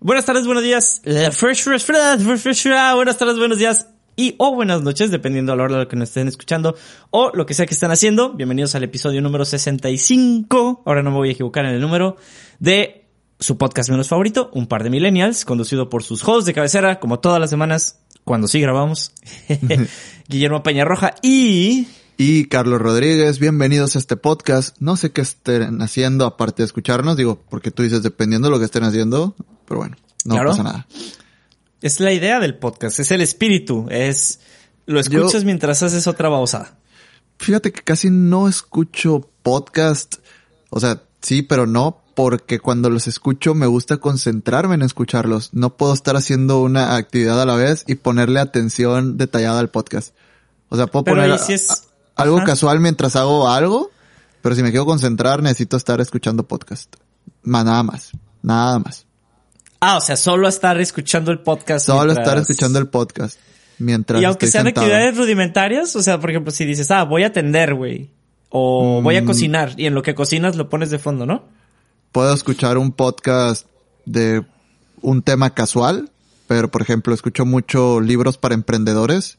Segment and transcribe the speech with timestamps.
[0.00, 1.00] Buenas tardes, buenos días.
[1.02, 3.88] Fresh, fresh, fresh, fresh, fresh, Buenas tardes, buenos días.
[4.14, 6.74] Y o buenas noches, dependiendo a la hora de lo que nos estén escuchando
[7.10, 8.34] o lo que sea que estén haciendo.
[8.34, 10.82] Bienvenidos al episodio número 65.
[10.84, 12.16] Ahora no me voy a equivocar en el número
[12.58, 13.06] de
[13.38, 17.20] su podcast menos favorito, Un par de millennials, conducido por sus hosts de cabecera, como
[17.20, 19.12] todas las semanas, cuando sí grabamos.
[20.28, 21.86] Guillermo Peñarroja y
[22.18, 24.74] y Carlos Rodríguez, bienvenidos a este podcast.
[24.80, 28.58] No sé qué estén haciendo aparte de escucharnos, digo, porque tú dices dependiendo de lo
[28.58, 30.86] que estén haciendo, pero bueno, no pasa nada.
[31.82, 34.40] Es la idea del podcast, es el espíritu, es
[34.86, 36.78] lo escuchas mientras haces otra babosada.
[37.38, 40.16] Fíjate que casi no escucho podcast,
[40.70, 45.52] o sea, sí, pero no, porque cuando los escucho me gusta concentrarme en escucharlos.
[45.52, 50.14] No puedo estar haciendo una actividad a la vez y ponerle atención detallada al podcast.
[50.70, 51.38] O sea, puedo poner
[52.16, 53.90] algo casual mientras hago algo,
[54.40, 56.96] pero si me quiero concentrar necesito estar escuchando podcast.
[57.42, 59.05] nada más, nada más.
[59.80, 61.86] Ah, o sea, solo estar escuchando el podcast.
[61.86, 63.38] Solo estar escuchando el podcast.
[63.78, 64.22] Mientras.
[64.22, 67.74] Y aunque sean actividades rudimentarias, o sea, por ejemplo, si dices, ah, voy a atender,
[67.74, 68.10] güey.
[68.48, 69.26] O voy a mm.
[69.26, 69.74] cocinar.
[69.76, 71.44] Y en lo que cocinas lo pones de fondo, ¿no?
[72.12, 73.66] Puedo escuchar un podcast
[74.06, 74.44] de
[75.02, 76.10] un tema casual.
[76.46, 79.38] Pero, por ejemplo, escucho mucho libros para emprendedores.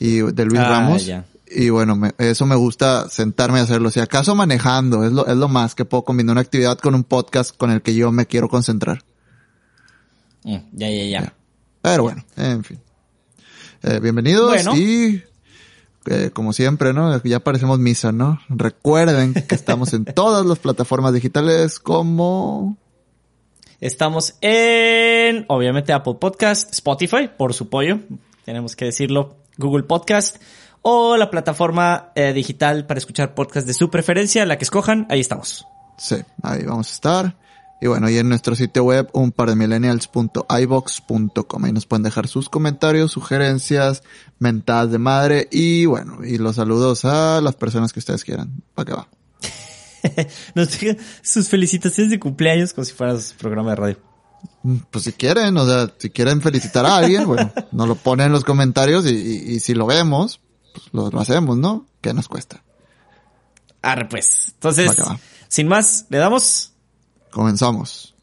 [0.00, 1.08] Y de Luis ah, Ramos.
[1.50, 3.90] Y bueno, eso me gusta sentarme a hacerlo.
[3.90, 7.04] Si acaso manejando, es lo, es lo más que puedo combinar una actividad con un
[7.04, 9.02] podcast con el que yo me quiero concentrar.
[10.44, 11.34] Mm, ya, ya, ya.
[11.82, 12.80] Pero bueno, en fin.
[13.82, 15.22] Eh, bienvenidos y
[16.06, 17.22] eh, como siempre, ¿no?
[17.22, 18.40] Ya parecemos misa, ¿no?
[18.48, 22.76] Recuerden que estamos en todas las plataformas digitales como...
[23.80, 28.00] Estamos en, obviamente, Apple Podcast, Spotify, por su pollo,
[28.44, 30.36] tenemos que decirlo, Google Podcast
[30.82, 35.20] o la plataforma eh, digital para escuchar podcast de su preferencia, la que escojan, ahí
[35.20, 35.66] estamos.
[35.96, 37.36] Sí, ahí vamos a estar.
[37.80, 41.64] Y bueno, y en nuestro sitio web, un par de millennials.ibox.com.
[41.64, 44.02] Ahí nos pueden dejar sus comentarios, sugerencias,
[44.38, 48.64] mentadas de madre y bueno, y los saludos a las personas que ustedes quieran.
[48.74, 49.06] ¿Para qué va?
[50.54, 50.70] nos
[51.22, 53.96] sus felicitaciones de cumpleaños como si fuera su programa de radio.
[54.62, 58.26] Mm, pues si quieren, o sea, si quieren felicitar a alguien, bueno, nos lo ponen
[58.26, 60.40] en los comentarios y, y, si lo vemos,
[60.74, 61.86] pues lo, lo, hacemos, ¿no?
[62.00, 62.64] ¿Qué nos cuesta?
[63.82, 64.48] Arre pues.
[64.54, 64.90] Entonces,
[65.48, 66.72] sin más, le damos
[67.30, 68.14] Comenzamos.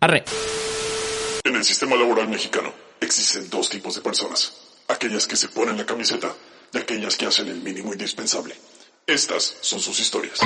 [0.00, 0.24] Arre.
[1.44, 4.52] En el sistema laboral mexicano existen dos tipos de personas.
[4.88, 6.32] Aquellas que se ponen la camiseta
[6.72, 8.54] y aquellas que hacen el mínimo indispensable.
[9.06, 10.38] Estas son sus historias.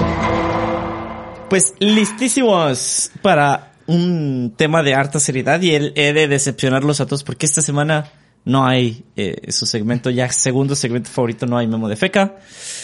[1.51, 7.23] Pues listísimos para un tema de harta seriedad y él he de decepcionarlos a todos
[7.23, 8.11] porque esta semana
[8.45, 12.37] no hay eh, su segmento, ya segundo segmento favorito, no hay memo de feca.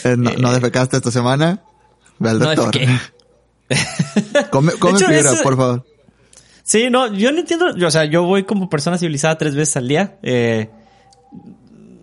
[0.03, 1.61] Eh, no, eh, defecaste esta semana?
[2.19, 2.71] Ve al doctor.
[4.51, 5.85] come, fibra, por favor.
[6.63, 9.87] Sí, no, yo no entiendo, o sea, yo voy como persona civilizada tres veces al
[9.87, 10.17] día.
[10.23, 10.69] Eh,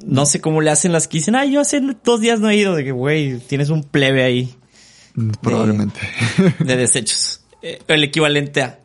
[0.04, 2.56] no sé cómo le hacen las que dicen, ah, yo hace dos días no he
[2.56, 4.54] ido, de que, güey, tienes un plebe ahí.
[5.14, 6.00] Mm, probablemente.
[6.58, 7.42] De, desechos.
[7.62, 8.80] Eh, el equivalente a.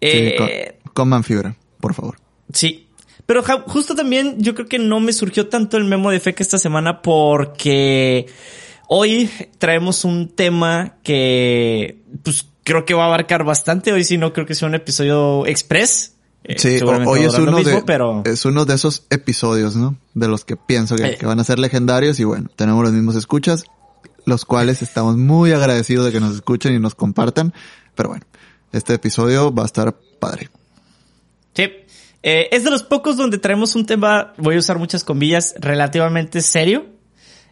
[0.00, 2.18] Eh, coman fibra, por favor.
[2.52, 2.88] Sí.
[3.26, 6.42] Pero justo también yo creo que no me surgió tanto el memo de fe que
[6.42, 8.26] esta semana porque
[8.88, 13.92] Hoy traemos un tema que pues creo que va a abarcar bastante.
[13.92, 16.14] Hoy sí no creo que sea un episodio express.
[16.44, 18.22] Eh, sí, hoy es uno, de, pero...
[18.26, 19.96] es uno de esos episodios, ¿no?
[20.12, 23.64] De los que pienso que, van a ser legendarios y bueno, tenemos los mismos escuchas,
[24.26, 27.54] los cuales estamos muy agradecidos de que nos escuchen y nos compartan.
[27.94, 28.26] Pero bueno,
[28.72, 30.50] este episodio va a estar padre.
[31.54, 31.70] Sí.
[32.22, 36.42] Eh, es de los pocos donde traemos un tema, voy a usar muchas comillas, relativamente
[36.42, 36.93] serio.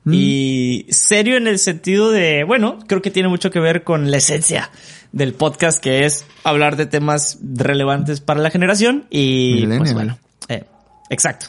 [0.05, 0.13] Mm.
[0.15, 4.17] Y serio en el sentido de, bueno, creo que tiene mucho que ver con la
[4.17, 4.71] esencia
[5.13, 10.19] del podcast, que es hablar de temas relevantes para la generación y, pues bueno,
[10.49, 10.65] eh,
[11.11, 11.47] exacto.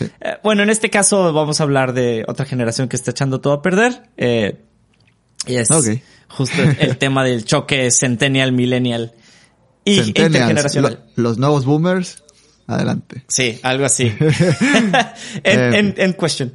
[0.00, 3.52] Eh, bueno, en este caso vamos a hablar de otra generación que está echando todo
[3.52, 4.02] a perder.
[4.16, 4.56] Eh,
[5.46, 5.68] y es
[6.28, 9.12] justo el tema del choque centennial, millennial
[9.84, 11.04] y intergeneracional.
[11.16, 12.22] los nuevos boomers,
[12.66, 13.24] adelante.
[13.28, 14.12] Sí, algo así.
[15.44, 16.54] en, en question.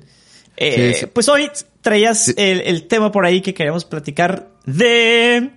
[0.57, 5.51] Eh, pues hoy traías el, tema por ahí que queremos platicar de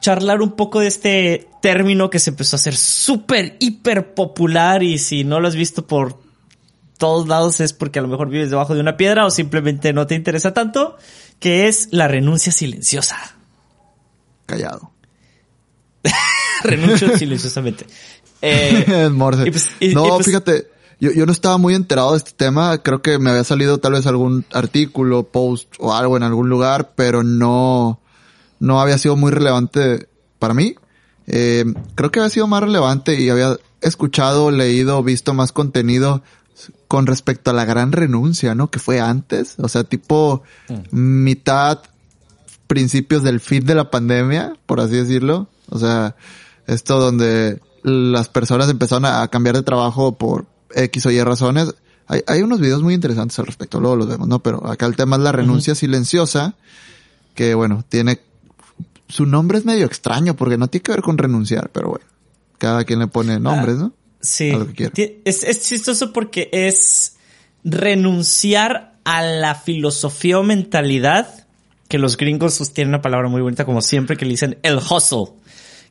[0.00, 4.98] charlar un poco de este término que se empezó a hacer súper, hiper popular y
[4.98, 6.20] si no lo has visto por
[6.98, 10.06] todos lados es porque a lo mejor vives debajo de una piedra o simplemente no
[10.06, 10.96] te interesa tanto,
[11.38, 13.16] que es la renuncia silenciosa.
[14.46, 14.92] Callado.
[16.62, 17.86] Renuncio silenciosamente.
[18.44, 19.08] Eh,
[19.52, 20.71] pues, no, pues fíjate,
[21.02, 22.78] yo, yo no estaba muy enterado de este tema.
[22.78, 26.92] Creo que me había salido tal vez algún artículo, post o algo en algún lugar,
[26.94, 28.00] pero no,
[28.60, 30.08] no había sido muy relevante
[30.38, 30.76] para mí.
[31.26, 31.64] Eh,
[31.96, 36.22] creo que había sido más relevante y había escuchado, leído, visto más contenido
[36.86, 38.70] con respecto a la gran renuncia, ¿no?
[38.70, 40.96] Que fue antes, o sea, tipo mm.
[41.24, 41.80] mitad,
[42.68, 45.48] principios del fin de la pandemia, por así decirlo.
[45.68, 46.14] O sea,
[46.68, 51.74] esto donde las personas empezaron a cambiar de trabajo por X o Y razones.
[52.06, 54.42] Hay, hay unos videos muy interesantes al respecto, luego los vemos, ¿no?
[54.42, 56.54] Pero acá el tema es la renuncia silenciosa,
[57.34, 58.20] que bueno, tiene,
[59.08, 62.04] su nombre es medio extraño porque no tiene que ver con renunciar, pero bueno,
[62.58, 63.92] cada quien le pone nombres, ¿no?
[64.20, 64.52] Sí.
[65.24, 67.16] Es, es chistoso porque es
[67.64, 71.46] renunciar a la filosofía o mentalidad
[71.88, 75.34] que los gringos sostienen una palabra muy bonita como siempre que le dicen el hustle,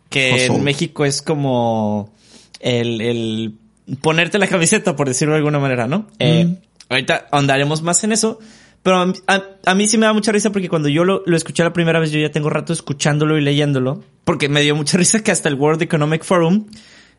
[0.09, 2.11] que en México es como
[2.59, 3.55] el, el
[3.99, 6.07] ponerte la camiseta, por decirlo de alguna manera, ¿no?
[6.19, 6.57] Eh,
[6.89, 8.39] ahorita andaremos más en eso.
[8.83, 11.99] Pero a, mí sí me da mucha risa porque cuando yo lo, escuché la primera
[11.99, 15.49] vez, yo ya tengo rato escuchándolo y leyéndolo, porque me dio mucha risa que hasta
[15.49, 16.65] el World Economic Forum,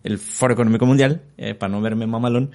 [0.03, 2.51] el Foro Económico Mundial, eh, para no verme mamalón,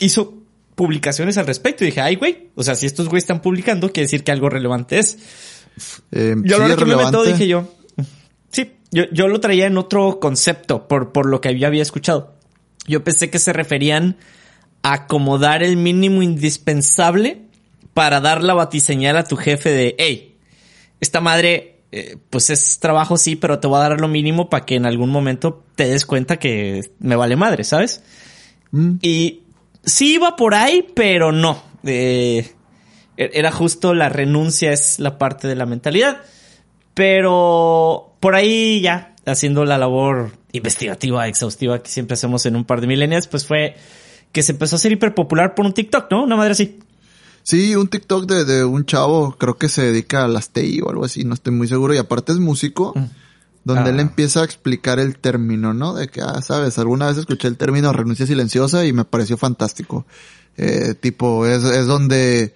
[0.00, 0.34] hizo
[0.74, 1.84] publicaciones al respecto.
[1.84, 4.48] Y dije, ay, güey, o sea, si estos güeyes están publicando, quiere decir que algo
[4.48, 5.18] relevante es.
[6.10, 7.70] Eh, yo a que me meto dije yo,
[8.50, 12.37] sí, yo, yo lo traía en otro concepto por, por lo que yo había escuchado.
[12.88, 14.16] Yo pensé que se referían
[14.82, 17.42] a acomodar el mínimo indispensable
[17.94, 20.36] para dar la batiseñal a tu jefe de, hey,
[21.00, 24.64] esta madre, eh, pues es trabajo sí, pero te voy a dar lo mínimo para
[24.64, 28.02] que en algún momento te des cuenta que me vale madre, ¿sabes?
[28.70, 28.96] Mm.
[29.02, 29.42] Y
[29.84, 31.62] sí iba por ahí, pero no.
[31.84, 32.50] Eh,
[33.16, 36.22] e-, era justo la renuncia, es la parte de la mentalidad.
[36.94, 42.80] Pero por ahí ya, haciendo la labor investigativa, exhaustiva que siempre hacemos en un par
[42.80, 43.76] de milenias, pues fue
[44.32, 46.24] que se empezó a hacer hiper popular por un TikTok, ¿no?
[46.24, 46.78] Una madre así.
[47.42, 50.90] Sí, un TikTok de, de un chavo, creo que se dedica a las TI o
[50.90, 53.04] algo así, no estoy muy seguro, y aparte es músico, mm.
[53.64, 54.02] donde él ah.
[54.02, 55.94] empieza a explicar el término, ¿no?
[55.94, 60.04] De que, ah, sabes, alguna vez escuché el término renuncia silenciosa y me pareció fantástico.
[60.58, 62.54] Eh, tipo, es, es donde,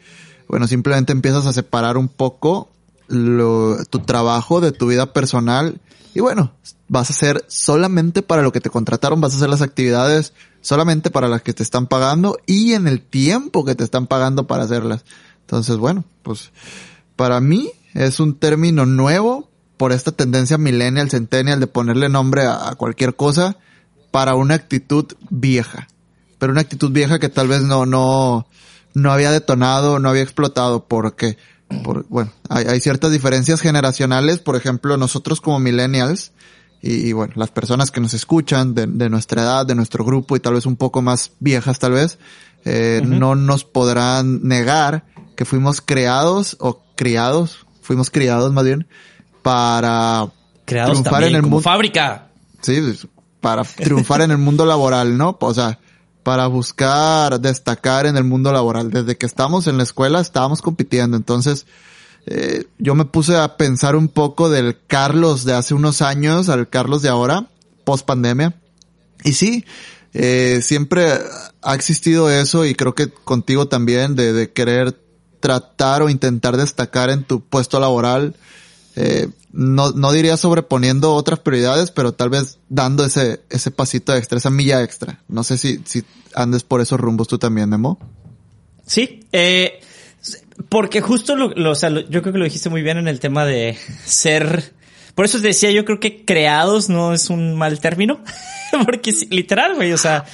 [0.48, 2.71] bueno, simplemente empiezas a separar un poco
[3.12, 5.80] lo, tu trabajo de tu vida personal
[6.14, 6.52] y bueno,
[6.88, 11.10] vas a hacer solamente para lo que te contrataron, vas a hacer las actividades solamente
[11.10, 14.64] para las que te están pagando y en el tiempo que te están pagando para
[14.64, 15.04] hacerlas.
[15.40, 16.50] Entonces, bueno, pues
[17.16, 22.74] para mí es un término nuevo por esta tendencia millennial, centennial de ponerle nombre a,
[22.76, 23.56] cualquier cosa
[24.10, 25.88] para una actitud vieja.
[26.38, 28.46] Pero una actitud vieja que tal vez no, no,
[28.94, 31.38] no había detonado, no había explotado porque
[32.08, 36.32] bueno, hay, ciertas diferencias generacionales, por ejemplo, nosotros como millennials,
[36.84, 40.54] y, bueno, las personas que nos escuchan de, nuestra edad, de nuestro grupo y tal
[40.54, 42.18] vez un poco más viejas tal vez,
[42.64, 45.04] eh, no nos podrán negar
[45.36, 48.88] que fuimos creados o criados, fuimos criados más bien,
[49.42, 50.28] para
[50.64, 51.60] triunfar en el mundo.
[51.60, 52.28] fábrica.
[52.62, 52.80] Sí,
[53.40, 55.36] para triunfar en el mundo laboral, ¿no?
[55.40, 55.78] O sea,
[56.22, 58.90] para buscar destacar en el mundo laboral.
[58.90, 61.16] Desde que estamos en la escuela estábamos compitiendo.
[61.16, 61.66] Entonces,
[62.26, 66.68] eh, yo me puse a pensar un poco del Carlos de hace unos años al
[66.68, 67.48] Carlos de ahora,
[67.84, 68.54] post pandemia.
[69.24, 69.64] Y sí,
[70.14, 71.08] eh, siempre
[71.62, 75.00] ha existido eso y creo que contigo también de, de querer
[75.40, 78.36] tratar o intentar destacar en tu puesto laboral
[78.96, 84.38] eh, no, no diría sobreponiendo otras prioridades, pero tal vez dando ese, ese pasito extra,
[84.38, 85.20] esa milla extra.
[85.28, 86.02] No sé si, si
[86.34, 87.98] andes por esos rumbos tú también, Memo.
[88.86, 89.80] Sí, eh,
[90.68, 93.44] porque justo lo, o sea, yo creo que lo dijiste muy bien en el tema
[93.44, 94.72] de ser,
[95.14, 98.20] por eso decía, yo creo que creados no es un mal término,
[98.84, 100.24] porque literal, güey, o sea,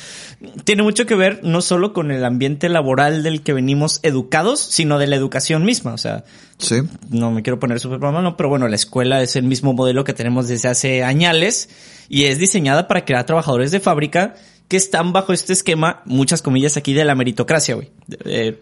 [0.64, 4.98] tiene mucho que ver no solo con el ambiente laboral del que venimos educados, sino
[4.98, 5.92] de la educación misma.
[5.92, 6.24] O sea,
[6.58, 6.76] sí.
[7.10, 10.12] no me quiero poner súper no, pero bueno, la escuela es el mismo modelo que
[10.12, 11.68] tenemos desde hace años
[12.08, 14.34] y es diseñada para crear trabajadores de fábrica
[14.68, 17.90] que están bajo este esquema, muchas comillas aquí, de la meritocracia, güey.
[18.24, 18.60] Eh,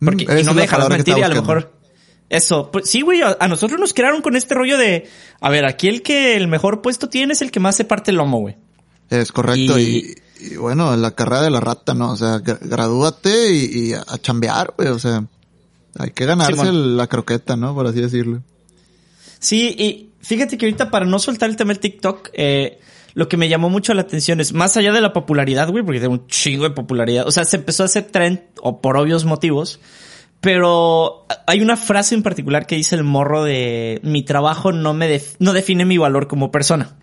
[0.00, 1.72] porque, mm, y no me dejarás mentir, y a lo mejor...
[2.30, 5.08] Eso, pues, sí, güey, a, nosotros nos crearon con este rollo de,
[5.40, 8.10] a ver, aquí el que el mejor puesto tiene es el que más se parte
[8.10, 8.56] el lomo, güey.
[9.08, 12.12] Es correcto, y, y bueno, la carrera de la rata, ¿no?
[12.12, 15.24] O sea, gradúate y, a chambear, güey, o sea,
[15.98, 17.74] hay que ganarse la croqueta, ¿no?
[17.74, 18.42] Por así decirlo.
[19.38, 22.80] Sí, y fíjate que ahorita para no soltar el tema del TikTok, eh,
[23.14, 26.00] lo que me llamó mucho la atención es, más allá de la popularidad, güey, porque
[26.00, 29.24] tiene un chingo de popularidad, o sea, se empezó a hacer trend, o por obvios
[29.24, 29.80] motivos,
[30.40, 35.20] pero hay una frase en particular que dice el morro de mi trabajo no me
[35.40, 36.96] no define mi valor como persona.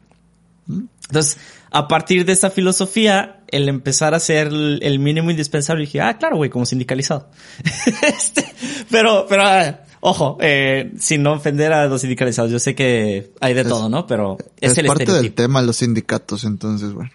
[0.69, 1.37] Entonces,
[1.71, 6.37] a partir de esta filosofía, el empezar a hacer el mínimo indispensable, dije, ah, claro,
[6.37, 7.29] güey, como sindicalizado.
[8.01, 8.45] este,
[8.89, 13.53] pero, pero, ah, ojo, eh, sin no ofender a los sindicalizados, yo sé que hay
[13.53, 14.07] de todo, ¿no?
[14.07, 17.11] Pero es, es el parte del tema los sindicatos, entonces, bueno.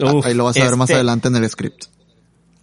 [0.00, 1.84] Uf, Ahí lo vas a ver más este adelante en el script.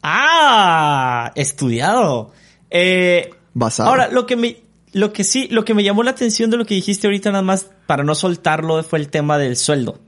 [0.04, 2.32] Ah, estudiado.
[2.70, 3.90] Eh, Basado.
[3.90, 4.58] Ahora, lo que me,
[4.94, 7.44] lo que sí, lo que me llamó la atención de lo que dijiste ahorita nada
[7.44, 10.00] más para no soltarlo fue el tema del sueldo.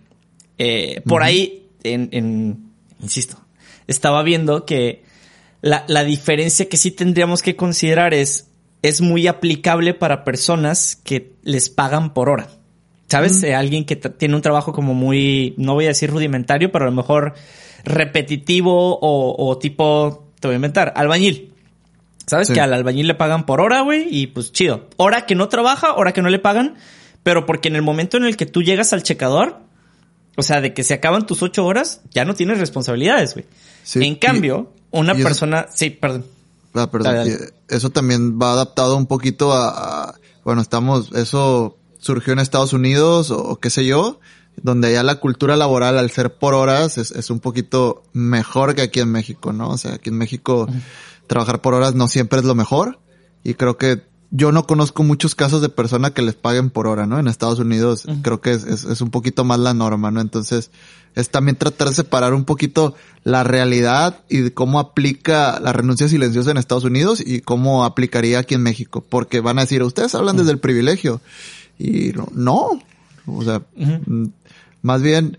[0.63, 3.37] Eh, por ahí, en, en, insisto,
[3.87, 5.03] estaba viendo que
[5.61, 8.49] la, la diferencia que sí tendríamos que considerar es,
[8.81, 12.47] es muy aplicable para personas que les pagan por hora.
[13.07, 13.43] ¿Sabes?
[13.43, 16.89] Eh, alguien que tiene un trabajo como muy, no voy a decir rudimentario, pero a
[16.89, 17.35] lo mejor
[17.83, 21.53] repetitivo o, o tipo, te voy a inventar, albañil.
[22.25, 22.49] ¿Sabes?
[22.49, 24.87] Que al albañil le pagan por hora, güey, y pues chido.
[24.95, 26.75] Hora que no trabaja, hora que no le pagan,
[27.21, 29.59] pero porque en el momento en el que tú llegas al checador,
[30.35, 33.45] o sea, de que se acaban tus ocho horas, ya no tienes responsabilidades, güey.
[33.95, 36.25] en cambio, una persona, sí, perdón.
[36.73, 37.27] Ah, perdón.
[37.67, 43.59] Eso también va adaptado un poquito a, bueno, estamos, eso surgió en Estados Unidos o,
[43.59, 44.19] qué sé yo,
[44.57, 48.81] donde ya la cultura laboral al ser por horas es, es, un poquito mejor que
[48.83, 49.69] aquí en México, ¿no?
[49.69, 50.67] O sea, aquí en México
[51.27, 52.99] trabajar por horas no siempre es lo mejor
[53.43, 54.01] y creo que
[54.35, 57.19] yo no conozco muchos casos de personas que les paguen por hora, ¿no?
[57.19, 60.21] En Estados Unidos creo que es, es, un poquito más la norma, ¿no?
[60.21, 60.71] Entonces
[61.13, 66.49] es también tratar de separar un poquito la realidad y cómo aplica la renuncia silenciosa
[66.49, 69.05] en Estados Unidos y cómo aplicaría aquí en México.
[69.07, 71.21] Porque van a decir, ustedes hablan desde el privilegio.
[71.77, 72.81] Y no, no.
[73.27, 73.61] O sea,
[74.81, 75.37] más bien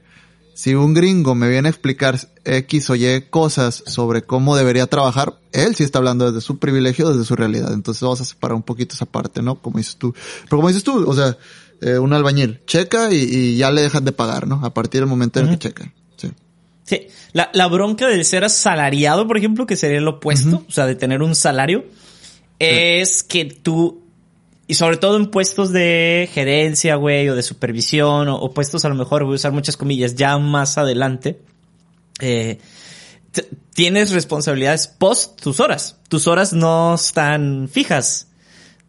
[0.55, 5.35] si un gringo me viene a explicar X o Y cosas sobre cómo debería trabajar,
[5.53, 7.73] él sí está hablando desde su privilegio, desde su realidad.
[7.73, 9.57] Entonces vamos a separar un poquito esa parte, ¿no?
[9.57, 10.15] Como dices tú.
[10.45, 11.37] Pero como dices tú, o sea,
[11.81, 14.65] eh, un albañil checa y, ya le dejan de pagar, ¿no?
[14.65, 15.93] A partir del momento en que checa.
[16.17, 16.31] Sí.
[16.85, 17.09] Sí.
[17.33, 20.95] La, la bronca del ser asalariado, por ejemplo, que sería lo opuesto, o sea, de
[20.95, 21.85] tener un salario,
[22.61, 24.04] es que tú
[24.67, 28.95] y sobre todo en puestos de gerencia, güey, o de supervisión, o, puestos a lo
[28.95, 31.41] mejor, voy a usar muchas comillas, ya más adelante,
[32.21, 32.59] eh,
[33.75, 35.99] tienes responsabilidades post tus horas.
[36.09, 38.29] Tus horas no están fijas.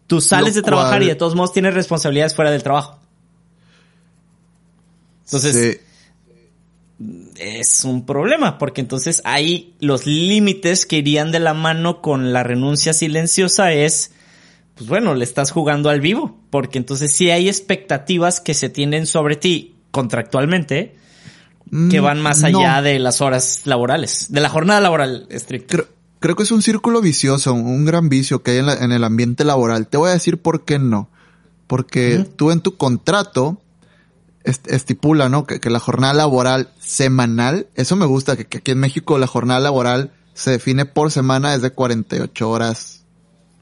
[0.08, 3.00] Tú sales de trabajar y de todos modos tienes responsabilidades fuera del trabajo.
[5.26, 5.82] Entonces,
[7.38, 12.44] es un problema, porque entonces ahí los límites que irían de la mano con la
[12.44, 14.12] renuncia silenciosa es
[14.76, 19.06] pues bueno, le estás jugando al vivo, porque entonces sí hay expectativas que se tienen
[19.08, 20.96] sobre ti contractualmente
[21.90, 25.86] que van más mm, allá de las horas laborales, de la jornada laboral estricta.
[26.20, 29.88] Creo, que es un círculo vicioso, un gran vicio que hay en, el ambiente laboral.
[29.88, 31.10] Te voy a decir por qué no.
[31.68, 33.60] Porque tú en tu contrato
[34.44, 35.46] estipula, ¿no?
[35.46, 39.60] Que, la jornada laboral semanal, eso me gusta, que, que, aquí en México la jornada
[39.60, 43.04] laboral se define por semana es de 48 horas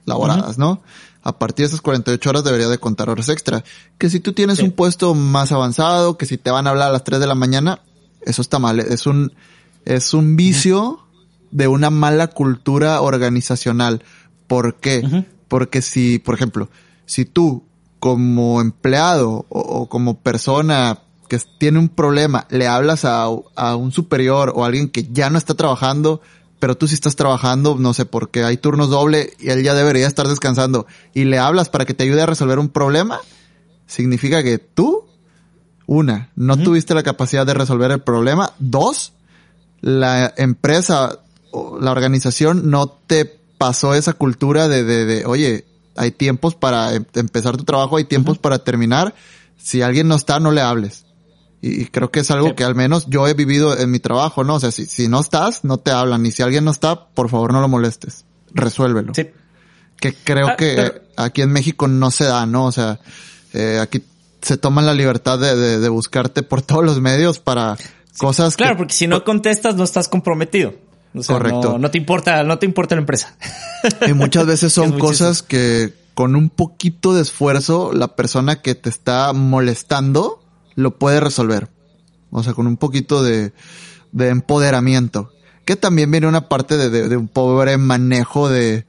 [0.05, 0.82] laboradas, ¿no?
[1.23, 3.63] A partir de esas 48 horas debería de contar horas extra.
[3.97, 6.91] Que si tú tienes un puesto más avanzado, que si te van a hablar a
[6.91, 7.79] las 3 de la mañana,
[8.21, 8.79] eso está mal.
[8.79, 9.33] Es un,
[9.85, 10.99] es un vicio
[11.51, 14.03] de una mala cultura organizacional.
[14.47, 15.25] ¿Por qué?
[15.47, 16.69] Porque si, por ejemplo,
[17.05, 17.63] si tú
[17.99, 20.99] como empleado o, como persona
[21.29, 25.29] que tiene un problema le hablas a, a un superior o a alguien que ya
[25.29, 26.19] no está trabajando,
[26.63, 30.08] pero tú si estás trabajando, no sé, porque hay turnos doble y él ya debería
[30.08, 33.20] estar descansando y le hablas para que te ayude a resolver un problema,
[33.86, 35.03] significa que tú,
[35.88, 39.12] una, no tuviste la capacidad de resolver el problema, dos,
[39.82, 41.20] la empresa
[41.51, 43.25] o la organización no te
[43.58, 45.65] pasó esa cultura de, de, de oye,
[45.98, 49.13] hay tiempos para em, empezar tu trabajo, hay tiempos para terminar,
[49.58, 51.03] si alguien no está, no le hables.
[51.65, 54.55] Y, creo que es algo que al menos yo he vivido en mi trabajo, ¿no?
[54.55, 56.25] O sea, si, si no estás, no te hablan.
[56.25, 58.25] Y si alguien no está, por favor no lo molestes.
[58.53, 59.13] Resuélvelo.
[59.15, 59.29] Sí.
[59.96, 62.65] Que creo ah, que aquí en México no se da, ¿no?
[62.65, 63.00] O sea,
[63.53, 64.03] eh, aquí
[64.41, 67.77] se toman la libertad de, de, buscarte por todos los medios para
[68.17, 70.74] cosas Claro, porque si no contestas no estás comprometido.
[71.25, 71.79] Correcto.
[71.79, 73.38] No, te importa, no te importa la empresa.
[74.05, 78.89] Y muchas veces son cosas que con un poquito de esfuerzo la persona que te
[78.89, 80.42] está molestando
[80.75, 81.69] lo puede resolver.
[82.31, 83.53] O sea, con un poquito de,
[84.17, 85.31] empoderamiento.
[85.65, 88.85] Que también viene una parte de, un pobre manejo de,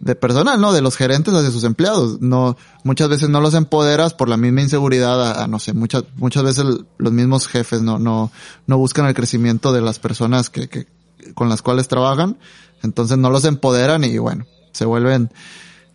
[0.00, 0.72] de personal, ¿no?
[0.72, 2.20] De los gerentes hacia sus empleados.
[2.20, 6.42] No, muchas veces no los empoderas por la misma inseguridad a, no sé, muchas, muchas
[6.42, 6.64] veces
[6.98, 8.32] los mismos jefes no, no,
[8.66, 10.86] no buscan el crecimiento de las personas que, que,
[11.34, 12.38] con las cuales trabajan.
[12.82, 15.30] Entonces no los empoderan y bueno, se vuelven,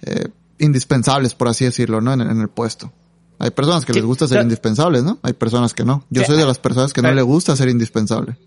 [0.04, 2.14] eh, indispensables, por así decirlo, ¿no?
[2.14, 2.92] En, en el puesto.
[3.40, 5.20] Hay personas que les gusta ser indispensables, ¿no?
[5.22, 6.06] Hay personas que no.
[6.10, 8.38] Yo soy de las personas que no le gusta ser indispensable.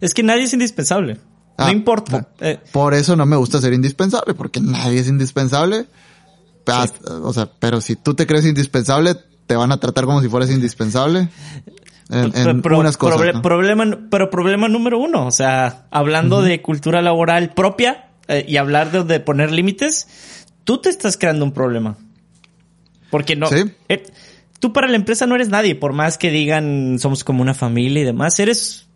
[0.00, 1.14] Es que nadie es indispensable.
[1.14, 2.28] no ah, importa.
[2.40, 2.58] Eh.
[2.72, 5.86] Por, eso no me gusta ser indispensable, porque nadie es indispensable.
[7.22, 9.16] O sea, pero si tú te crees indispensable,
[9.46, 11.28] te van a tratar como si fueras indispensable.
[12.10, 13.40] En, unas cosas.
[13.40, 18.92] problema, pero problema número uno, o sea, hablando de cultura laboral propia eh, y hablar
[18.92, 20.06] de, de poner límites,
[20.64, 21.96] tú te estás creando un problema.
[23.14, 23.46] Porque no.
[23.46, 23.62] ¿Sí?
[23.88, 24.04] Eh,
[24.58, 28.02] tú para la empresa no eres nadie, por más que digan somos como una familia
[28.02, 28.88] y demás, eres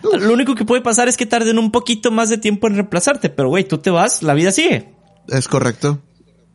[0.00, 3.30] lo único que puede pasar es que tarden un poquito más de tiempo en reemplazarte,
[3.30, 4.94] pero güey, tú te vas, la vida sigue.
[5.26, 5.98] Es correcto.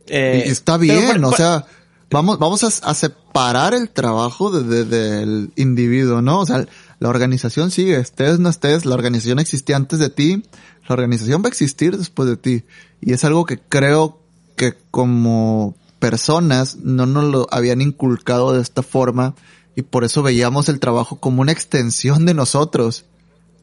[0.06, 1.66] Eh, está bien, o sea,
[2.10, 6.40] vamos, vamos a, separar el trabajo del individuo, ¿no?
[6.40, 6.64] O sea,
[7.00, 10.42] la organización sigue, estés, no estés, la organización existía antes de ti,
[10.88, 12.64] la organización va a existir después de ti.
[13.02, 14.22] Y es algo que creo
[14.56, 19.34] que como personas no nos lo habían inculcado de esta forma
[19.74, 23.06] y por eso veíamos el trabajo como una extensión de nosotros.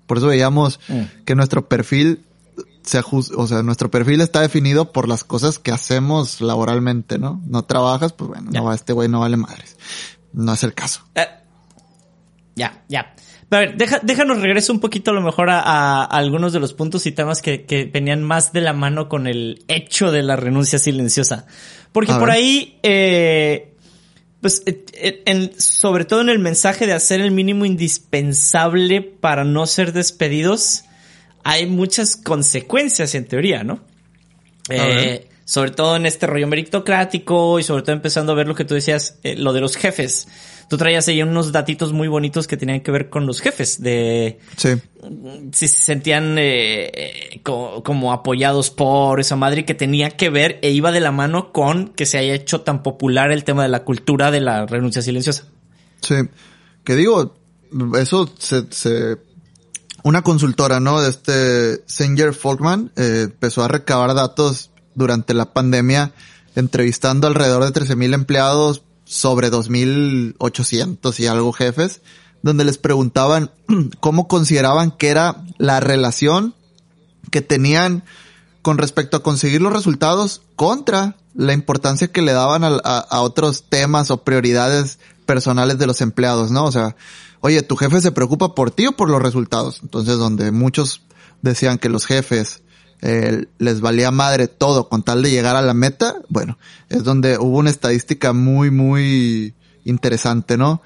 [0.08, 1.24] Por eso veíamos mm.
[1.24, 2.26] que nuestro perfil
[2.82, 7.40] se ajusta, o sea, nuestro perfil está definido por las cosas que hacemos laboralmente, ¿no?
[7.46, 9.78] No trabajas, pues bueno, no, este güey no vale madres.
[10.34, 11.02] No es el caso.
[11.14, 11.28] Eh,
[12.56, 13.14] ya, ya.
[13.52, 17.12] A ver, déjanos regreso un poquito a lo mejor a, algunos de los puntos y
[17.12, 21.46] temas que, venían más de la mano con el hecho de la renuncia silenciosa.
[21.92, 23.74] Porque por ahí, eh,
[24.40, 29.44] pues, eh, eh, en, sobre todo en el mensaje de hacer el mínimo indispensable para
[29.44, 30.86] no ser despedidos,
[31.44, 33.82] hay muchas consecuencias en teoría, ¿no?
[34.70, 38.64] Eh, sobre todo en este rollo meritocrático y sobre todo empezando a ver lo que
[38.64, 40.30] tú decías, lo de los jefes
[40.70, 44.40] tú traías ahí unos datitos muy bonitos que tenían que ver con los jefes, de
[44.56, 44.70] sí.
[45.52, 50.94] si se sentían eh, como, apoyados por esa madre que tenía que ver e iba
[50.94, 54.32] de la mano con que se haya hecho tan popular el tema de la cultura
[54.32, 55.44] de la renuncia silenciosa.
[56.02, 56.16] Sí,
[56.86, 57.36] que digo,
[58.00, 59.18] eso se,
[60.04, 61.02] una consultora, ¿no?
[61.02, 66.14] De este Singer Folkman eh, empezó a recabar datos durante la pandemia
[66.56, 72.02] entrevistando alrededor de 13.000 empleados sobre 2.800 y algo jefes,
[72.42, 73.52] donde les preguntaban
[74.00, 76.56] cómo consideraban que era la relación
[77.30, 78.04] que tenían
[78.62, 84.12] con respecto a conseguir los resultados contra la importancia que le daban a, otros temas
[84.12, 86.66] o prioridades personales de los empleados, ¿no?
[86.66, 86.96] O sea,
[87.40, 89.80] oye, tu jefe se preocupa por ti o por los resultados.
[89.82, 91.02] Entonces, donde muchos
[91.42, 92.62] decían que los jefes
[93.02, 96.58] eh, les valía madre todo con tal de llegar a la meta, bueno,
[96.90, 100.82] es donde hubo una estadística muy, muy interesante, ¿no?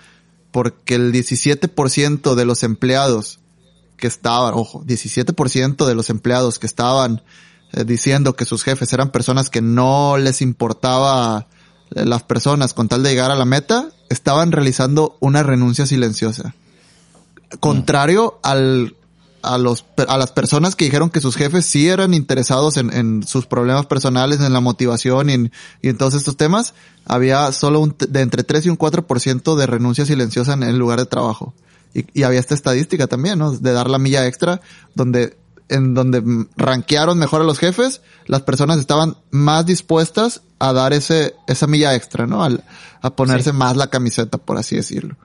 [0.52, 3.40] Porque el 17% de los empleados
[3.98, 7.22] que estaban, ojo, 17% de los empleados que estaban
[7.74, 11.48] eh, diciendo que sus jefes eran personas que no les importaba
[11.96, 16.56] eh, las personas con tal de llegar a la meta, estaban realizando una renuncia silenciosa.
[17.60, 18.96] Contrario al
[19.54, 23.24] a los a las personas que dijeron que sus jefes sí eran interesados en, en
[23.24, 26.74] sus problemas personales, en la motivación y en, y en todos estos temas,
[27.06, 31.00] había solo un, de entre 3 y un 4% de renuncia silenciosa en el lugar
[31.00, 31.54] de trabajo.
[31.94, 33.52] Y, y había esta estadística también, ¿no?
[33.52, 34.62] De dar la milla extra,
[34.96, 35.38] donde
[35.70, 41.36] en donde ranquearon mejor a los jefes, las personas estaban más dispuestas a dar ese,
[41.48, 42.44] esa milla extra, ¿no?
[42.44, 42.64] Al,
[43.02, 45.16] a ponerse más la camiseta, por así decirlo.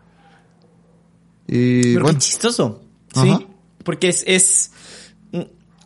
[1.46, 2.83] Y Pero qué chistoso.
[3.14, 3.46] Sí.
[3.90, 4.70] Porque es, es,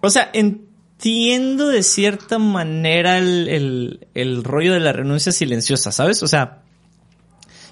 [0.02, 6.22] o sea, entiendo de cierta manera el, el, rollo de la renuncia silenciosa, ¿sabes?
[6.22, 6.60] O sea,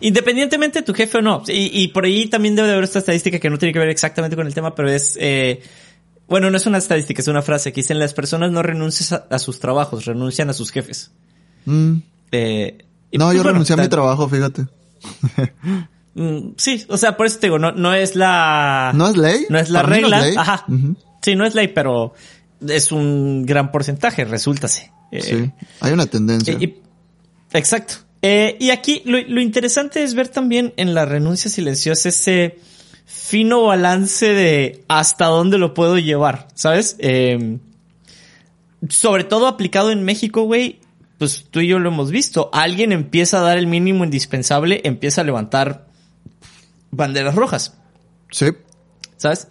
[0.00, 1.42] independientemente de tu jefe o no.
[1.46, 4.46] Y, por ahí también debe haber esta estadística que no tiene que ver exactamente con
[4.46, 5.60] el tema, pero es, eh,
[6.26, 9.38] bueno, no es una estadística, es una frase que dicen las personas no renuncian a,
[9.38, 11.10] sus trabajos, renuncian a sus jefes.
[11.66, 11.96] Mm.
[12.30, 14.64] Eh, no, pues, yo renuncié a mi trabajo, fíjate.
[16.14, 18.92] Mm, sí, o sea, por eso te digo, no, no es la...
[18.94, 19.46] ¿No es ley?
[19.48, 20.24] No es la regla.
[20.36, 20.66] Ajá.
[21.22, 22.14] Sí, no es ley, pero
[22.66, 24.92] es un gran porcentaje, resultase.
[25.10, 26.58] Eh, sí, hay una tendencia.
[27.52, 27.94] exacto.
[28.22, 32.56] Eh, y aquí lo, lo, interesante es ver también en la renuncia silenciosa ese
[33.04, 36.96] fino balance de hasta dónde lo puedo llevar, ¿sabes?
[37.00, 37.58] Eh,
[38.88, 40.80] sobre todo aplicado en México, güey,
[41.18, 42.50] pues tú y yo lo hemos visto.
[42.52, 45.86] Alguien empieza a dar el mínimo indispensable, empieza a levantar
[46.92, 47.74] banderas rojas.
[48.30, 48.46] Sí.
[49.16, 49.48] ¿Sabes?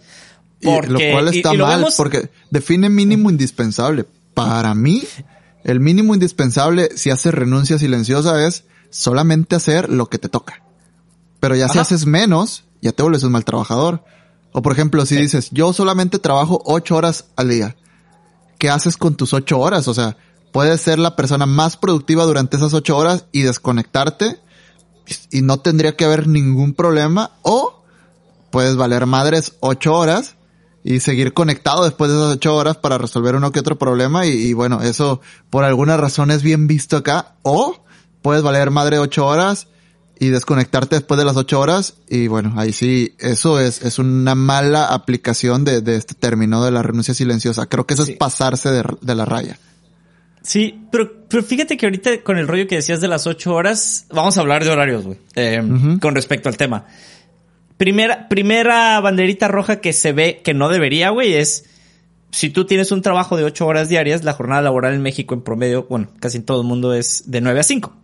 [0.62, 4.06] Porque, lo cual está mal, porque define mínimo indispensable.
[4.32, 5.02] Para mí,
[5.64, 10.62] El mínimo indispensable si haces renuncia silenciosa es solamente hacer lo que te toca.
[11.40, 14.04] Pero ya si haces menos, ya te vuelves un mal trabajador.
[14.52, 17.76] O por ejemplo, si dices, yo solamente trabajo ocho horas al día.
[18.58, 19.88] ¿Qué haces con tus ocho horas?
[19.88, 20.16] O sea,
[20.52, 24.40] puedes ser la persona más productiva durante esas ocho horas y desconectarte
[25.30, 27.32] y no tendría que haber ningún problema.
[27.42, 27.82] O
[28.50, 30.36] puedes valer madres ocho horas
[30.84, 34.30] y seguir conectado después de esas ocho horas para resolver uno que otro problema y,
[34.30, 37.34] y bueno, eso por alguna razón es bien visto acá.
[37.42, 37.76] O
[38.20, 39.68] puedes valer madre ocho horas
[40.18, 44.34] y desconectarte después de las ocho horas y bueno, ahí sí, eso es, es una
[44.36, 47.66] mala aplicación de, de este término de la renuncia silenciosa.
[47.66, 48.12] Creo que eso Sí.
[48.12, 49.58] es pasarse de, de la raya.
[50.42, 54.06] Sí, pero, pero fíjate que ahorita con el rollo que decías de las ocho horas,
[54.10, 55.62] vamos a hablar de horarios, güey, eh,
[56.00, 56.86] con respecto al tema.
[57.76, 61.64] Primera, primera banderita roja que se ve que no debería, güey, es
[62.32, 65.42] si tú tienes un trabajo de ocho horas diarias, la jornada laboral en México en
[65.42, 67.94] promedio, bueno, casi en todo el mundo es de nueve a cinco,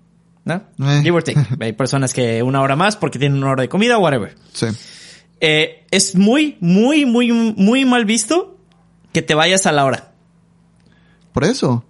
[0.44, 0.54] ¿no?
[0.54, 1.00] Eh.
[1.02, 1.40] Give or take.
[1.60, 4.34] Hay personas que una hora más porque tienen una hora de comida, whatever.
[4.52, 4.66] Sí.
[5.40, 8.58] Eh, es muy, muy, muy, muy mal visto
[9.12, 10.12] que te vayas a la hora.
[11.32, 11.84] Por eso.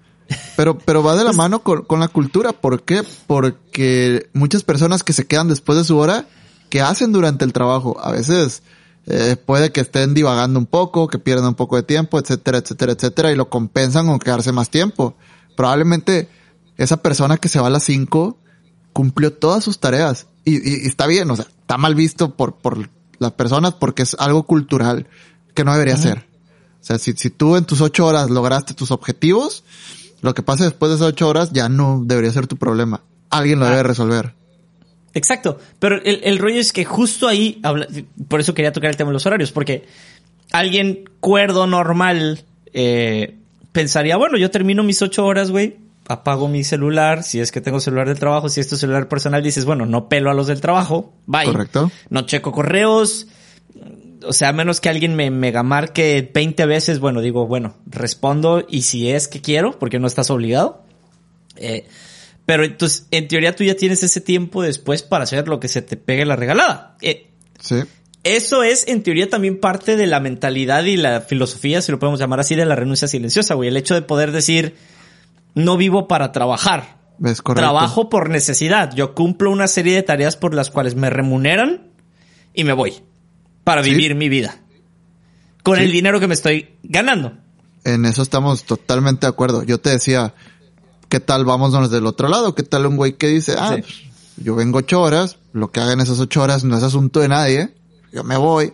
[0.56, 2.52] Pero, pero va de la mano con, con la cultura.
[2.52, 3.02] ¿Por qué?
[3.26, 6.26] Porque muchas personas que se quedan después de su hora,
[6.68, 7.96] ¿qué hacen durante el trabajo?
[8.02, 8.62] A veces
[9.06, 12.92] eh, puede que estén divagando un poco, que pierdan un poco de tiempo, etcétera, etcétera,
[12.92, 15.16] etcétera, y lo compensan con quedarse más tiempo.
[15.56, 16.28] Probablemente
[16.76, 18.38] esa persona que se va a las 5
[18.92, 20.26] cumplió todas sus tareas.
[20.44, 24.02] Y, y- y está bien, o sea, está mal visto por, por las personas porque
[24.02, 25.06] es algo cultural
[25.54, 26.26] que no debería ser.
[26.80, 29.64] O sea, si, si tú en tus ocho horas lograste tus objetivos,
[30.20, 33.02] lo que pase después de esas ocho horas ya no debería ser tu problema.
[33.30, 33.70] Alguien lo Ah.
[33.70, 34.34] debe resolver.
[35.14, 35.58] Exacto.
[35.78, 37.86] Pero el, el rollo es que justo ahí, habla-
[38.28, 39.86] por eso quería tocar el tema de los horarios, porque
[40.52, 43.36] alguien cuerdo, normal, eh,
[43.72, 45.76] pensaría, bueno, yo termino mis ocho horas, güey,
[46.08, 49.42] apago mi celular, si es que tengo celular del trabajo, si es tu celular personal,
[49.42, 51.44] dices, bueno, no pelo a los del trabajo, bye.
[51.44, 51.90] Correcto.
[52.10, 53.26] No checo correos,
[54.24, 58.82] o sea, a menos que alguien me megamarque 20 veces, bueno, digo, bueno, respondo y
[58.82, 60.82] si es que quiero, porque no estás obligado.
[61.56, 61.86] Eh,
[62.46, 65.82] pero entonces, en teoría tú ya tienes ese tiempo después para hacer lo que se
[65.82, 66.96] te pegue la regalada.
[67.02, 67.26] Eh,
[67.60, 67.74] Sí.
[68.22, 72.20] eso es, en teoría, también parte de la mentalidad y la filosofía, si lo podemos
[72.20, 73.68] llamar así, de la renuncia silenciosa, güey.
[73.68, 74.76] El hecho de poder decir,
[75.54, 76.98] no vivo para trabajar.
[77.24, 77.62] Es correcto.
[77.68, 78.94] Trabajo por necesidad.
[78.94, 81.88] Yo cumplo una serie de tareas por las cuales me remuneran
[82.54, 83.02] y me voy
[83.68, 83.90] para Sí.
[83.90, 84.56] vivir mi vida.
[85.62, 85.82] Con Sí.
[85.84, 87.34] el dinero que me estoy ganando.
[87.84, 89.62] En eso estamos totalmente de acuerdo.
[89.62, 90.32] Yo te decía,
[91.10, 92.54] ¿qué tal vámonos del otro lado?
[92.54, 93.82] ¿Qué tal un güey que dice, ah, Sí.
[93.82, 93.94] pues,
[94.38, 97.28] yo vengo ocho horas, lo que haga en esas ocho horas no es asunto de
[97.28, 97.74] nadie,
[98.10, 98.72] yo me voy,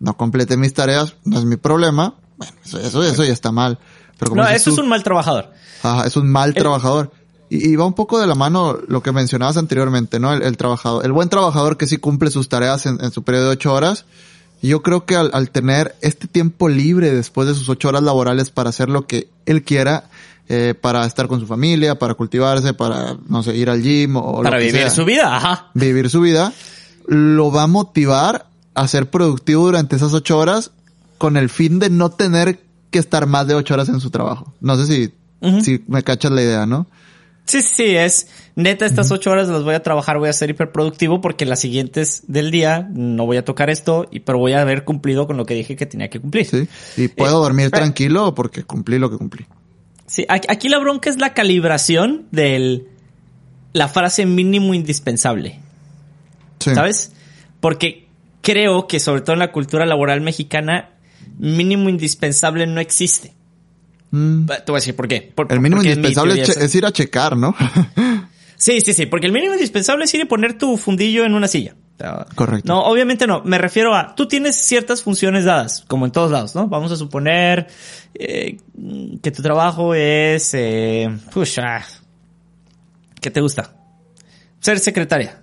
[0.00, 2.16] no complete mis tareas, no es mi problema.
[2.36, 3.78] Bueno, eso, eso, eso ya está mal.
[4.18, 5.50] Pero como No, eso es un mal trabajador.
[5.82, 7.10] Ajá, es un mal trabajador.
[7.50, 10.32] Y, y va un poco de la mano lo que mencionabas anteriormente, ¿no?
[10.32, 13.46] El, el trabajador, el buen trabajador que sí cumple sus tareas en, en su periodo
[13.46, 14.06] de ocho horas.
[14.62, 18.50] Yo creo que al, al tener este tiempo libre después de sus ocho horas laborales
[18.50, 20.04] para hacer lo que él quiera,
[20.48, 24.42] eh, para estar con su familia, para cultivarse, para, no sé, ir al gym o
[24.42, 25.70] Para lo que vivir sea, su vida, ajá.
[25.74, 26.52] vivir su vida,
[27.06, 30.72] lo va a motivar a ser productivo durante esas ocho horas
[31.18, 32.60] con el fin de no tener
[32.90, 34.52] que estar más de ocho horas en su trabajo.
[34.60, 36.86] No sé si, si me cachas la idea, ¿no?
[37.50, 41.20] Sí, sí, es neta, estas ocho horas las voy a trabajar, voy a ser hiperproductivo
[41.20, 44.84] porque las siguientes del día no voy a tocar esto, y pero voy a haber
[44.84, 46.46] cumplido con lo que dije que tenía que cumplir.
[46.46, 46.68] Sí.
[46.96, 49.46] Y puedo Eh, dormir tranquilo porque cumplí lo que cumplí.
[50.06, 52.86] Sí, aquí la bronca es la calibración del
[53.72, 55.58] la frase mínimo indispensable,
[56.60, 56.74] Sí.
[56.74, 57.12] ¿sabes?
[57.60, 58.06] Porque
[58.42, 60.90] creo que sobre todo en la cultura laboral mexicana
[61.38, 63.32] mínimo indispensable no existe.
[64.10, 64.46] Mm.
[64.46, 65.32] Te voy a decir por qué.
[65.34, 67.54] Por- El mínimo indispensable es, ir a checar, ¿no?
[68.56, 71.48] Sí, sí, sí, porque el mínimo indispensable es ir y poner tu fundillo en una
[71.48, 71.74] silla.
[72.34, 72.70] Correcto.
[72.70, 73.42] No, obviamente no.
[73.42, 76.66] Me refiero a, tú tienes ciertas funciones dadas, como en todos lados, ¿no?
[76.68, 77.68] Vamos a suponer
[78.14, 78.58] eh,
[79.22, 81.86] que tu trabajo es, eh, pucha,
[83.20, 83.72] ¿qué te gusta?
[84.60, 85.39] Ser secretaria.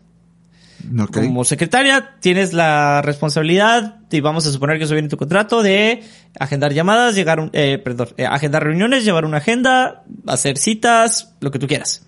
[1.21, 5.63] Como secretaria tienes la responsabilidad, y vamos a suponer que eso viene en tu contrato,
[5.63, 6.03] de
[6.39, 11.51] agendar llamadas, llegar, un- eh, perdón, eh, agendar reuniones, llevar una agenda, hacer citas, lo
[11.51, 12.03] que tú quieras.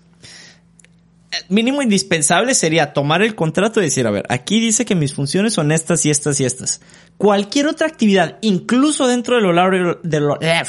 [1.32, 5.14] Eh, Mínimo indispensable sería tomar el contrato y decir, a ver, aquí dice que mis
[5.14, 6.80] funciones son estas y estas y estas.
[7.16, 10.62] Cualquier otra actividad, incluso dentro del horario, del, eh,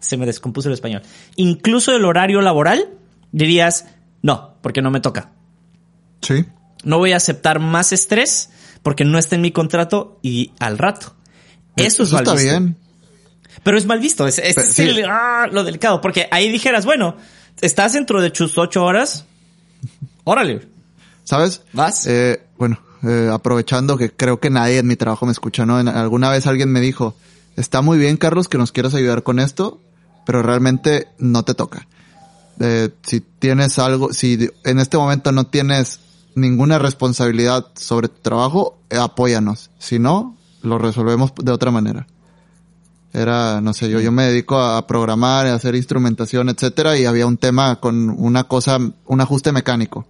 [0.00, 1.02] se me descompuso el español,
[1.36, 2.90] incluso del horario laboral,
[3.32, 3.86] dirías,
[4.22, 5.30] no, porque no me toca.
[6.20, 6.44] Sí.
[6.84, 8.50] No voy a aceptar más estrés
[8.82, 11.14] porque no está en mi contrato y al rato.
[11.76, 12.48] Eso, es mal está visto.
[12.50, 12.76] bien.
[13.62, 14.82] Pero es mal visto, es, es Pero, es sí.
[14.82, 17.16] el- ah, lo delicado, porque ahí dijeras, bueno,
[17.60, 19.24] estás dentro de tus ocho horas,
[20.24, 20.68] órale,
[21.24, 21.62] ¿Sabes?
[21.72, 22.04] Vas.
[22.08, 25.78] Eh, bueno, eh, aprovechando que creo que nadie en mi trabajo me escucha, ¿no?
[25.78, 27.14] En- alguna vez alguien me dijo,
[27.56, 29.80] está muy bien, Carlos, que nos quieras ayudar con esto,
[30.26, 31.86] pero realmente no te toca.
[32.58, 36.00] Eh, si tienes algo, si en este momento no tienes
[36.34, 39.70] ninguna responsabilidad sobre tu trabajo, eh, apóyanos.
[39.78, 42.06] Si no, lo resolvemos de otra manera.
[43.12, 47.26] Era, no sé, yo, yo me dedico a, programar, a hacer instrumentación, etcétera, y había
[47.26, 50.06] un tema con una cosa, un ajuste mecánico.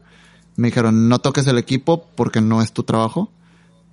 [0.56, 3.30] Me dijeron, no toques el equipo porque no es tu trabajo,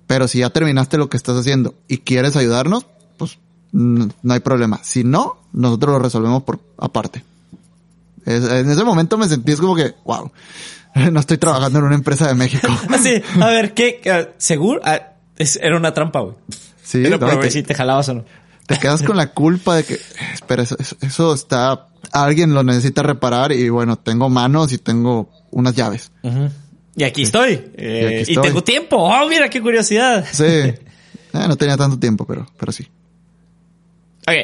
[0.06, 3.38] pero si ya terminaste lo que estás haciendo y quieres ayudarnos, pues
[3.72, 4.80] no hay problema.
[4.82, 7.24] Si no, nosotros lo resolvemos por aparte.
[8.26, 10.30] En ese momento me sentí es como que, wow,
[11.12, 12.68] no estoy trabajando en una empresa de México.
[12.90, 14.00] Así, a ver, ¿qué?
[14.38, 14.80] ¿Seguro?
[14.84, 16.34] Ah, es- era una trampa, güey.
[16.82, 18.24] Sí, Era no, para y ver te- si te jalabas o no.
[18.66, 19.98] te quedas con la culpa de que, eh,
[20.34, 26.10] espera, eso, está, alguien lo necesita reparar y bueno, tengo manos y tengo unas llaves.
[26.96, 27.70] Y aquí estoy.
[27.76, 28.46] eh, Y aquí estoy.
[28.48, 28.96] tengo tiempo.
[28.96, 30.24] Oh, mira qué curiosidad.
[30.32, 30.44] Sí,
[31.32, 32.88] Eh, no tenía tanto tiempo, pero, pero sí.
[34.26, 34.34] Ok.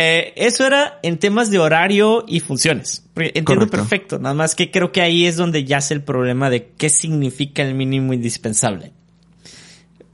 [0.00, 3.04] Eh, eso era en temas de horario y funciones.
[3.16, 3.76] Entiendo Correcto.
[3.76, 4.18] perfecto.
[4.20, 7.74] Nada más que creo que ahí es donde yace el problema de qué significa el
[7.74, 8.92] mínimo indispensable.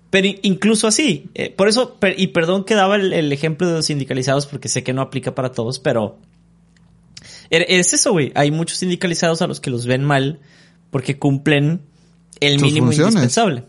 [0.08, 3.66] Pero in- incluso así, eh, por eso, per- y perdón que daba el, el ejemplo
[3.68, 6.18] de los sindicalizados porque sé que no aplica para todos, pero
[7.50, 8.32] er- es eso, güey.
[8.34, 10.40] Hay muchos sindicalizados a los que los ven mal
[10.90, 11.82] porque cumplen
[12.40, 13.14] el Sus mínimo funciones.
[13.16, 13.64] indispensable.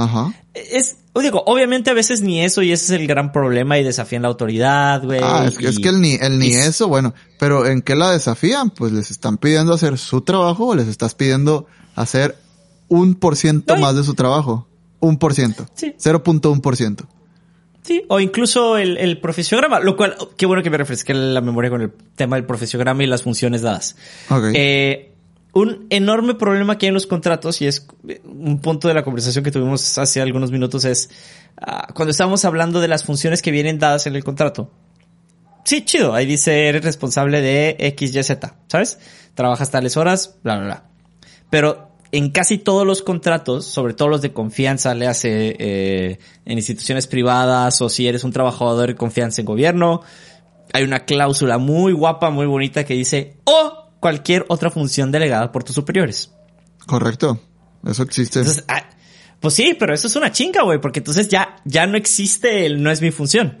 [0.00, 0.32] Ajá.
[0.54, 4.22] Es, digo, obviamente a veces ni eso y ese es el gran problema y desafían
[4.22, 5.20] la autoridad, güey.
[5.22, 7.96] Ah, es, que- es que el ni, el ni y- eso, bueno, pero ¿en qué
[7.96, 8.70] la desafían?
[8.70, 12.36] Pues les están pidiendo hacer su trabajo o les estás pidiendo hacer
[12.88, 14.66] un por ciento más de su trabajo.
[15.00, 15.66] Un por ciento.
[15.74, 15.94] Sí.
[15.98, 17.04] 0.1 por ciento.
[17.82, 21.70] Sí, o incluso el, el profesiograma, lo cual, qué bueno que me refresque la memoria
[21.70, 23.96] con el tema del profesiograma y las funciones dadas.
[24.30, 24.44] Ok.
[24.54, 25.12] Eh,
[25.60, 27.86] un enorme problema que hay en los contratos, y es
[28.24, 31.10] un punto de la conversación que tuvimos hace algunos minutos, es
[31.60, 34.70] ah, cuando estábamos hablando de las funciones que vienen dadas en el contrato.
[35.64, 38.98] Sí, chido, ahí dice eres responsable de X, Y, Z, ¿sabes?
[39.34, 40.84] Trabajas tales horas, bla, bla, bla.
[41.50, 46.58] Pero en casi todos los contratos, sobre todo los de confianza, le hace eh, en
[46.58, 50.02] instituciones privadas o si eres un trabajador de confianza en gobierno,
[50.72, 55.64] hay una cláusula muy guapa, muy bonita que dice o cualquier otra función delegada por
[55.64, 56.30] tus superiores.
[56.86, 57.40] Correcto.
[57.86, 58.40] Eso existe.
[58.40, 58.82] Entonces, ah,
[59.40, 62.82] pues sí, pero eso es una chinga, güey, porque entonces ya, ya no existe el
[62.82, 63.58] no es mi función.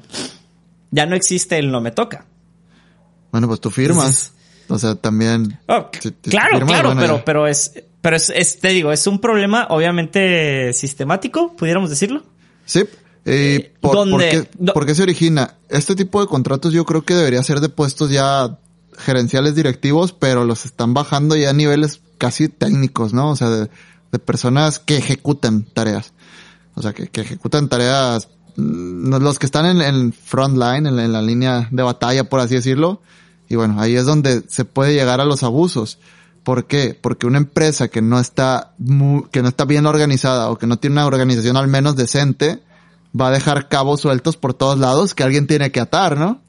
[0.90, 2.26] Ya no existe el no me toca.
[3.30, 4.32] bueno, pues tú firmas.
[4.32, 4.32] Entonces-
[4.70, 5.58] o sea, también.
[5.66, 7.24] Oh, si- si claro, firmas, claro, bueno, pero, ya.
[7.24, 7.72] pero es,
[8.02, 12.22] pero es, es, te digo, es un problema obviamente sistemático, pudiéramos decirlo.
[12.66, 12.84] Sí.
[13.24, 14.10] ¿Y por, ¿Dónde?
[14.12, 14.20] por
[14.66, 15.54] qué, por qué se origina?
[15.68, 18.58] Este tipo de contratos yo creo que debería ser de puestos ya
[18.98, 23.30] gerenciales directivos, pero los están bajando ya a niveles casi técnicos, ¿no?
[23.30, 23.70] O sea, de,
[24.12, 26.12] de personas que ejecutan tareas.
[26.74, 30.96] O sea, que, que ejecutan tareas, mm, los que están en el front line, en
[30.96, 33.00] la, en la línea de batalla, por así decirlo.
[33.48, 35.98] Y bueno, ahí es donde se puede llegar a los abusos.
[36.44, 36.98] ¿Por qué?
[37.00, 40.78] Porque una empresa que no está mu- que no está bien organizada o que no
[40.78, 42.62] tiene una organización al menos decente,
[43.18, 46.40] va a dejar cabos sueltos por todos lados que alguien tiene que atar, ¿no?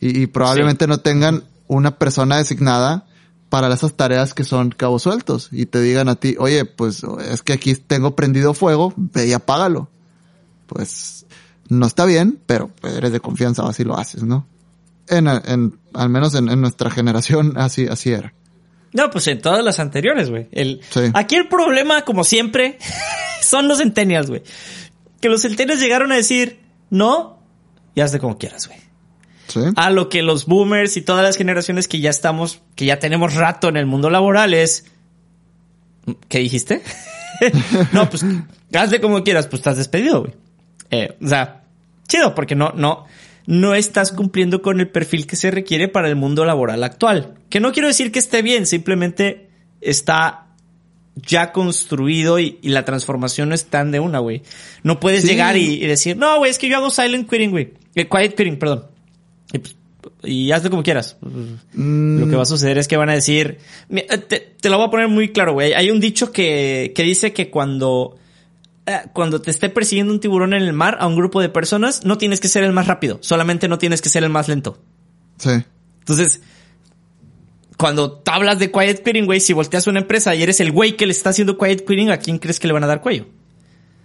[0.00, 3.06] Y, y probablemente no tengan una persona designada
[3.48, 7.42] para esas tareas que son cabos sueltos y te digan a ti, oye, pues es
[7.42, 9.88] que aquí tengo prendido fuego, ve y apágalo.
[10.66, 11.26] Pues
[11.68, 14.46] no está bien, pero eres de confianza, así lo haces, ¿no?
[15.08, 18.34] En, en, al menos en, en nuestra generación así, así era.
[18.92, 20.48] No, pues en todas las anteriores, güey.
[20.52, 21.00] El, Sí.
[21.14, 22.78] Aquí el problema, como siempre,
[23.42, 24.42] son los centennials, güey.
[25.20, 27.38] Que los centennials llegaron a decir, no,
[27.94, 28.78] y hazte como quieras, güey.
[29.54, 29.60] ¿Sí?
[29.76, 33.34] A lo que los boomers y todas las generaciones que ya estamos, que ya tenemos
[33.34, 34.84] rato en el mundo laboral es...
[36.28, 36.82] ¿Qué dijiste?
[37.92, 38.24] no, pues
[38.74, 40.32] hazle como quieras, pues estás despedido, güey.
[40.90, 41.62] Eh, o sea,
[42.08, 43.06] chido, porque no, no,
[43.46, 47.34] no estás cumpliendo con el perfil que se requiere para el mundo laboral actual.
[47.48, 49.48] Que no quiero decir que esté bien, simplemente
[49.80, 50.40] está
[51.16, 54.42] ya construido y, y la transformación no es tan de una, güey.
[54.82, 55.28] No puedes Sí.
[55.28, 57.72] llegar y, y decir, no, güey, es que yo hago silent quitting, güey.
[57.94, 58.86] Eh, quiet quitting, perdón.
[59.54, 59.76] Y, pues,
[60.22, 61.16] y hazlo como quieras.
[61.22, 64.76] Mm, Lo que va a suceder es que van a decir, eh, te, te lo
[64.76, 65.72] voy a poner muy claro, güey.
[65.72, 68.16] Hay un dicho que, que dice que cuando,
[68.84, 72.04] eh, cuando te esté persiguiendo un tiburón en el mar a un grupo de personas,
[72.04, 74.78] no tienes que ser el más rápido, solamente no tienes que ser el más lento.
[75.38, 75.50] sí.
[76.00, 76.42] Entonces,
[77.78, 80.96] cuando hablas de quiet quitting, güey, si volteas a una empresa y eres el güey
[80.96, 83.26] que le está haciendo quiet quitting, ¿a quién crees que le van a dar cuello?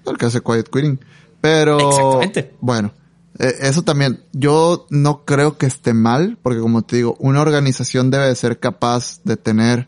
[0.07, 0.97] el que hace quiet quitting.
[1.41, 2.53] Pero, Exactamente.
[2.61, 2.93] bueno,
[3.39, 8.11] Eh, eso también, yo no creo que esté mal, porque como te digo, una organización
[8.11, 9.87] debe de ser capaz de tener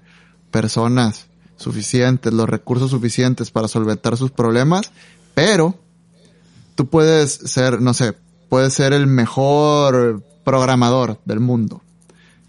[0.51, 4.91] personas suficientes, los recursos suficientes para solventar sus problemas,
[5.33, 5.75] pero
[6.75, 8.15] tú puedes ser, no sé,
[8.49, 11.81] puedes ser el mejor programador del mundo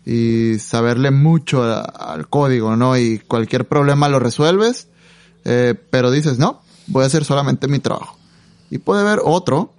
[0.04, 2.96] y saberle mucho al código, ¿no?
[2.96, 4.88] Y cualquier problema lo resuelves,
[5.44, 8.16] eh, pero dices, no, voy a hacer solamente mi trabajo.
[8.70, 9.71] Y puede haber otro,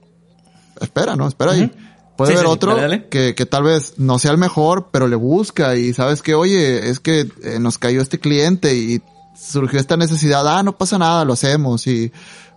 [0.83, 1.27] espera, ¿no?
[1.27, 1.71] Espera ahí.
[2.15, 3.07] Puede Sí, haber sí, otro dale, dale.
[3.09, 6.89] Que, que tal vez no sea el mejor, pero le busca y sabes que, oye,
[6.89, 9.01] es que eh, nos cayó este cliente y
[9.35, 12.11] surgió esta necesidad, ah, no pasa nada, lo hacemos y,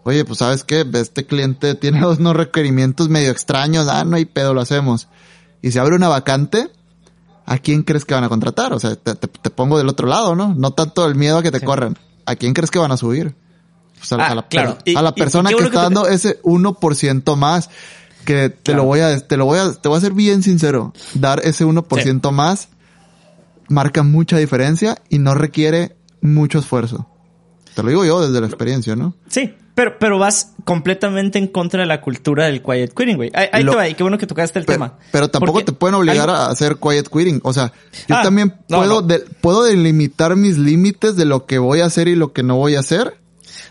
[0.04, 4.52] oye, pues sabes que este cliente tiene unos requerimientos medio extraños, ah, no hay pedo,
[4.52, 5.08] lo hacemos.
[5.62, 6.70] Y se abre una vacante,
[7.46, 8.74] ¿a quién crees que van a contratar?
[8.74, 10.54] O sea, te, te- te pongo del otro lado, ¿no?
[10.54, 11.96] No tanto el miedo a que te corran.
[12.26, 13.34] ¿A quién crees que van a subir?
[13.98, 14.78] Pues a, Ah, a la, per- claro.
[14.96, 17.70] A la y- y persona que está que dando ese 1% más
[18.26, 18.82] que te Claro.
[18.82, 20.92] lo voy a, te lo voy a, te voy a ser bien sincero.
[21.14, 22.68] Dar ese 1% más
[23.68, 27.08] marca mucha diferencia y no requiere mucho esfuerzo.
[27.74, 29.14] Te lo digo yo desde la experiencia, ¿no?
[29.28, 33.30] Sí, pero, pero vas completamente en contra de la cultura del quiet quitting, güey.
[33.34, 34.94] Ahí, ahí Lo- te va, y qué bueno que tocaste el tema.
[35.12, 37.40] Pero tampoco te pueden obligar a hacer quiet quitting.
[37.42, 37.72] O sea,
[38.08, 39.06] yo Ah, también no, puedo, no.
[39.06, 42.56] de- puedo delimitar mis límites de lo que voy a hacer y lo que no
[42.56, 43.18] voy a hacer.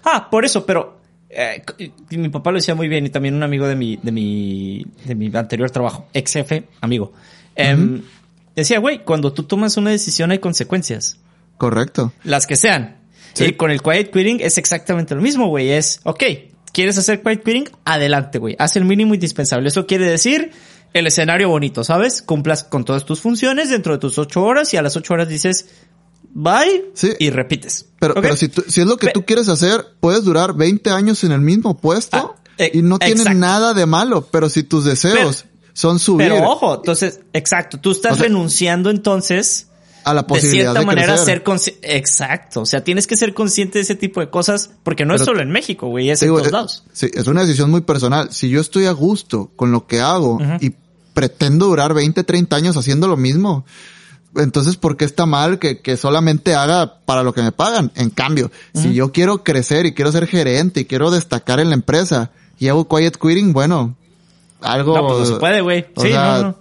[0.04, 1.00] Ah, por eso, pero
[1.36, 4.86] eh, mi papá lo decía muy bien y también un amigo de mi, de mi,
[5.06, 7.14] de mi anterior trabajo, ex jefe, amigo.
[7.56, 8.02] Em,
[8.56, 11.18] Decía, güey, cuando tú tomas una decisión hay consecuencias.
[11.58, 12.14] Correcto.
[12.24, 12.98] Las que sean.
[13.34, 13.46] Sí.
[13.46, 15.72] Y con el quiet quitting es exactamente lo mismo, güey.
[15.72, 16.24] Es, ok,
[16.72, 17.70] ¿quieres hacer quiet quitting?
[17.84, 18.56] Adelante, güey.
[18.58, 19.68] Haz el mínimo indispensable.
[19.68, 20.52] Eso quiere decir
[20.94, 22.22] el escenario bonito, ¿sabes?
[22.22, 25.28] Cumplas con todas tus funciones dentro de tus ocho horas y a las ocho horas
[25.28, 25.70] dices,
[26.36, 27.14] bye, Sí.
[27.18, 27.86] y repites.
[28.00, 30.92] Pero, pero si, tú- si es lo que Pe- tú quieres hacer, puedes durar 20
[30.92, 33.40] años en el mismo puesto Ah, eh, y no tiene exacto.
[33.40, 34.28] nada de malo.
[34.30, 38.90] Pero si tus deseos son subir Pero ojo, entonces, exacto, tú estás O sea, renunciando
[38.92, 39.68] entonces
[40.04, 41.26] a la de posibilidad cierta de, manera a crecer.
[41.36, 41.98] ser consciente.
[41.98, 45.22] Exacto, o sea, tienes que ser consciente de ese tipo de cosas porque no es
[45.22, 46.84] Pero- solo en México, güey, es Digo, en todos eh, lados.
[46.94, 48.32] Sí, es una decisión muy personal.
[48.32, 50.74] Si yo estoy a gusto con lo que hago y
[51.14, 53.66] pretendo durar 20, 30 años haciendo lo mismo,
[54.38, 57.92] entonces ¿por qué está mal que, que solamente haga para lo que me pagan?
[57.96, 61.76] En cambio, si yo quiero crecer y quiero ser gerente y quiero destacar en la
[61.76, 63.96] empresa y hago quiet quitting, bueno,
[64.62, 64.96] algo...
[64.96, 65.86] No, pues no se puede, güey.
[65.98, 66.56] Sí, sea, no, no.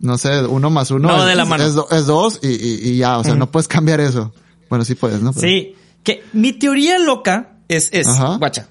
[0.00, 1.64] no sé, uno más uno No, es, de la mano.
[1.64, 4.32] es do- es dos y, y- y ya, o sea, no puedes cambiar eso.
[4.68, 5.32] Bueno, sí puedes, ¿no?
[5.32, 8.36] Pero- Sí, que mi teoría loca es, es, Ajá.
[8.38, 8.68] guacha.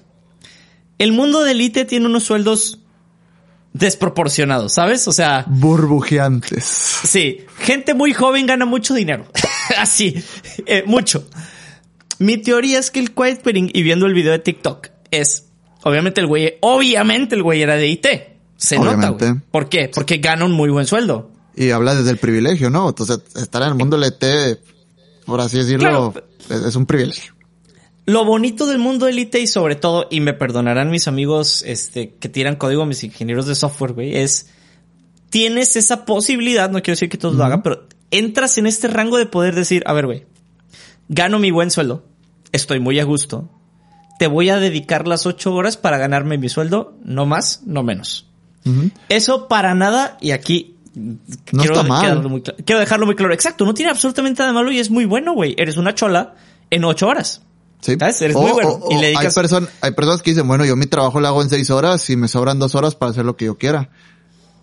[0.98, 2.78] El mundo de élite tiene unos sueldos
[3.78, 5.06] desproporcionados, ¿sabes?
[5.08, 6.64] O sea, Burbujeantes.
[6.64, 9.26] sí, gente muy joven gana mucho dinero.
[9.78, 10.22] Así,
[10.66, 11.24] eh, mucho.
[12.18, 15.46] Mi teoría es que el quiet quitting, y viendo el video de TikTok, es,
[15.82, 18.06] obviamente el güey, obviamente el güey era de IT.
[18.56, 19.34] Se nota, güey.
[19.52, 19.88] ¿Por qué?
[19.94, 21.30] Porque gana un muy buen sueldo.
[21.54, 22.88] Y habla desde el privilegio, ¿no?
[22.88, 24.58] Entonces, estar en el mundo LT,
[25.26, 26.12] por así decirlo,
[26.48, 26.66] Claro.
[26.68, 27.34] es un privilegio.
[28.08, 32.30] Lo bonito del mundo élite y sobre todo, y me perdonarán mis amigos este, que
[32.30, 34.48] tiran código, mis ingenieros de software, güey, es
[35.28, 39.18] tienes esa posibilidad, no quiero decir que todos lo hagan, pero entras en este rango
[39.18, 40.24] de poder decir, a ver, güey,
[41.10, 42.02] gano mi buen sueldo,
[42.50, 43.50] estoy muy a gusto,
[44.18, 48.26] te voy a dedicar las ocho horas para ganarme mi sueldo, no más, no menos.
[49.10, 52.00] Eso para nada, y aquí No está mal.
[52.00, 53.34] quedarlo muy quiero dejarlo muy claro.
[53.34, 55.54] Exacto, no tiene absolutamente nada de malo y es muy bueno, güey.
[55.58, 56.36] Eres una chola
[56.70, 57.42] en ocho horas.
[57.80, 57.96] Sí.
[57.98, 58.20] ¿Sabes?
[58.22, 58.70] Eres O- muy bueno.
[58.82, 59.36] o- y le o dedicas...
[59.36, 62.08] hay, person- hay personas que dicen, bueno, yo mi trabajo lo hago en seis horas
[62.10, 63.90] y me sobran dos horas para hacer lo que yo quiera.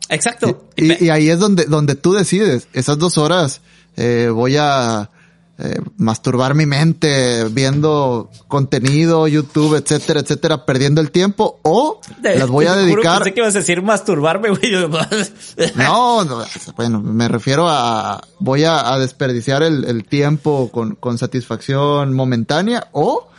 [0.09, 0.65] Exacto.
[0.75, 3.61] Y ahí es donde, donde tú decides, esas dos horas
[3.97, 5.09] eh, voy a
[5.57, 12.65] eh, masturbar mi mente viendo contenido, YouTube, etcétera, etcétera, perdiendo el tiempo, o las voy
[12.65, 14.71] a dedicar Pensé que ibas a decir masturbarme, güey.
[15.75, 16.43] No, no,
[16.75, 22.89] bueno, me refiero a voy a, a desperdiciar el, el tiempo con, con satisfacción momentánea
[22.91, 23.29] o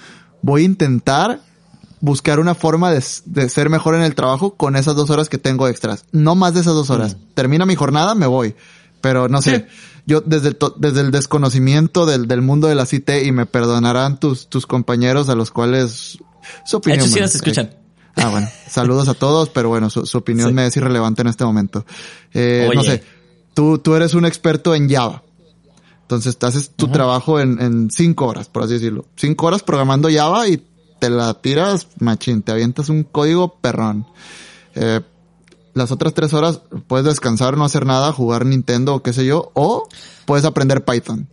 [0.40, 1.40] voy a intentar
[2.00, 5.38] buscar una forma de, de ser mejor en el trabajo con esas dos horas que
[5.38, 6.05] tengo extras.
[6.12, 7.16] No más de esas dos horas.
[7.35, 8.55] Termina mi jornada, me voy.
[9.00, 9.66] Pero no sé,
[10.07, 14.19] yo desde el, desde el desconocimiento del, del mundo de la CIT y me perdonarán
[14.19, 16.18] tus, tus compañeros a los cuales
[16.64, 17.05] su opinión.
[17.05, 17.70] hecho, sí nos escuchan.
[18.14, 18.49] Ah, bueno.
[18.68, 20.55] Saludos a todos, pero bueno, su, su opinión Sí.
[20.55, 21.85] me es irrelevante en este momento.
[22.33, 23.03] Eh, no sé,
[23.53, 25.22] tú, tú eres un experto en Java.
[26.03, 29.07] Entonces, te haces tu trabajo en, en cinco horas, por así decirlo.
[29.16, 30.62] Cinco horas programando Java y
[31.01, 34.07] te la tiras machín, te avientas un código perrón.
[34.76, 35.01] Eh,
[35.77, 39.51] las otras tres horas puedes descansar, no hacer nada, jugar Nintendo o qué sé yo,
[39.53, 39.87] o
[40.24, 41.29] puedes aprender Python.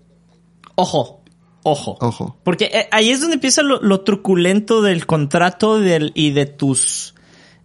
[0.75, 1.23] Ojo,
[1.63, 1.97] ojo.
[2.01, 2.37] Ojo.
[2.43, 7.15] Porque eh, ahí es donde empieza lo, lo truculento del contrato del, y de tus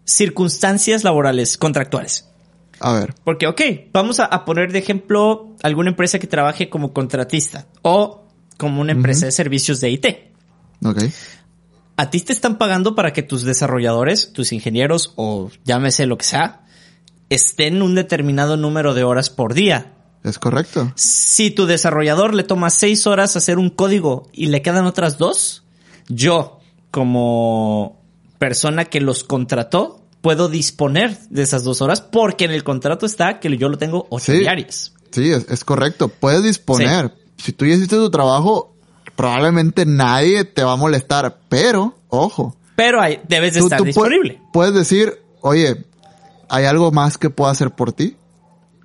[0.04, 2.28] circunstancias laborales, contractuales.
[2.78, 3.16] A ver.
[3.24, 3.60] Porque, ok,
[3.92, 8.24] vamos a, a poner de ejemplo alguna empresa que trabaje como contratista o
[8.56, 10.06] como una empresa de servicios de IT.
[10.84, 11.02] Ok.
[11.96, 16.24] A ti te están pagando para que tus desarrolladores, tus ingenieros o llámese lo que
[16.24, 16.62] sea,
[17.30, 19.94] estén un determinado número de horas por día.
[20.24, 20.92] Es correcto.
[20.96, 25.64] Si tu desarrollador le toma seis horas hacer un código y le quedan otras dos,
[26.08, 26.60] yo,
[26.90, 28.00] como
[28.38, 33.40] persona que los contrató, puedo disponer de esas dos horas porque en el contrato está
[33.40, 34.38] que yo lo tengo ocho Sí.
[34.40, 34.92] diarias.
[35.10, 36.08] Sí, es, es correcto.
[36.08, 37.12] Puedes disponer.
[37.38, 38.74] Si tú ya hiciste tu trabajo,
[39.16, 41.38] probablemente nadie te va a molestar.
[41.48, 42.56] Pero, ojo.
[42.76, 44.40] Pero hay, debes de tú- estar tú disponible.
[44.52, 45.84] Puedes decir, oye,
[46.48, 48.16] ¿hay algo más que puedo hacer por ti?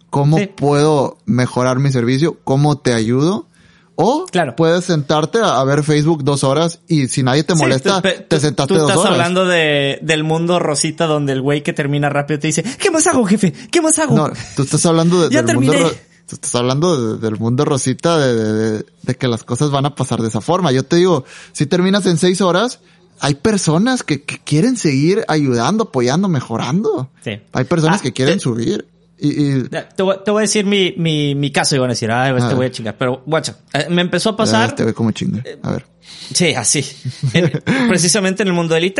[0.09, 0.47] ¿Cómo Sí.
[0.47, 2.37] puedo mejorar mi servicio?
[2.43, 3.47] ¿Cómo te ayudo?
[3.95, 4.55] O Claro.
[4.55, 8.11] puedes sentarte a, ver Facebook dos horas y si nadie te Sí, molesta, tú- pe-
[8.27, 9.11] te tú- sentaste Tú dos estás horas.
[9.13, 13.05] hablando de, del mundo rosita donde el güey que termina rápido te dice, ¿qué más
[13.07, 13.53] hago, jefe?
[13.71, 14.15] ¿Qué más hago?
[14.15, 15.89] No, tú estás hablando de- del mundo, terminé.
[15.89, 15.95] ro-
[16.27, 19.85] tú estás hablando de- del mundo rosita de, de- de- de que las cosas van
[19.85, 20.71] a pasar de esa forma.
[20.71, 22.79] Yo te digo, si terminas en seis horas,
[23.19, 27.09] hay personas que, que quieren seguir ayudando, apoyando, mejorando.
[27.23, 27.39] Sí.
[27.53, 28.87] Hay personas Ah, que quieren te- subir.
[29.19, 29.63] Y, y
[29.95, 32.31] Te voy, te voy a decir mi, mi, mi caso y van a decir, ay,
[32.37, 32.97] A te voy a chingar.
[32.97, 35.41] Pero, guacha, eh, me empezó a pasar, te ve como chinga.
[35.61, 35.85] A ver.
[36.33, 36.85] sí, así,
[37.33, 37.51] En-
[37.87, 38.99] precisamente en el mundo IT.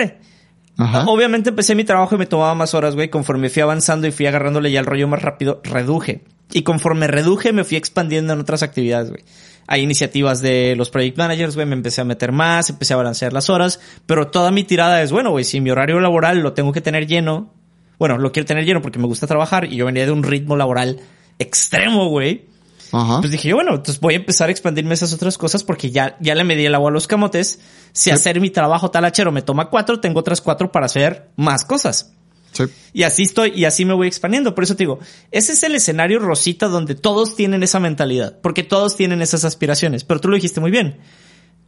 [0.78, 1.06] Ajá.
[1.08, 3.10] Obviamente empecé mi trabajo y me tomaba más horas, güey.
[3.10, 6.24] Conforme fui avanzando y fui agarrándole ya el rollo más rápido, reduje.
[6.52, 9.24] Y conforme reduje, me fui expandiendo en otras actividades, güey.
[9.68, 11.66] Hay iniciativas de los project managers, güey.
[11.66, 13.80] Me empecé a meter más, empecé a balancear las horas.
[14.06, 17.08] Pero toda mi tirada es, bueno, güey, si mi horario laboral lo tengo que tener
[17.08, 17.54] lleno.
[18.00, 20.56] Bueno, lo quiero tener lleno porque me gusta trabajar y yo venía de un ritmo
[20.56, 21.00] laboral
[21.40, 22.46] extremo, güey.
[22.92, 23.22] Ajá.
[23.22, 26.16] Pues dije yo, bueno, entonces voy a empezar a expandirme esas otras cosas porque ya,
[26.20, 27.60] ya le medí el agua a los camotes.
[27.92, 32.14] Si hacer mi trabajo talachero me toma cuatro, tengo otras cuatro para hacer más cosas.
[32.54, 32.64] Sí.
[32.94, 34.56] Y así estoy, y así me voy expandiendo.
[34.56, 35.00] Por eso te digo,
[35.32, 40.04] ese es el escenario rosita donde todos tienen esa mentalidad, porque todos tienen esas aspiraciones.
[40.06, 40.98] Pero tú lo dijiste muy bien.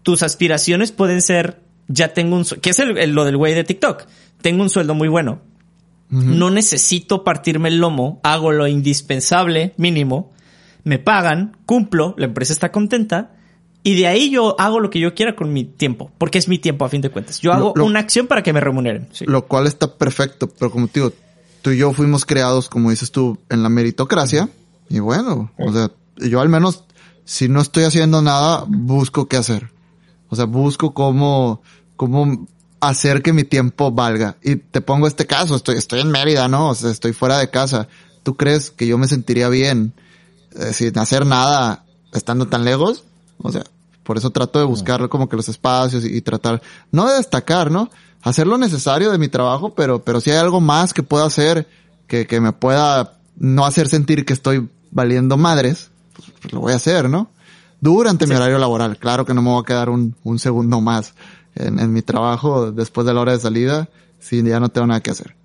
[0.04, 3.64] Tus aspiraciones pueden ser, ya tengo un, que es el- el- lo del güey de
[3.64, 4.04] TikTok.
[4.42, 5.42] Tengo un sueldo muy bueno.
[6.08, 10.32] No necesito partirme el lomo, hago lo indispensable, mínimo,
[10.84, 13.35] me pagan, cumplo, la empresa está contenta
[13.86, 16.58] y de ahí yo hago lo que yo quiera con mi tiempo, porque es mi
[16.60, 17.40] tiempo a fin de cuentas.
[17.40, 19.08] Yo Lo- hago lo- una acción para que me remuneren.
[19.14, 19.26] Sí.
[19.28, 21.14] Lo cual está perfecto, pero como te digo,
[21.62, 24.50] tú y yo fuimos creados, como dices tú, en la meritocracia.
[24.90, 26.84] Y bueno, o sea, yo al menos,
[27.26, 29.70] si no estoy haciendo nada, busco qué hacer.
[30.30, 31.62] O sea, busco cómo,
[31.96, 32.48] cómo
[32.80, 34.38] hacer que mi tiempo valga.
[34.44, 36.70] Y te pongo este caso, estoy, estoy en Mérida, ¿no?
[36.70, 37.88] O sea, estoy fuera de casa.
[38.24, 39.94] ¿Tú crees que yo me sentiría bien
[40.60, 43.04] eh, sin hacer nada estando tan lejos?
[43.38, 43.64] O sea,
[44.06, 47.72] por eso trato de buscar como que los espacios y, y tratar, no de destacar,
[47.72, 47.90] ¿no?
[48.22, 51.68] Hacer lo necesario de mi trabajo, pero, pero si hay algo más que pueda hacer
[52.08, 56.74] que, que me pueda no hacer sentir que estoy valiendo madres, pues, pues lo voy
[56.74, 57.32] a hacer, ¿no?
[57.82, 58.98] Durante mi horario laboral.
[58.98, 61.16] Claro que no me voy a quedar un, un segundo más
[61.56, 63.90] en, en mi trabajo después de la hora de salida
[64.20, 65.36] si ya no tengo nada que hacer.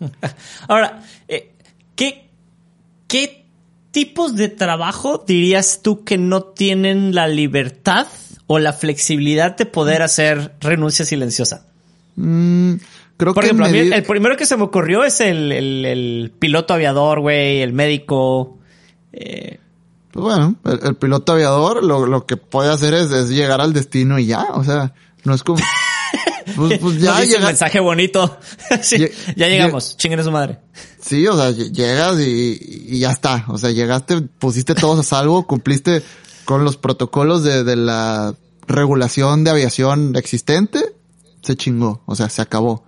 [0.68, 1.54] Ahora, eh,
[1.94, 2.28] ¿qué,
[3.06, 3.43] ¿qué
[3.94, 8.06] tipos de trabajo dirías tú que no tienen la libertad
[8.46, 11.66] o la flexibilidad de poder hacer renuncia silenciosa?
[12.16, 12.74] Mm,
[13.16, 15.84] creo Por que ejemplo, a mí el primero que se me ocurrió es el, el-
[15.86, 18.58] el piloto aviador, güey, el médico.
[19.14, 19.58] eh,
[20.10, 23.72] Pues bueno, el, el piloto aviador lo, lo que puede hacer es, es llegar al
[23.72, 24.92] destino y ya, o sea,
[25.24, 25.58] no es como...
[26.56, 28.38] Pues, pues ya nos llega- mensaje bonito.
[28.82, 30.58] Sí, ya llegamos, chinguen a su madre.
[31.00, 33.44] Sí, o sea, lle- llegas y, y ya está.
[33.48, 36.02] O sea, llegaste, pusiste todos a salvo, cumpliste
[36.44, 38.34] con los protocolos de, de la
[38.66, 40.94] regulación de aviación existente,
[41.42, 42.84] se chingó, o sea, se acabó.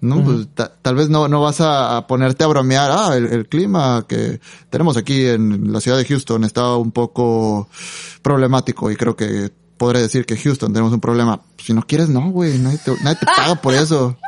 [0.00, 0.20] ¿No?
[0.24, 3.48] Pues, ta- tal vez no, no vas a, a ponerte a bromear, ah, el, el
[3.48, 7.68] clima que tenemos aquí en la ciudad de Houston está un poco
[8.20, 11.40] problemático y creo que podré decir que Houston tenemos un problema.
[11.58, 14.16] Si no quieres, no, güey, nadie te, nadie te paga por eso.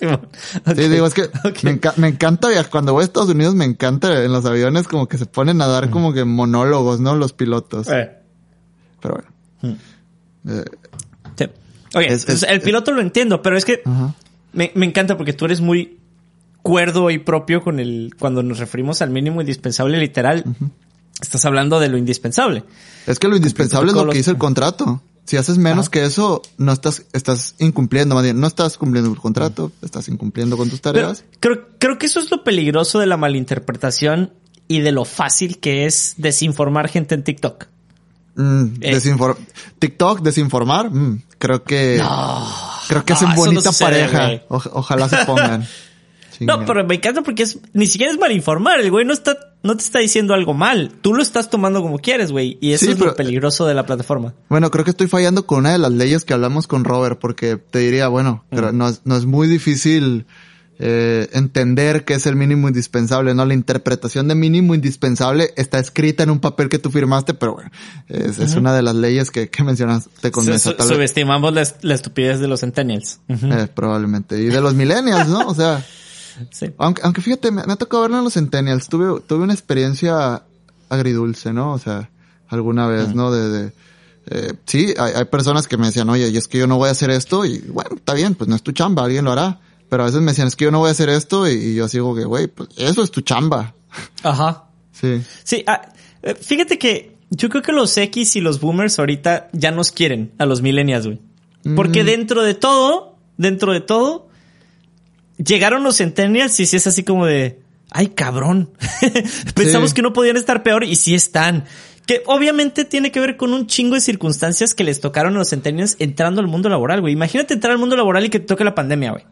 [0.00, 1.22] Sí, digo, es que
[1.64, 2.70] me, enca- me encanta viajar.
[2.70, 5.66] Cuando voy a Estados Unidos me encanta en los aviones como que se ponen a
[5.66, 7.16] dar como que monólogos, ¿no?
[7.16, 7.88] Los pilotos.
[7.88, 8.08] Eh,
[9.00, 9.20] Pero
[9.62, 9.76] bueno.
[10.48, 10.64] Eh,
[11.36, 11.44] sí.
[11.96, 13.82] Ok, Es- entonces, es- el piloto lo entiendo, pero es que
[14.52, 15.98] me, me encanta porque tú eres muy
[16.62, 20.44] cuerdo y propio con el cuando nos referimos al mínimo indispensable literal.
[21.20, 22.64] Estás hablando de lo indispensable.
[23.06, 25.02] Es que lo indispensable es lo que dice el contrato.
[25.24, 29.18] Si haces menos que eso, no estás, estás incumpliendo, más bien, no estás cumpliendo el
[29.18, 31.24] contrato, estás incumpliendo con tus Pero tareas.
[31.40, 34.32] creo, creo que eso es lo peligroso de la malinterpretación
[34.68, 37.66] y de lo fácil que es desinformar gente en TikTok.
[38.36, 38.94] Mm, Eh.
[38.96, 39.36] desinfor-
[39.78, 42.00] TikTok, desinformar, mm, creo que
[42.88, 44.42] Creo que No, hacen no bonita sucede, pareja.
[44.48, 45.66] O- ojalá se pongan.
[46.40, 48.80] No, pero me encanta porque es, ni siquiera es mal informar.
[48.80, 50.92] El güey no está, no te está diciendo algo mal.
[51.02, 52.58] Tú lo estás tomando como quieres, güey.
[52.60, 54.34] Y eso Sí, es pero- lo peligroso de la plataforma.
[54.48, 57.56] Bueno, creo que estoy fallando con una de las leyes que hablamos con Robert, porque
[57.56, 60.26] te diría, bueno, pero no, es, no es muy difícil
[60.80, 63.44] eh, entender qué es el mínimo indispensable, ¿no?
[63.44, 67.70] La interpretación de mínimo indispensable está escrita en un papel que tú firmaste, pero bueno,
[68.06, 69.80] es, es una de las leyes que, que vez,
[70.62, 73.18] subestimamos la, la estupidez de los centennials.
[73.28, 74.40] Eh, probablemente.
[74.40, 75.48] Y de los millennials, ¿no?
[75.48, 75.84] O sea,
[76.50, 76.72] Sí.
[76.78, 80.42] aunque, aunque fíjate, me, me ha tocado verlo en los centennials, tuve, tuve una experiencia
[80.88, 81.72] agridulce, ¿no?
[81.72, 82.10] O sea,
[82.48, 83.30] alguna vez, ¿no?
[83.30, 83.72] De, de
[84.30, 86.88] eh, sí, hay, hay personas que me decían, oye, y es que yo no voy
[86.88, 89.60] a hacer esto, y bueno, está bien, pues no es tu chamba, alguien lo hará.
[89.88, 91.74] Pero a veces me decían, es que yo no voy a hacer esto, y, y
[91.74, 93.74] yo así digo que, güey, pues eso es tu chamba.
[94.22, 94.64] Ajá.
[94.90, 95.22] Sí.
[95.44, 99.70] Sí, ah, eh, fíjate que yo creo que los X y los boomers ahorita ya
[99.70, 101.20] nos quieren a los millennials, güey.
[101.76, 104.27] Porque dentro de todo, dentro de todo,
[105.44, 107.60] llegaron los centennials y sí es así como de,
[107.90, 108.70] ay cabrón,
[109.54, 109.96] pensamos Sí.
[109.96, 111.64] que no podían estar peor y sí están.
[112.06, 115.50] Que obviamente tiene que ver con un chingo de circunstancias que les tocaron a los
[115.50, 117.12] centennials entrando al mundo laboral, güey.
[117.12, 119.24] Imagínate entrar al mundo laboral y que te toque la pandemia, güey.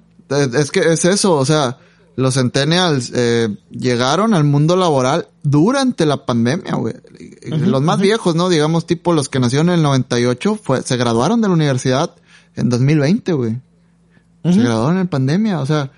[0.55, 1.79] Es que es eso, o sea,
[2.17, 6.95] los centennials eh, llegaron al mundo laboral durante la pandemia, güey.
[7.47, 8.51] Los más viejos, ¿no?
[8.51, 12.15] Digamos, tipo los que nacieron en el 98, fue, se graduaron de la universidad
[12.57, 13.57] en 2020, güey.
[14.53, 15.91] Se graduaron en pandemia, o sea,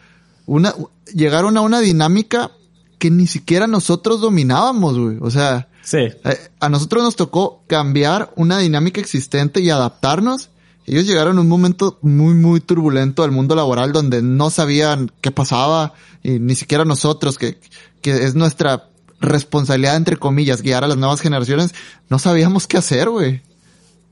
[0.47, 0.75] una,
[1.15, 2.51] llegaron a una dinámica
[2.99, 5.19] que ni siquiera nosotros dominábamos, güey.
[5.21, 5.99] O sea, Sí.
[5.99, 10.51] eh, a nosotros nos tocó cambiar una dinámica existente y adaptarnos.
[10.87, 15.31] Ellos llegaron en un momento muy, muy turbulento al mundo laboral donde no sabían qué
[15.31, 15.93] pasaba
[16.23, 17.59] y ni siquiera nosotros, que,
[18.01, 18.89] que es nuestra
[19.21, 21.75] responsabilidad, entre comillas, guiar a las nuevas generaciones,
[22.09, 23.37] no sabíamos qué hacer, güey.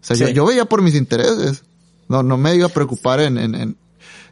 [0.03, 1.64] O sea, yo, yo veía por mis intereses.
[2.09, 3.76] No, no me iba a preocupar en, en, en,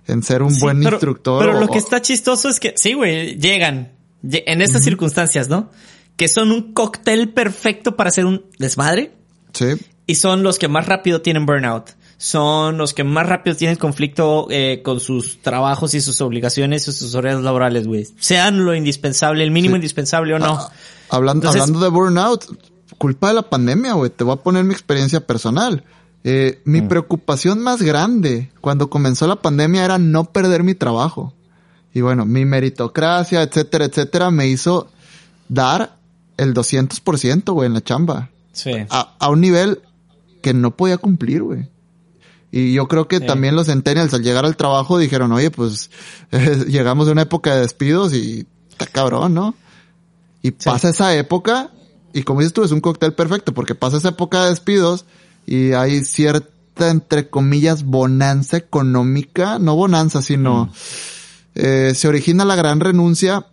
[0.07, 1.45] en ser un Sí, buen pero- instructor.
[1.45, 3.93] Pero o- lo que está chistoso es que, sí, güey, llegan
[4.23, 5.71] lle- en estas circunstancias, ¿no?
[6.17, 9.13] Que son un cóctel perfecto para hacer un desmadre
[9.53, 9.67] Sí.
[10.07, 11.91] y son los que más rápido tienen burnout.
[12.17, 16.93] Son los que más rápido tienen conflicto eh, con sus trabajos y sus obligaciones y
[16.93, 18.07] sus horarios laborales, güey.
[18.21, 19.79] Sean lo indispensable, el mínimo Sí.
[19.79, 20.55] indispensable o no.
[20.59, 20.71] Ah,
[21.11, 22.45] hablando, Entonces- hablando de burnout,
[22.99, 24.11] culpa de la pandemia, güey.
[24.11, 25.83] Te voy a poner mi experiencia personal.
[26.25, 26.89] Eh, mi Mm.
[26.89, 31.35] preocupación más grande cuando comenzó la pandemia era no perder mi trabajo.
[31.93, 34.89] Y bueno, mi meritocracia, etcétera, etcétera, me hizo
[35.49, 35.99] dar
[36.39, 38.31] el 200%, güey, en la chamba.
[38.53, 38.73] Sí.
[38.91, 39.83] A, a un nivel
[40.43, 41.69] que no podía cumplir, güey.
[42.51, 43.27] Y yo creo que Sí.
[43.27, 45.91] también los centennials al llegar al trabajo dijeron, oye, pues
[46.69, 49.55] llegamos de una época de despidos y está cabrón, ¿no?
[50.43, 51.71] Y pasa esa época,
[52.13, 55.05] y como dices tú, es un cóctel perfecto, porque pasa esa época de despidos
[55.47, 60.73] y hay cierta, entre comillas, bonanza económica, no bonanza, sino
[61.55, 63.47] eh, se origina la gran renuncia.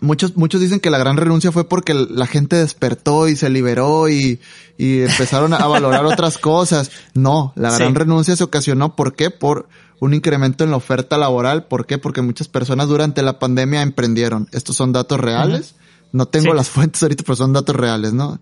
[0.00, 4.08] Muchos, muchos dicen que la gran renuncia fue porque la gente despertó y se liberó
[4.08, 4.38] y,
[4.76, 6.92] y empezaron a valorar otras cosas.
[7.14, 7.98] No, la gran Sí.
[7.98, 9.30] renuncia se ocasionó, ¿por qué?
[9.30, 11.66] Por un incremento en la oferta laboral.
[11.66, 11.98] ¿Por qué?
[11.98, 14.48] Porque muchas personas durante la pandemia emprendieron.
[14.52, 15.74] Estos son datos reales.
[16.12, 16.56] No tengo Sí.
[16.56, 18.38] las fuentes ahorita, pero son datos reales, ¿no?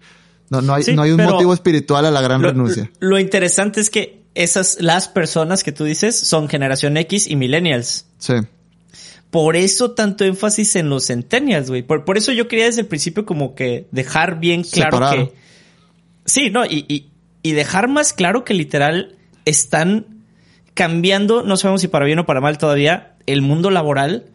[0.50, 2.90] No, no hay, Sí, no hay un motivo espiritual a la gran Lo, renuncia.
[3.00, 8.06] lo interesante es que esas, las personas que tú dices son generación X y millennials.
[8.18, 8.34] Sí.
[9.30, 11.82] Por eso tanto énfasis en los centennials, güey.
[11.82, 15.16] Por, por eso yo quería desde el principio como que dejar bien claro Separar.
[15.16, 15.32] que...
[16.24, 17.10] Sí, no, y, y,
[17.42, 20.06] y dejar más claro que literal están
[20.74, 24.26] cambiando, no sabemos si para bien o para mal todavía, el mundo laboral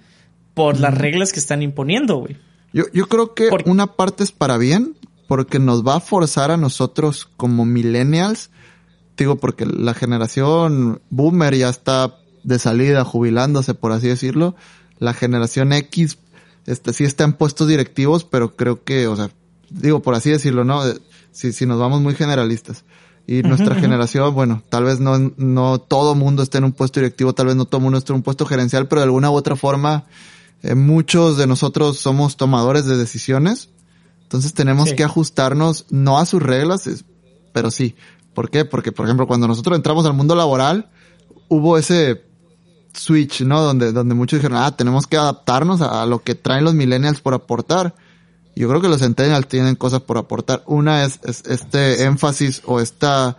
[0.53, 2.38] por las reglas que están imponiendo, güey.
[2.74, 4.95] Yo, yo creo que una parte es para bien,
[5.32, 8.50] porque nos va a forzar a nosotros como millennials,
[9.16, 14.58] digo, porque la generación boomer ya está de salida, jubilándose, por así decirlo.
[15.00, 16.18] La generación X,
[16.66, 19.30] este, sí está en puestos directivos, pero creo que, o sea,
[19.70, 20.86] digo, por así decirlo, ¿no?
[20.86, 21.00] Eh,
[21.32, 22.84] Si, si nos vamos muy generalistas.
[23.26, 27.32] Y nuestra generación, bueno, tal vez no, no todo mundo esté en un puesto directivo,
[27.32, 29.56] tal vez no todo mundo esté en un puesto gerencial, pero de alguna u otra
[29.56, 30.08] forma,
[30.62, 33.70] eh, muchos de nosotros somos tomadores de decisiones.
[34.32, 34.96] Entonces tenemos Sí.
[34.96, 37.04] que ajustarnos no a sus reglas, es-
[37.52, 37.96] pero sí.
[38.34, 38.64] ¿Por qué?
[38.64, 40.90] Porque, por ejemplo, cuando nosotros entramos al mundo laboral,
[41.50, 42.24] hubo ese
[42.94, 43.62] switch, ¿no?
[43.62, 47.20] Donde, donde muchos dijeron, ah, tenemos que adaptarnos a, a lo que traen los millennials
[47.20, 47.94] por aportar.
[48.56, 50.64] Yo creo que los centennials tienen cosas por aportar.
[50.66, 53.36] Una es, es este énfasis o esta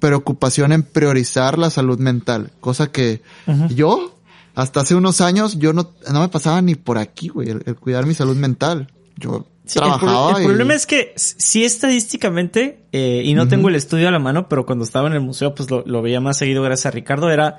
[0.00, 3.22] preocupación en priorizar la salud mental, cosa que
[3.70, 4.14] yo,
[4.54, 7.74] hasta hace unos años, yo no, no me pasaba ni por aquí, güey, el, el
[7.76, 8.92] cuidar mi salud mental.
[9.16, 14.08] Yo Sí, el, pro- problema es que sí estadísticamente, eh, y no tengo el estudio
[14.08, 16.62] a la mano, pero cuando estaba en el museo, pues lo, lo veía más seguido
[16.62, 17.58] gracias a Ricardo, era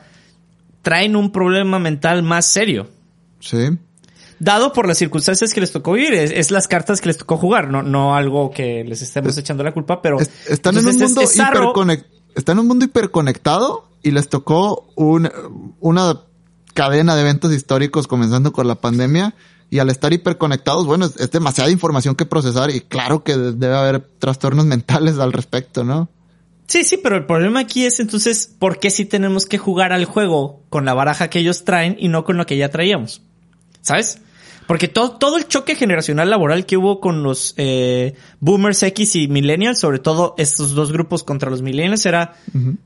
[0.81, 2.87] traen un problema mental más serio.
[3.39, 3.69] Sí.
[4.39, 7.37] Dado por las circunstancias que les tocó vivir, es, es las cartas que les tocó
[7.37, 10.97] jugar, no, no algo que les estemos echando la culpa, pero Es- están en un
[10.97, 11.21] mundo
[12.35, 15.29] están en un mundo hiperconectado y les tocó un,
[15.79, 16.21] una
[16.73, 19.35] cadena de eventos históricos comenzando con la pandemia
[19.69, 23.75] y al estar hiperconectados, bueno, es, es demasiada información que procesar y claro que debe
[23.75, 26.09] haber trastornos mentales al respecto, ¿no?
[26.69, 30.05] Sí, sí, pero el problema aquí es entonces, ¿por qué si tenemos que jugar al
[30.05, 33.23] juego con la baraja que ellos traen y no con lo que ya traíamos?
[33.81, 34.21] ¿Sabes?
[34.67, 39.27] Porque todo, todo el choque generacional laboral que hubo con los eh, boomers X y
[39.27, 42.35] millennials, sobre todo estos dos grupos contra los millennials, era,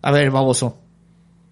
[0.01, 0.77] a ver, baboso.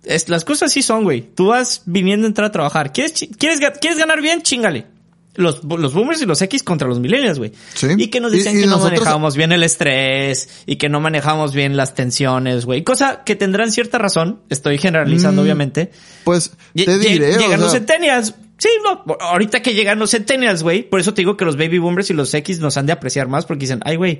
[0.05, 1.19] Es, las cosas sí son, güey.
[1.19, 2.93] Tú vas viniendo a entrar a trabajar.
[2.93, 4.41] ¿Quieres, quieres, ¿Quieres ganar bien?
[4.41, 4.87] Chingale.
[5.35, 7.53] Los, los boomers y los X contra los millennials, güey.
[7.73, 7.87] Sí.
[7.97, 10.89] Y que nos Y- dicen y que no nosotros- manejábamos bien el estrés y que
[10.89, 12.83] no manejamos bien las tensiones, güey.
[12.83, 14.41] Cosa que tendrán cierta razón.
[14.49, 15.91] Estoy generalizando, Mm, obviamente.
[16.25, 18.35] Pues te lle- diré, llegan los sea, centennials.
[18.57, 20.83] Sí, no, ahorita que llegan los centennials, güey.
[20.87, 23.27] Por eso te digo que los baby boomers y los X nos han de apreciar
[23.29, 24.19] más porque dicen, ay, güey,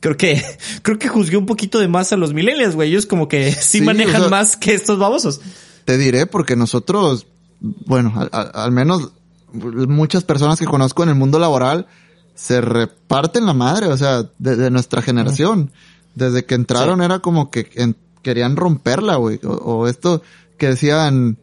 [0.00, 0.42] creo que,
[0.82, 2.90] creo que juzgué un poquito de más a los millennials, güey.
[2.90, 5.40] Ellos como que sí, Sí, manejan o sea- más que estos babosos.
[5.84, 7.26] te diré porque nosotros,
[7.60, 9.12] bueno, al menos
[9.52, 11.86] muchas personas que conozco en el mundo laboral
[12.34, 15.70] se reparten la madre, o sea, de, de nuestra generación.
[16.14, 19.40] Desde que entraron era como que en- querían romperla, güey.
[19.44, 20.22] O, o esto
[20.58, 21.38] que decían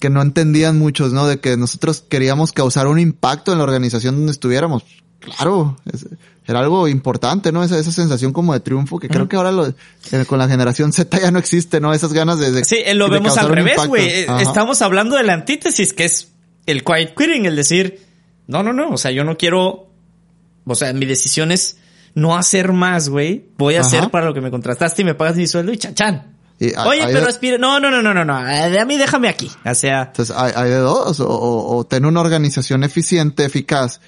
[0.00, 1.26] que no entendían muchos, ¿no?
[1.26, 4.82] De que nosotros queríamos causar un impacto en la organización donde estuviéramos.
[5.20, 6.06] Claro, es-
[6.46, 7.62] era algo importante, ¿no?
[7.64, 10.92] Esa, esa sensación como de triunfo que creo que ahora lo- eh, con la generación
[10.92, 11.94] Z ya no existe, ¿no?
[11.94, 12.52] Esas ganas de...
[12.52, 14.06] de- Sí, eh, lo de vemos al revés, güey.
[14.10, 14.26] Eh.
[14.40, 16.28] Estamos hablando de la antítesis, que es
[16.66, 18.00] el quiet quitting, el decir,
[18.46, 19.90] no, no, no, o sea, yo no quiero,
[20.66, 21.76] o sea, mi decisión es
[22.14, 23.46] no hacer más, güey.
[23.58, 23.88] Voy a Ajá.
[23.88, 26.36] hacer para lo que me contrataste y me pagas mi sueldo y chachán.
[26.60, 29.28] Y Oye, hay pero de- aspira, no, no, no, no, no, no, a mí déjame
[29.28, 29.50] aquí.
[29.64, 34.00] O sea, Entonces, hay, hay de dos, o, o, o tener una organización eficiente, eficaz,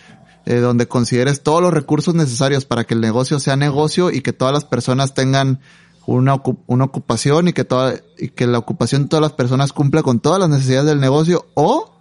[0.46, 4.32] eh, donde consideres todos los recursos necesarios para que el negocio sea negocio y que
[4.32, 5.58] todas las personas tengan
[6.06, 10.04] una, una ocupación y que toda, y que la ocupación de todas las personas cumpla
[10.04, 11.95] con todas las necesidades del negocio, o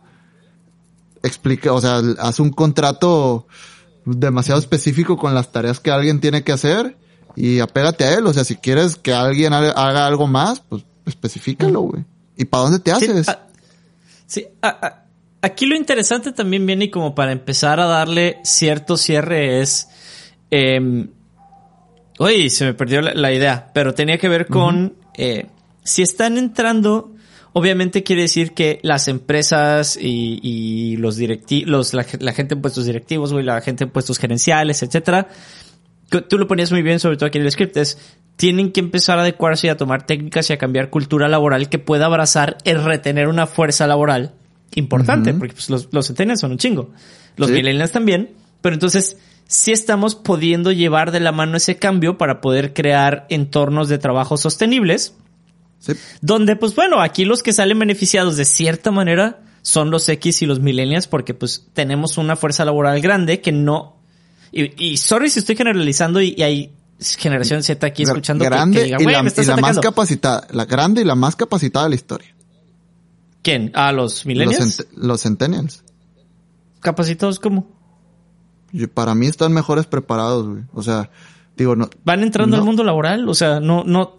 [1.25, 3.47] explique, o sea, haz un contrato
[4.05, 6.97] demasiado específico con las tareas que alguien tiene que hacer
[7.35, 8.27] y apégate a él.
[8.27, 12.03] O sea, si quieres que alguien haga algo más, pues especifícalo, güey.
[12.37, 13.27] ¿Y para dónde te sí, haces?
[14.25, 14.47] sí,
[15.41, 19.87] aquí lo interesante también viene y como para empezar a darle cierto cierre es,
[20.51, 21.07] eh,
[22.17, 25.47] Uy, se me perdió la, la idea, pero tenía que ver con eh,
[25.83, 27.11] si están entrando,
[27.57, 32.85] obviamente quiere decir que las empresas y, y los directivos, la, la gente en puestos
[32.85, 35.29] directivos, güey, la gente en puestos gerenciales, etcétera,
[36.27, 37.97] tú lo ponías muy bien, sobre todo aquí en el script, es
[38.35, 41.79] tienen que empezar a adecuarse y a tomar técnicas y a cambiar cultura laboral que
[41.79, 44.33] pueda abrazar el retener una fuerza laboral
[44.73, 46.89] importante, porque pues, los, los centennials son un chingo,
[47.37, 47.53] los Sí.
[47.55, 49.15] millennials también, pero entonces
[49.47, 54.35] sí estamos pudiendo llevar de la mano ese cambio para poder crear entornos de trabajo
[54.35, 55.15] sostenibles,
[55.79, 55.93] Sí.
[56.21, 60.45] donde pues bueno, aquí los que salen beneficiados de cierta manera son los X y
[60.45, 63.97] los millennials porque pues tenemos una fuerza laboral grande que no...
[64.51, 66.73] Y, y sorry si estoy generalizando y, y hay
[67.17, 69.55] generación Z aquí escuchando que- grande que, diga, y "Güey, la, me estás y la
[69.57, 69.81] más atacando".
[69.91, 72.35] capacitada, la grande y la más capacitada de la historia.
[73.41, 73.71] ¿Quién?
[73.75, 74.87] ¿A los millennials?
[74.95, 75.83] los centennials.
[76.79, 77.67] ¿Capacitados cómo?
[78.71, 80.63] Yo- para mí están mejores preparados, güey.
[80.73, 81.09] O sea,
[81.57, 81.89] digo, no.
[82.03, 82.61] ¿Van entrando No.
[82.63, 83.27] al mundo laboral?
[83.29, 84.17] O sea, no, no...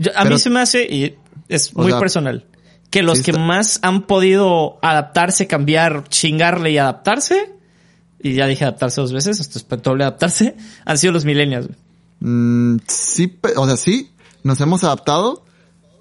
[0.00, 1.16] yo- a Pero- mí se me hace, y
[1.48, 2.46] es muy sea, personal,
[2.90, 7.52] que los sí que más han podido adaptarse, cambiar, chingarle y adaptarse,
[8.22, 11.68] y ya dije adaptarse dos veces, esto es doble adaptarse, han sido los millennials.
[12.20, 14.10] Mm, sí, o sea, sí,
[14.42, 15.44] nos hemos adaptado,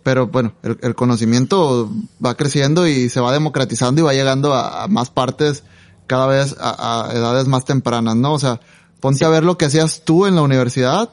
[0.03, 1.91] pero bueno, el, el conocimiento
[2.25, 5.63] va creciendo y se va democratizando y va llegando a, a más partes
[6.07, 8.33] cada vez a, a edades más tempranas, ¿no?
[8.33, 8.59] O sea,
[8.99, 11.09] ponte a ver lo que hacías tú en la universidad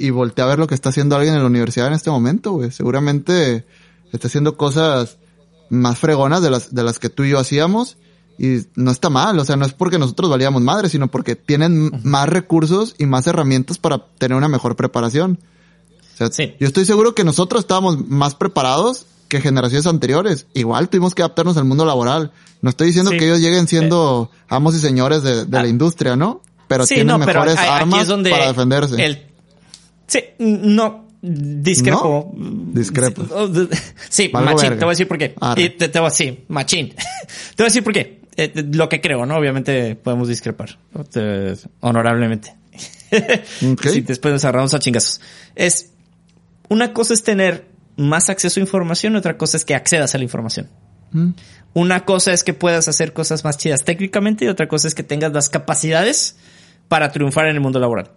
[0.00, 2.52] y voltea a ver lo que está haciendo alguien en la universidad en este momento,
[2.52, 2.70] güey.
[2.70, 3.64] Seguramente
[4.12, 5.18] está haciendo cosas
[5.68, 7.96] más fregonas de las, de las que tú y yo hacíamos
[8.38, 11.90] y no está mal, o sea, no es porque nosotros valíamos madre, sino porque tienen
[12.04, 15.38] más recursos y más herramientas para tener una mejor preparación.
[16.14, 16.54] O sea, Sí.
[16.58, 20.46] yo estoy seguro que nosotros estábamos más preparados que generaciones anteriores.
[20.54, 22.32] Igual tuvimos que adaptarnos al mundo laboral.
[22.62, 23.18] No estoy diciendo Sí.
[23.18, 26.42] que ellos lleguen siendo amos y señores de, de la industria, ¿no?
[26.66, 29.04] Pero Sí, tienen no, mejores armas donde para defenderse.
[29.04, 29.26] el-
[30.10, 32.32] sí, no, discrepo.
[32.36, 33.22] Discrepo.
[34.08, 34.78] Sí, Valgo machín, verga.
[34.78, 35.34] te voy a decir por qué.
[35.40, 35.62] Arre.
[35.62, 36.88] Y te, te voy a decir, machín.
[37.54, 38.20] te voy a decir por qué.
[38.36, 39.36] Eh, lo que creo, ¿no?
[39.36, 40.78] Obviamente podemos discrepar.
[40.92, 41.04] ¿no?
[41.04, 42.54] Te- honorablemente.
[43.72, 43.86] Ok.
[43.88, 45.20] Sí, después nos agarramos a chingazos.
[45.56, 45.90] Es,
[46.68, 50.24] una cosa es tener más acceso a información, otra cosa es que accedas a la
[50.24, 50.68] información.
[51.74, 55.02] Una cosa es que puedas hacer cosas más chidas técnicamente y otra cosa es que
[55.02, 56.36] tengas las capacidades
[56.86, 58.12] para triunfar en el mundo laboral.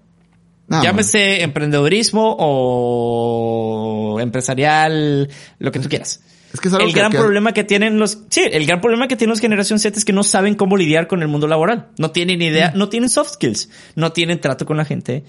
[0.70, 6.22] Ah, Llámese emprendedorismo o empresarial, lo que tú quieras.
[6.54, 8.80] Es que es algo el que- gran que- problema que tienen los, sí, el gran
[8.80, 11.48] problema que tienen los generación Z es que no saben cómo lidiar con el mundo
[11.48, 11.90] laboral.
[11.98, 12.78] No tienen idea, Mm.
[12.78, 15.24] no tienen soft skills, no tienen trato con la gente.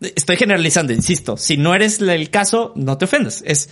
[0.00, 1.36] Estoy generalizando, insisto.
[1.36, 3.42] Si no eres el caso, no te ofendas.
[3.46, 3.68] Es,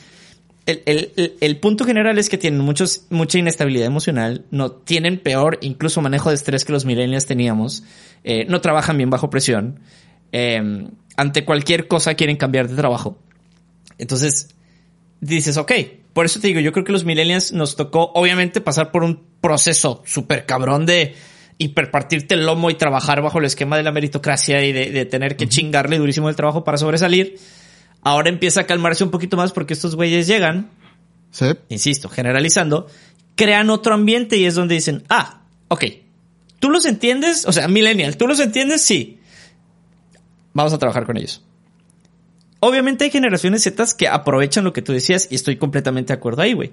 [0.67, 5.19] el, el- el- el punto general es que tienen muchos, mucha inestabilidad emocional, no tienen
[5.19, 7.85] peor incluso manejo de estrés que los millennials teníamos,
[8.23, 9.81] eh, no trabajan bien bajo presión,
[10.33, 13.19] eh, ante cualquier cosa quieren cambiar de trabajo.
[13.99, 14.49] Entonces,
[15.21, 15.73] dices, ok,
[16.13, 19.23] por eso te digo, yo creo que los millennials nos tocó obviamente pasar por un
[19.41, 21.15] proceso súper cabrón de
[21.59, 25.37] hiperpartirte el lomo y trabajar bajo el esquema de la meritocracia y de, de tener
[25.37, 27.37] que chingarle durísimo el trabajo para sobresalir.
[28.03, 30.71] Ahora empieza a calmarse un poquito más porque estos güeyes llegan,
[31.31, 31.47] Sí.
[31.69, 32.87] insisto, generalizando,
[33.35, 35.85] crean otro ambiente y es donde dicen, ah, ok,
[36.61, 39.18] tú los entiendes, o sea, millennial, tú los entiendes, sí.
[40.55, 41.43] Vamos a trabajar con ellos.
[42.61, 46.43] Obviamente hay generaciones Z que aprovechan lo que tú decías y estoy completamente de acuerdo
[46.43, 46.73] ahí, güey.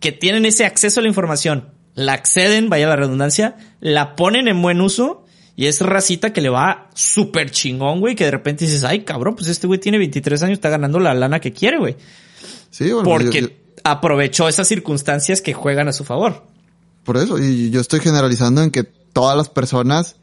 [0.00, 4.60] Que tienen ese acceso a la información, la acceden, vaya la redundancia, la ponen en
[4.60, 8.82] buen uso y es racita que le va súper chingón, güey, que de repente dices,
[8.82, 11.96] ay, cabrón, pues este güey tiene 23 años, está ganando la lana que quiere, güey.
[12.70, 13.54] Sí, bueno, Porque yo- yo-
[13.84, 16.44] aprovechó esas circunstancias que juegan a su favor.
[17.04, 20.14] por eso, y yo estoy generalizando en que todas las personas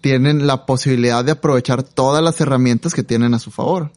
[0.00, 3.92] tienen la posibilidad de aprovechar todas las herramientas que tienen a su favor.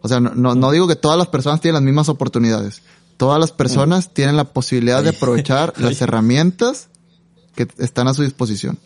[0.00, 2.82] O sea, no, no, no digo que todas las personas tienen las mismas oportunidades.
[3.16, 6.88] Todas las personas tienen la posibilidad de aprovechar las herramientas
[7.54, 8.78] que están a su disposición.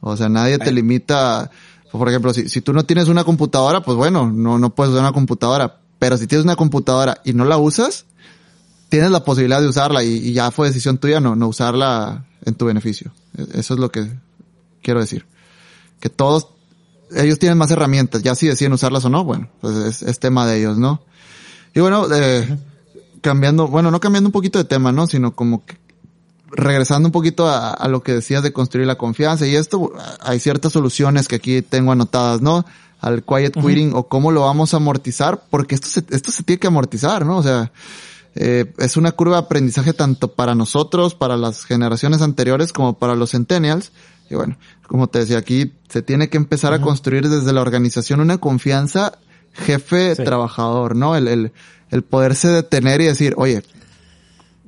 [0.00, 1.50] O sea, nadie te limita.
[1.90, 5.02] Por ejemplo, si, si tú no tienes una computadora, pues bueno, no, no puedes usar
[5.02, 5.80] una computadora.
[5.98, 8.04] Pero si tienes una computadora y no la usas,
[8.90, 12.54] tienes la posibilidad de usarla y, y ya fue decisión tuya no, no usarla en
[12.54, 13.12] tu beneficio.
[13.36, 14.10] E- Eso es lo que
[14.82, 15.24] quiero decir.
[16.00, 16.48] Que todos,
[17.14, 20.46] ellos tienen más herramientas, ya si deciden usarlas o no, bueno, pues es, es tema
[20.46, 21.00] de ellos, ¿no?
[21.74, 22.58] Y bueno, eh,
[23.20, 25.06] cambiando, bueno, no cambiando un poquito de tema, ¿no?
[25.06, 25.76] Sino como que
[26.48, 30.40] regresando un poquito a, a lo que decías de construir la confianza y esto, hay
[30.40, 32.64] ciertas soluciones que aquí tengo anotadas, ¿no?
[33.00, 36.58] Al quiet quitting o cómo lo vamos a amortizar, porque esto se, esto se tiene
[36.58, 37.36] que amortizar, ¿no?
[37.38, 37.72] O sea,
[38.36, 43.14] eh, es una curva de aprendizaje tanto para nosotros, para las generaciones anteriores, como para
[43.14, 43.92] los centennials.
[44.30, 44.56] Y bueno,
[44.86, 49.18] como te decía aquí, se tiene que empezar a construir desde la organización una confianza
[49.52, 51.16] jefe-trabajador, ¿no?
[51.16, 51.52] El, el,
[51.90, 53.62] el poderse detener y decir, oye,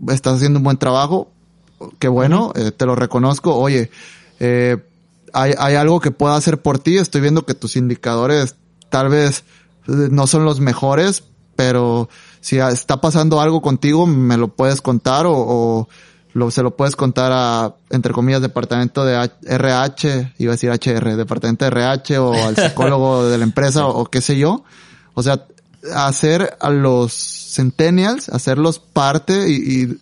[0.09, 1.30] estás haciendo un buen trabajo,
[1.98, 3.90] qué bueno, eh, te lo reconozco, oye,
[4.40, 4.78] eh,
[5.32, 8.56] hay, hay algo que pueda hacer por ti, estoy viendo que tus indicadores
[8.88, 9.44] tal vez
[9.86, 11.24] eh, no son los mejores,
[11.56, 12.09] pero
[12.40, 15.88] si está pasando algo contigo, me lo puedes contar o, o
[16.39, 20.70] lo, se lo puedes contar a, entre comillas, departamento de H- RH, iba a decir
[20.70, 24.64] HR, departamento de RH o al psicólogo de la empresa o, o qué sé yo.
[25.14, 25.45] O sea,
[25.95, 29.99] hacer a los centennials, hacerlos parte y, y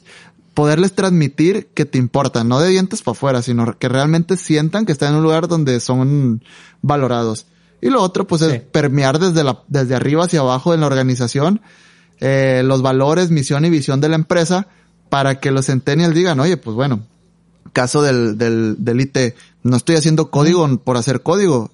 [0.54, 4.92] poderles transmitir que te importan, no de dientes para afuera, sino que realmente sientan que
[4.92, 6.42] están en un lugar donde son
[6.82, 7.46] valorados.
[7.82, 11.60] Y lo otro, pues, es permear desde la, desde arriba hacia abajo en la organización,
[12.20, 14.66] eh, los valores, misión y visión de la empresa,
[15.08, 17.00] para que los centennials digan, oye, pues bueno,
[17.72, 19.18] caso del, del, del IT,
[19.62, 21.70] no estoy haciendo código por hacer código.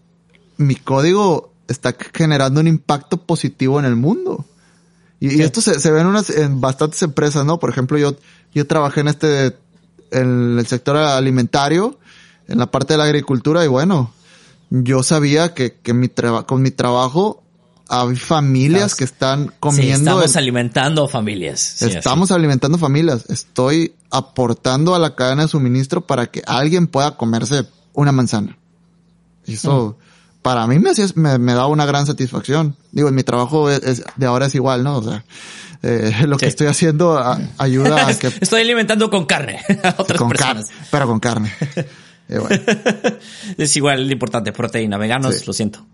[0.57, 4.45] Mi código está generando un impacto positivo en el mundo.
[5.21, 7.61] Y, esto se, se ve en, unas, en bastantes empresas, ¿no?
[7.61, 8.17] Por ejemplo, yo,
[8.53, 9.57] yo trabajé en este,
[10.11, 11.99] en el sector alimentario,
[12.49, 14.13] en la parte de la agricultura, y bueno,
[14.71, 17.42] yo sabía que, que mi con mi trabajo
[17.95, 20.11] hay familias que están Sí, comiendo.
[20.11, 21.61] estamos en- alimentando familias.
[21.77, 23.27] Sí, Estamos alimentando familias.
[23.29, 28.57] Estoy aportando a la cadena de suministro para que alguien pueda comerse una manzana.
[29.47, 29.99] Y eso,
[30.41, 32.77] para mí me, me, me da una gran satisfacción.
[32.93, 34.97] Digo, en mi trabajo es, es- de ahora es igual, ¿no?
[34.99, 35.25] O sea,
[35.83, 38.27] eh, lo que estoy haciendo a- ayuda a que...
[38.41, 40.87] Estoy alimentando con carne a otras con carne, personas.
[40.91, 41.53] pero con carne.
[42.29, 42.63] Eh, bueno.
[43.59, 44.97] Es igual de importante, proteína.
[44.97, 45.45] Veganos, Sí.
[45.47, 45.85] lo siento.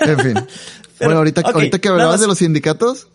[0.00, 0.34] En fin.
[1.00, 3.08] bueno, ahorita, ahorita que hablabas de los sindicatos,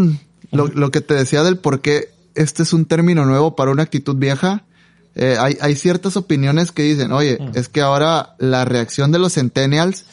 [0.50, 3.82] lo, lo que te decía del por qué este es un término nuevo para una
[3.82, 4.64] actitud vieja,
[5.14, 7.50] eh, hay, hay ciertas opiniones que dicen, oye, Mm.
[7.54, 10.04] es que ahora la reacción de los centennials,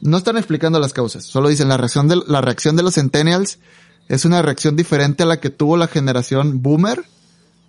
[0.00, 3.58] no están explicando las causas, solo dicen la reacción de, la reacción de los centennials
[4.08, 7.04] es una reacción diferente a la que tuvo la generación boomer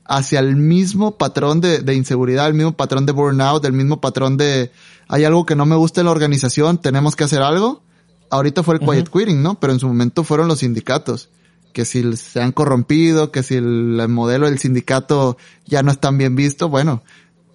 [0.06, 4.38] hacia el mismo patrón de, de inseguridad, el mismo patrón de burnout, el mismo patrón
[4.38, 4.72] de
[5.08, 7.84] hay algo que no me gusta en la organización, tenemos que hacer algo.
[8.30, 9.60] Ahorita fue el quiet quitting, ¿no?
[9.60, 11.30] Pero en su momento fueron los sindicatos.
[11.72, 16.18] que si se han corrompido, que si el, modelo del sindicato ya no es tan
[16.18, 17.04] bien visto, bueno,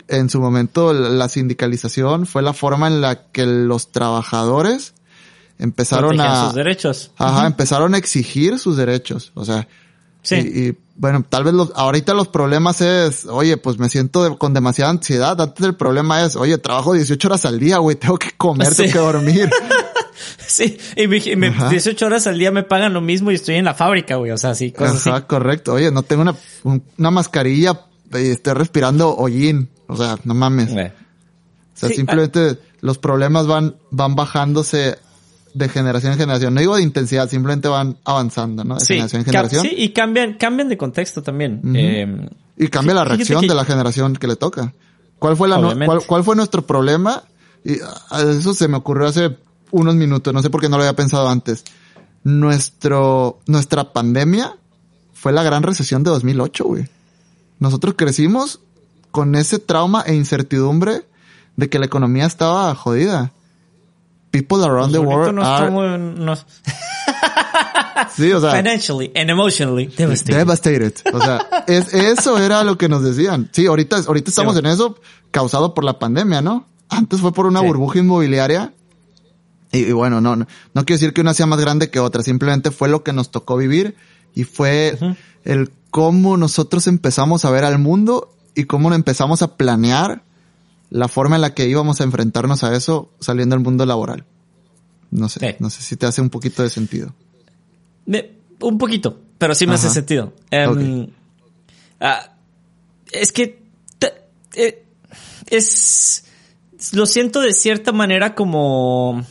[0.08, 4.94] en su momento la sindicalización fue la forma en la que los trabajadores
[5.58, 7.12] empezaron a sus derechos.
[7.16, 9.68] Ajá, empezaron a exigir sus derechos, o sea,
[10.28, 10.36] sí.
[10.36, 14.90] y, bueno, tal vez los, ahorita los problemas es, oye, pues me siento con demasiada
[14.90, 15.40] ansiedad.
[15.40, 18.92] Antes el problema es, oye, trabajo 18 horas al día, güey, tengo que comer, tengo
[18.92, 19.50] que dormir.
[20.46, 21.06] sí, y
[21.36, 24.32] me, 18 horas al día me pagan lo mismo y estoy en la fábrica, güey,
[24.32, 25.74] o sea, sí, cosas Ajá, correcto.
[25.74, 27.80] Oye, no tengo una, una mascarilla
[28.12, 29.68] y estoy respirando hollín.
[29.86, 30.70] O sea, no mames.
[30.70, 30.74] O
[31.74, 34.98] sea, simplemente los problemas van, van bajándose
[35.54, 36.54] de generación en generación.
[36.54, 38.76] No digo de intensidad, simplemente van avanzando, ¿no?
[38.76, 39.62] De generación en generación.
[39.62, 41.60] Sí, y cambian, cambian de contexto también.
[41.74, 44.72] Eh, y cambia la reacción de la generación que le toca.
[45.18, 47.24] ¿Cuál fue la cuál, cuál, fue nuestro problema?
[47.64, 49.36] Y eso se me ocurrió hace
[49.70, 51.64] unos minutos, no sé por qué no lo había pensado antes.
[52.24, 54.56] Nuestro, nuestra pandemia
[55.12, 56.88] fue la gran recesión de 2008, güey.
[57.58, 58.60] Nosotros crecimos
[59.10, 61.04] con ese trauma e incertidumbre
[61.56, 63.32] de que la economía estaba jodida
[64.30, 65.70] people around the world no are...
[65.70, 66.36] no...
[68.16, 70.36] sí, o sea, financially and emotionally devastated.
[70.36, 70.94] Devastated.
[71.12, 73.48] O sea, es, eso era lo que nos decían.
[73.52, 74.98] Sí, ahorita, ahorita estamos en eso
[75.30, 76.66] causado por la pandemia, ¿no?
[76.88, 78.72] Antes fue por una burbuja inmobiliaria.
[79.70, 82.70] Y, bueno, no, no, no, quiero decir que una sea más grande que otra, simplemente
[82.70, 83.96] fue lo que nos tocó vivir
[84.34, 84.98] y fue
[85.44, 90.22] el cómo nosotros empezamos a ver al mundo y cómo empezamos a planear
[90.90, 94.24] la forma en la que íbamos a enfrentarnos a eso saliendo al mundo laboral.
[95.10, 97.14] No sé, no sé si te hace un poquito de sentido.
[98.60, 100.34] un poquito, pero sí me hace sentido.
[100.50, 101.08] Em,
[102.00, 102.34] ah,
[103.12, 103.62] es que
[104.54, 104.84] eh,
[105.46, 106.24] es
[106.92, 109.24] lo siento de cierta manera como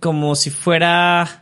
[0.00, 1.37] como si fuera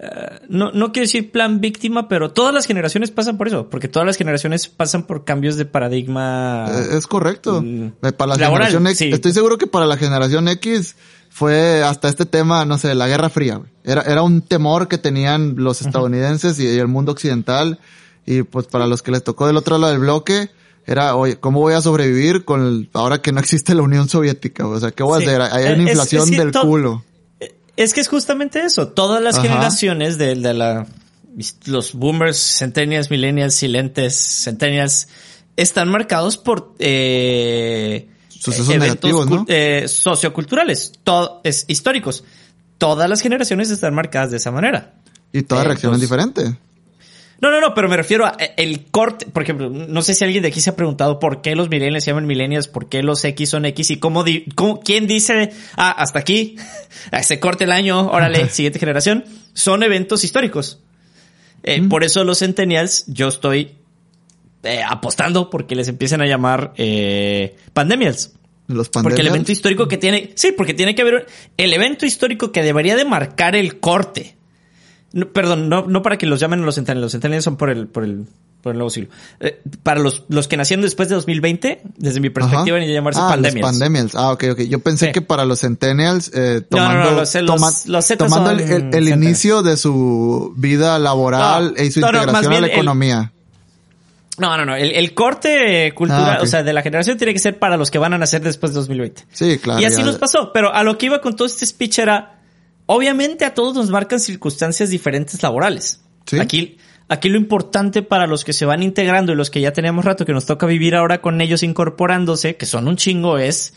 [0.00, 3.88] eh, no, no quiero decir plan víctima, pero todas las generaciones pasan por eso, porque
[3.88, 6.66] todas las generaciones pasan por cambios de paradigma.
[6.70, 7.60] Eh, es correcto.
[7.60, 10.94] Mm, eh, para la generación X, estoy seguro que para la generación X
[11.30, 13.60] fue hasta este tema, no sé, la Guerra Fría.
[13.82, 17.80] Era, era un temor que tenían los estadounidenses y, el mundo occidental.
[18.24, 20.50] Y pues para los que les tocó del otro lado del bloque,
[20.86, 24.66] era, oye, ¿cómo voy a sobrevivir con ahora que no existe la Unión Soviética?
[24.66, 25.40] O sea, ¿qué voy a hacer?
[25.40, 27.02] Hay una inflación del culo.
[27.78, 28.88] Es que es justamente eso.
[28.88, 30.84] Todas las generaciones de, de, la,
[31.66, 35.06] los boomers, centennials, millennials, silentes, centennials,
[35.56, 39.44] están marcados por, eh, Sucesos eventos ¿no?
[39.46, 42.24] eh, socioculturales, todo, es, históricos.
[42.78, 44.94] Todas las generaciones están marcadas de esa manera.
[45.32, 46.58] Y todas eh, reaccionan diferente.
[47.40, 49.26] No, no, no, pero me refiero a eh, el corte.
[49.26, 52.04] Por ejemplo, no sé si alguien de aquí se ha preguntado por qué los millennials
[52.04, 54.24] se llaman millennials, por qué los X son X y cómo,
[54.54, 56.56] cómo quién dice, ah, hasta aquí,
[57.22, 59.24] se corte el año, órale, siguiente generación.
[59.52, 60.80] Son eventos históricos.
[61.62, 63.72] Eh, por eso los centennials, yo estoy
[64.62, 68.32] eh, apostando porque les empiecen a llamar eh, pandemials.
[68.66, 69.14] Los pandemials.
[69.14, 71.26] Porque el evento histórico que tiene, sí, porque tiene que haber
[71.56, 74.37] el evento histórico que debería de marcar el corte
[75.12, 77.04] no, perdón, no, no para que los llamen los centenarios.
[77.04, 78.26] Los centenarios son por el, por el,
[78.62, 79.10] por el nuevo siglo.
[79.40, 83.20] Eh, para los, los que nacieron después de 2020, desde mi perspectiva, van a llamarse
[83.22, 83.60] ah, pandemials.
[83.60, 84.14] Los pandemials.
[84.14, 84.60] Ah, ok, ok.
[84.62, 87.32] Yo pensé que para los centennials, eh, tomando, los,
[88.18, 93.32] tomando el, inicio de su vida laboral y su integración a la economía.
[94.38, 94.76] No, no, no.
[94.76, 97.98] El, corte cultural, ah, o sea, de la generación tiene que ser para los que
[97.98, 99.24] van a nacer después de 2020.
[99.32, 99.80] Sí, claro.
[99.80, 100.52] Y así nos pasó.
[100.52, 102.37] Pero a lo que iba con todo este speech era,
[102.90, 106.00] Obviamente a todos nos marcan circunstancias diferentes laborales.
[106.40, 110.06] Aquí, aquí lo importante para los que se van integrando y los que ya tenemos
[110.06, 113.74] rato que nos toca vivir ahora con ellos incorporándose, que son un chingo, es,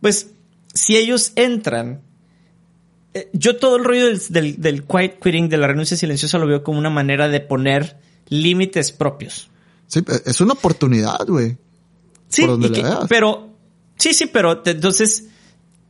[0.00, 0.30] pues,
[0.72, 2.00] si ellos entran,
[3.12, 6.62] eh, yo todo el rollo del, del, quiet quitting, de la renuncia silenciosa, lo veo
[6.62, 7.98] como una manera de poner
[8.30, 9.50] límites propios.
[9.86, 11.58] Sí, es una oportunidad, güey.
[12.28, 12.46] Sí,
[13.06, 13.50] pero,
[13.98, 15.26] sí, sí, pero entonces,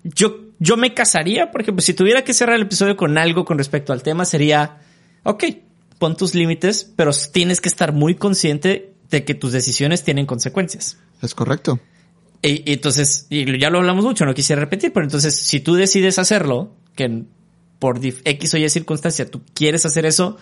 [0.05, 3.57] yo yo me casaría, por ejemplo, si tuviera que cerrar el episodio con algo con
[3.57, 4.78] respecto al tema, sería,
[5.22, 5.44] ok,
[5.98, 10.98] pon tus límites, pero tienes que estar muy consciente de que tus decisiones tienen consecuencias.
[11.22, 11.80] Es correcto.
[12.42, 16.18] Y, entonces, y ya lo hablamos mucho, no quisiera repetir, pero entonces, si tú decides
[16.18, 17.24] hacerlo, que
[17.78, 20.36] por X o Y circunstancia tú quieres hacer eso,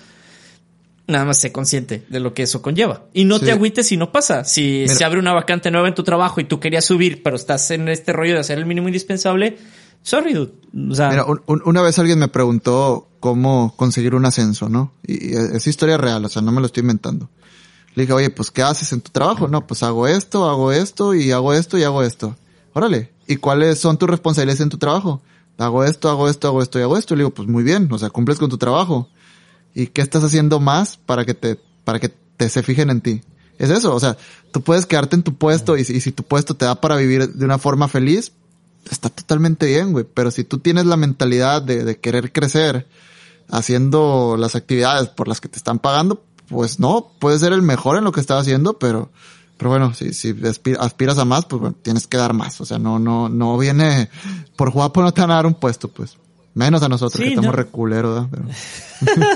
[1.08, 3.06] nada más sé consciente de lo que eso conlleva.
[3.12, 4.44] Y no te agüites si no pasa.
[4.44, 7.70] Si se abre una vacante nueva en tu trabajo y tú querías subir, pero estás
[7.72, 9.56] en este rollo de hacer el mínimo indispensable,
[10.02, 10.52] sorry, dude.
[10.90, 14.92] O sea, Mira, una vez alguien me preguntó cómo conseguir un ascenso, ¿no?
[15.04, 17.30] Y es historia real, o sea, no me lo estoy inventando.
[17.94, 19.48] Le dije, oye, pues, ¿qué haces en tu trabajo?
[19.48, 22.36] No, pues hago esto, hago esto, y hago esto, y hago esto.
[22.74, 23.10] Órale.
[23.26, 25.22] ¿Y cuáles son tus responsabilidades en tu trabajo?
[25.56, 27.16] Hago esto, hago esto, hago esto, y hago esto.
[27.16, 29.08] Le digo, pues muy bien, o sea, cumples con tu trabajo.
[29.82, 33.22] Y qué estás haciendo más para que te, para que te se fijen en ti.
[33.58, 34.16] Es eso, o sea,
[34.52, 37.32] tú puedes quedarte en tu puesto y, y si tu puesto te da para vivir
[37.34, 38.32] de una forma feliz,
[38.90, 40.04] está totalmente bien, güey.
[40.12, 42.86] Pero si tú tienes la mentalidad de, de querer crecer
[43.50, 47.96] haciendo las actividades por las que te están pagando, pues no, puedes ser el mejor
[47.98, 49.10] en lo que estás haciendo, pero,
[49.56, 52.60] pero bueno, si, si aspi- aspiras a más, pues bueno, tienes que dar más.
[52.60, 54.08] O sea, no, no, no viene,
[54.56, 56.16] por guapo no te van a dar un puesto, pues.
[56.54, 57.56] Menos a nosotros, Sí, que estamos no.
[57.56, 58.48] reculeros, ¿verdad?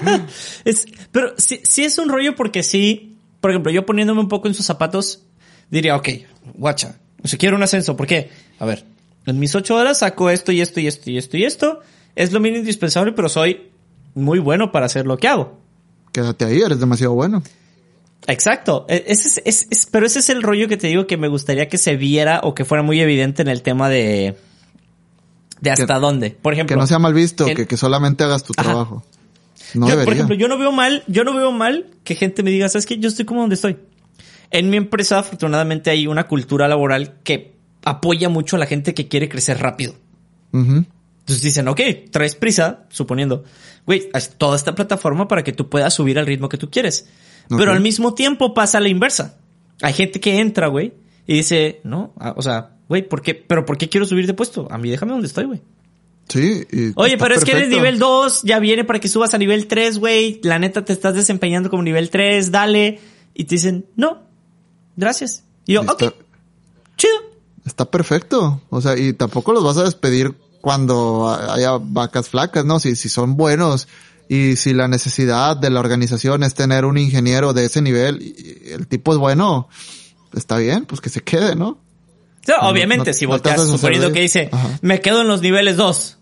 [0.04, 0.26] Pero-
[0.64, 4.48] Es, pero sí, sí es un rollo porque sí, por ejemplo, yo poniéndome un poco
[4.48, 5.22] en sus zapatos,
[5.70, 6.08] diría, ok,
[6.54, 8.30] guacha, sea, quiero un ascenso, ¿por qué?
[8.58, 8.84] A ver,
[9.26, 11.80] en mis ocho horas saco esto y esto y esto y esto y esto,
[12.16, 13.70] es lo mínimo indispensable, pero soy
[14.14, 15.58] muy bueno para hacer lo que hago.
[16.12, 17.42] quédate ahí, eres demasiado bueno.
[18.26, 21.16] Exacto, E- ese es, es- es- pero ese es el rollo que te digo que
[21.16, 24.36] me gustaría que se viera o que fuera muy evidente en el tema de,
[25.62, 26.30] de hasta dónde.
[26.30, 28.68] Por ejemplo, Que no sea mal visto, que, que solamente hagas tu Ajá.
[28.70, 29.04] trabajo.
[29.74, 32.50] No yo, por ejemplo, yo no veo mal, yo no veo mal que gente me
[32.50, 32.98] diga, ¿sabes qué?
[32.98, 33.78] Yo estoy como donde estoy.
[34.50, 37.54] En mi empresa, afortunadamente, hay una cultura laboral que
[37.84, 39.94] apoya mucho a la gente que quiere crecer rápido.
[40.52, 43.44] Entonces dicen, ok, traes prisa, suponiendo,
[43.86, 47.08] güey, haz toda esta plataforma para que tú puedas subir al ritmo que tú quieres.
[47.48, 49.38] Pero al mismo tiempo pasa la inversa.
[49.80, 50.92] Hay gente que entra, güey,
[51.26, 53.34] y dice, no, ah, o sea, güey, ¿por qué?
[53.34, 54.68] ¿Pero por qué quiero subir de puesto?
[54.70, 55.62] A mí déjame donde estoy, güey.
[56.28, 56.66] Sí.
[56.70, 59.66] y Oye, pero es que eres nivel 2, ya viene para que subas a nivel
[59.66, 60.40] 3, güey.
[60.42, 63.00] La neta te estás desempeñando como nivel 3, dale.
[63.34, 64.22] Y te dicen, no,
[64.96, 65.44] gracias.
[65.66, 66.14] Y yo, Sí, ok, está-
[66.96, 67.14] chido.
[67.64, 68.60] Está perfecto.
[68.70, 72.78] O sea, y tampoco los vas a despedir cuando haya vacas flacas, ¿no?
[72.78, 73.88] Si, si son buenos
[74.28, 78.70] y si la necesidad de la organización es tener un ingeniero de ese nivel y
[78.70, 79.68] el tipo es bueno,
[80.34, 81.78] está bien, pues que se quede, ¿no?
[82.48, 84.78] No, obviamente, no- si no te volteas hacer suponiendo que dice, Ajá.
[84.82, 86.18] me quedo en los niveles 2.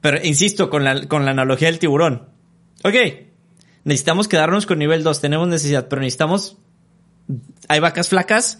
[0.00, 2.28] Pero insisto, con la, con la analogía del tiburón.
[2.82, 2.94] Ok,
[3.84, 6.56] necesitamos quedarnos con nivel 2, tenemos necesidad, pero necesitamos...
[7.68, 8.58] Hay vacas flacas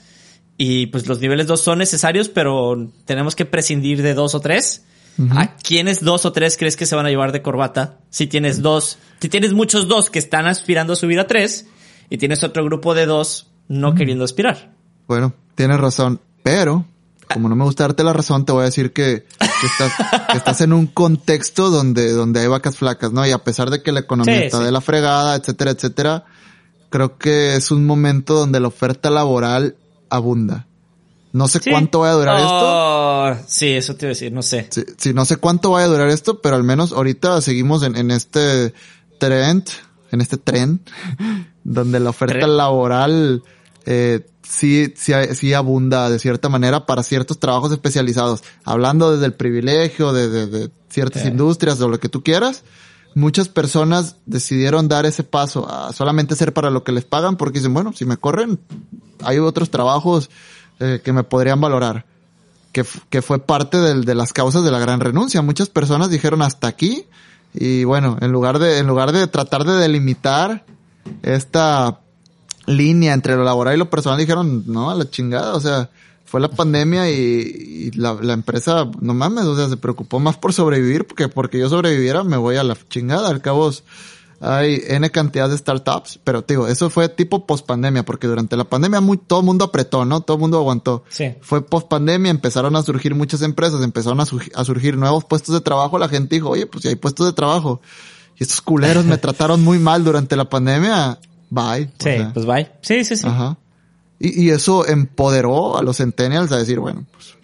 [0.57, 4.85] y pues los niveles 2 son necesarios, pero tenemos que prescindir de dos o tres.
[5.31, 7.99] ¿A quiénes dos o tres crees que se van a llevar de corbata?
[8.09, 11.67] Si tienes dos, si tienes muchos dos que están aspirando a subir a tres
[12.09, 14.73] y tienes otro grupo de dos no queriendo aspirar.
[15.07, 16.87] Bueno, tienes razón, pero
[17.33, 19.93] como no me gusta darte la razón, te voy a decir que, que estás,
[20.31, 23.27] que estás en un contexto donde, donde hay vacas flacas, ¿no?
[23.27, 24.65] Y a pesar de que la economía Sí, está sí.
[24.65, 26.25] de la fregada, etcétera, etcétera,
[26.91, 29.77] creo que es un momento donde la oferta laboral
[30.11, 30.67] abunda.
[31.33, 31.71] No sé Sí.
[31.71, 32.37] cuánto vaya a durar
[33.39, 33.45] esto.
[33.49, 34.67] Sí, eso te iba a decir, no sé.
[34.71, 37.97] Sí, sí, no sé cuánto vaya a durar esto, pero al menos ahorita seguimos en,
[37.97, 38.75] en este
[39.19, 39.67] trend,
[40.11, 40.83] en este tren,
[41.65, 42.57] donde la oferta Tren.
[42.59, 43.43] laboral
[43.87, 48.43] eh, sí, sí, sí abunda de cierta manera para ciertos trabajos especializados.
[48.65, 52.65] Hablando desde el privilegio de, de- de ciertas industrias o lo que tú quieras,
[53.15, 57.59] muchas personas decidieron dar ese paso a solamente ser para lo que les pagan porque
[57.59, 58.59] dicen, bueno, si me corren,
[59.23, 60.31] hay otros trabajos
[60.81, 62.05] eh, que me podrían valorar
[62.73, 65.43] que, que fue parte del- de las causas de la gran renuncia.
[65.43, 67.05] Muchas personas dijeron hasta aquí
[67.55, 70.65] y bueno, en lugar de, en lugar de tratar de delimitar
[71.23, 72.01] esta
[72.67, 75.91] línea entre lo laboral y lo personal, dijeron, no, a la chingada, o sea,
[76.25, 80.39] fue la pandemia y, y la, la empresa, no mames, o sea, se preocupó más
[80.39, 83.29] por sobrevivir porque porque yo sobreviviera me voy a la chingada.
[83.29, 83.71] Al cabo
[84.41, 88.57] hay N cantidad de startups, pero te digo, eso fue tipo post pandemia, porque durante
[88.57, 90.23] la pandemia muy, todo el mundo apretó, ¿no?
[90.23, 91.05] Todo el mundo aguantó.
[91.11, 91.35] Sí.
[91.43, 95.61] Fue post pandemia, empezaron a surgir muchas empresas, empezaron a, a surgir nuevos puestos de
[95.61, 97.83] trabajo, la gente dijo, oye, pues si hay puestos de trabajo,
[98.39, 101.19] y estos culeros me trataron muy mal durante la pandemia,
[101.53, 101.85] bye.
[101.85, 102.71] O Sí, sea, pues bye.
[102.81, 103.27] Sí, sí, sí.
[103.27, 103.59] Ajá.
[104.19, 107.35] Y, y eso empoderó a los centennials a decir, bueno, pues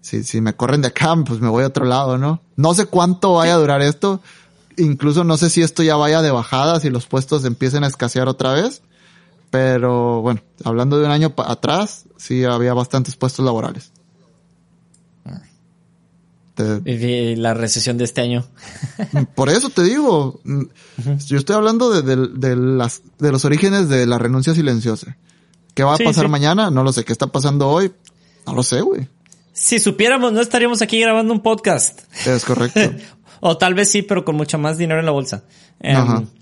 [0.00, 2.40] si, si me corren de acá, pues me voy a otro lado, ¿no?
[2.56, 4.20] No sé cuánto vaya a durar esto.
[4.76, 8.28] Incluso no sé si esto ya vaya de bajada, si los puestos empiecen a escasear
[8.28, 8.82] otra vez.
[9.50, 13.90] Pero bueno, hablando de un año atrás, sí había bastantes puestos laborales.
[16.56, 18.44] Te- Y- y la recesión de este año.
[19.36, 20.62] por eso te digo, mm,
[21.26, 25.16] yo estoy hablando de, de- de las, de los orígenes de la renuncia silenciosa.
[25.74, 26.30] ¿Qué va a Sí, pasar sí.
[26.30, 26.70] mañana?
[26.70, 27.04] No lo sé.
[27.04, 27.92] ¿Qué está pasando hoy?
[28.46, 29.06] No lo sé, güey.
[29.52, 32.00] Si supiéramos, no estaríamos aquí grabando un podcast.
[32.26, 32.80] Es correcto.
[33.40, 35.44] o tal vez sí, pero con mucho más dinero en la bolsa.
[35.80, 36.26] Em.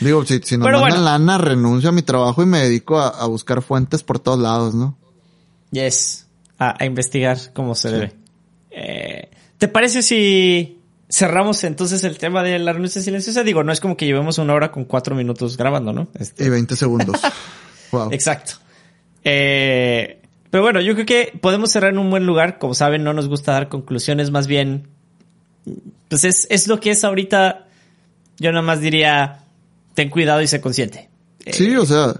[0.00, 1.04] Digo, si, si nos Pero mandan bueno.
[1.04, 4.74] lana, renuncio a mi trabajo y me dedico a, a buscar fuentes por todos lados,
[4.74, 4.96] ¿no?
[5.72, 6.26] Yes.
[6.58, 8.14] A, a investigar cómo se debe.
[8.94, 9.28] Eh,
[9.58, 10.78] ¿Te parece si
[11.10, 13.42] cerramos entonces el tema de la renuncia silenciosa?
[13.42, 16.08] Digo, no es como que llevemos una hora con cuatro minutos grabando, ¿no?
[16.18, 17.20] Este, Y 20 segundos.
[17.92, 18.10] wow.
[18.12, 18.54] Exacto.
[19.24, 20.20] Eh,
[20.50, 22.58] pero bueno, yo creo que podemos cerrar en un buen lugar.
[22.58, 24.86] Como saben, no nos gusta dar conclusiones, más bien,
[26.08, 27.66] pues es, es lo que es ahorita
[28.38, 29.40] Yo nada más diría,
[29.94, 31.08] ten cuidado y sé consciente.
[31.50, 32.14] Sí, o sea,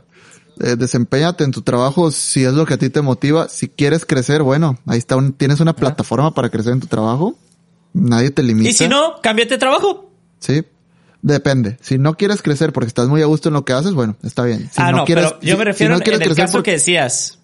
[0.60, 3.48] eh, desempeñate en tu trabajo si es lo que a ti te motiva.
[3.48, 7.36] Si quieres crecer, bueno, ahí está, un, tienes una plataforma para crecer en tu trabajo.
[7.92, 8.68] Nadie te limita.
[8.68, 10.10] Y si no, cámbiate de trabajo.
[10.40, 10.64] Sí,
[11.22, 11.78] depende.
[11.80, 14.42] Si no quieres crecer porque estás muy a gusto en lo que haces, bueno, está
[14.44, 14.68] bien.
[14.72, 16.52] Si ah, no, quieres, pero yo me refiero si no quieres en el crecer caso
[16.58, 17.38] porque- que decías.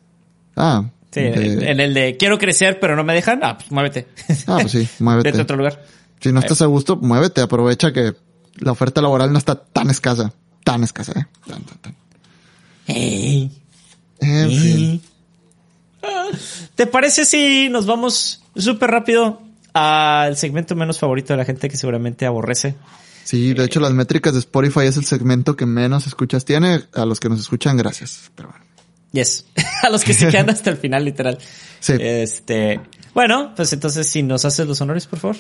[0.56, 4.06] Ah, Sí, de- en el de quiero crecer pero no me dejan, ah, pues muévete.
[4.46, 5.28] ah, pues sí, muévete.
[5.30, 5.84] Vete a otro lugar.
[6.20, 7.40] Si no estás a gusto, muévete.
[7.40, 8.14] Aprovecha que
[8.58, 10.32] la oferta laboral no está tan escasa.
[10.62, 11.26] Tan escasa, eh.
[11.48, 11.96] Tan, tan, tan.
[12.86, 13.50] En
[14.20, 15.02] fin.
[16.74, 21.76] ¿Te parece si nos vamos súper rápido al segmento menos favorito de la gente que
[21.76, 22.74] seguramente aborrece?
[23.24, 26.82] Sí, de hecho las métricas de Spotify es el segmento que menos escuchas tiene.
[26.94, 28.30] A los que nos escuchan, gracias.
[28.34, 28.64] Pero bueno.
[29.12, 29.46] Yes.
[29.82, 31.38] A los que se quedan hasta el final, literal.
[31.80, 31.94] Sí.
[31.98, 32.80] Este.
[33.14, 35.36] Bueno, pues entonces si nos haces los honores, por favor.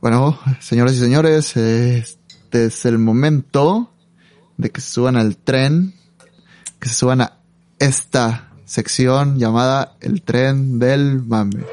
[0.00, 3.92] Bueno, señoras y señores, este es el momento
[4.56, 5.94] de que se suban al tren,
[6.80, 7.32] que se suban a
[7.78, 11.64] esta sección llamada el tren del mame.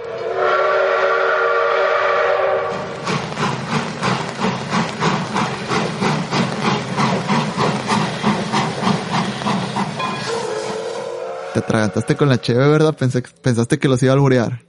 [11.53, 12.95] Te atragantaste con la cheve, ¿verdad?
[12.97, 14.61] Pensé, pensaste que los iba a alburear.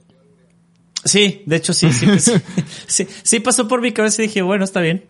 [1.03, 2.31] Sí, de hecho sí, sí, pues,
[2.87, 5.05] sí, sí pasó por mi cabeza y dije, bueno, está bien.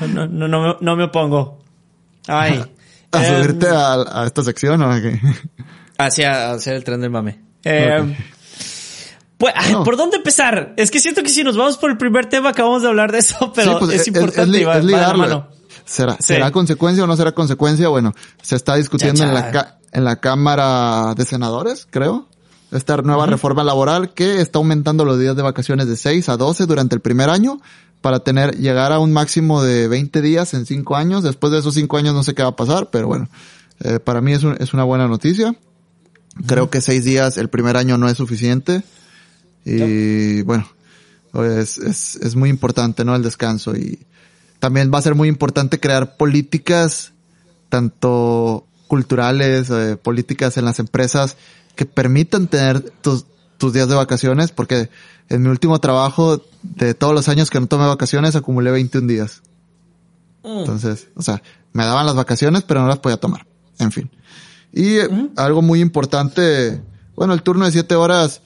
[0.00, 1.62] No, no, no, no me opongo.
[2.26, 2.64] Ay.
[3.12, 5.20] ¿A Em, subirte a, a esta sección o a qué?
[5.98, 7.40] Hacia, hacia el tren del mame.
[7.64, 8.16] Eh,
[9.36, 9.84] pues, ay, No.
[9.84, 10.74] ¿por dónde empezar?
[10.76, 13.18] Es que siento que si nos vamos por el primer tema, acabamos de hablar de
[13.18, 14.84] eso, pero Sí, pues, es, importante li- y va- es
[15.16, 15.48] mano.
[15.84, 16.34] ¿Será, Sí.
[16.34, 17.88] ¿Será consecuencia o no será consecuencia?
[17.88, 22.28] Bueno, se está discutiendo en la, en la Cámara de Senadores, creo.
[22.70, 26.66] Esta nueva reforma laboral que está aumentando los días de vacaciones de 6 a 12
[26.66, 27.60] durante el primer año
[28.00, 31.22] para tener, llegar a un máximo de 20 días en 5 años.
[31.22, 33.28] Después de esos 5 años no sé qué va a pasar, pero bueno,
[33.80, 35.54] eh, para mí es, un- es una buena noticia.
[36.46, 38.82] Creo que 6 días el primer año no es suficiente.
[39.64, 40.66] Y bueno,
[41.34, 43.14] es, es, es muy importante, ¿no?
[43.14, 43.98] El descanso y
[44.58, 47.12] también va a ser muy importante crear políticas,
[47.68, 51.36] tanto culturales, eh, políticas en las empresas
[51.76, 53.24] que permitan tener tus,
[53.60, 54.90] tus días de vacaciones, porque
[55.28, 59.42] en mi último trabajo, de todos los años que no tomé vacaciones, acumulé 21 días.
[60.42, 60.58] Mm.
[60.58, 61.40] Entonces, o sea,
[61.72, 63.46] me daban las vacaciones, pero no las podía tomar.
[63.78, 64.10] En fin.
[64.72, 64.96] Y
[65.36, 66.82] algo muy importante,
[67.14, 68.40] bueno, el turno de 7 horas,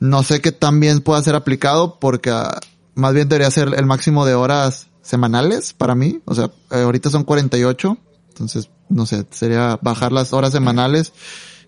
[0.00, 2.58] no sé qué tan bien pueda ser aplicado, porque ah,
[2.94, 6.20] más bien debería ser el máximo de horas semanales para mí.
[6.24, 7.98] O sea, eh, ahorita son 48,
[8.28, 11.12] entonces, no sé, sería bajar las horas semanales.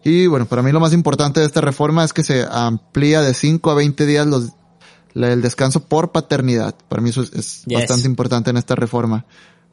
[0.05, 3.35] Y bueno, para mí lo más importante de esta reforma es que se amplía de
[3.35, 4.53] 5 a 20 días los,
[5.15, 6.75] la- el descanso por paternidad.
[6.89, 7.79] Para mí eso es, es Yes.
[7.81, 9.25] bastante importante en esta reforma.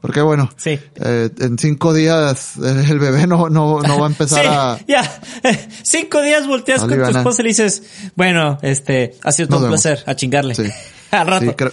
[0.02, 0.78] Porque bueno, Sí.
[0.96, 4.80] eh, en cinco días eh, el bebé no, no, no va a empezar Sí, a...
[4.86, 5.22] ya.
[5.84, 7.84] Cinco días volteas con tu esposa y le dices,
[8.16, 10.56] bueno, este, ha sido todo un placer, a chingarle.
[10.56, 10.64] Sí.
[11.12, 11.56] Al rato.
[11.56, 11.72] Creo,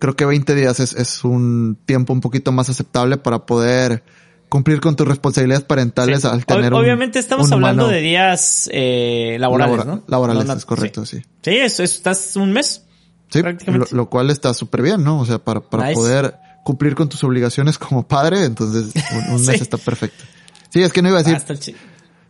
[0.00, 4.02] creo que 20 días es, es un tiempo un poquito más aceptable para poder
[4.48, 6.26] cumplir con tus responsabilidades parentales Sí.
[6.26, 10.04] al Ob- tener un Obviamente estamos un hablando humano de días eh, laborales, labora- ¿no?
[10.06, 11.18] Laborales, No, no, es correcto, sí.
[11.42, 12.82] Sí, eso, eso estás un mes.
[13.30, 13.94] Sí, lo, prácticamente.
[13.94, 15.20] lo cual está súper bien, ¿no?
[15.20, 15.94] O sea, para, para Nice.
[15.94, 16.34] poder
[16.64, 19.62] cumplir con tus obligaciones como padre, entonces un, un mes Sí.
[19.62, 20.24] está perfecto.
[20.70, 21.38] Sí, es que no iba a decir,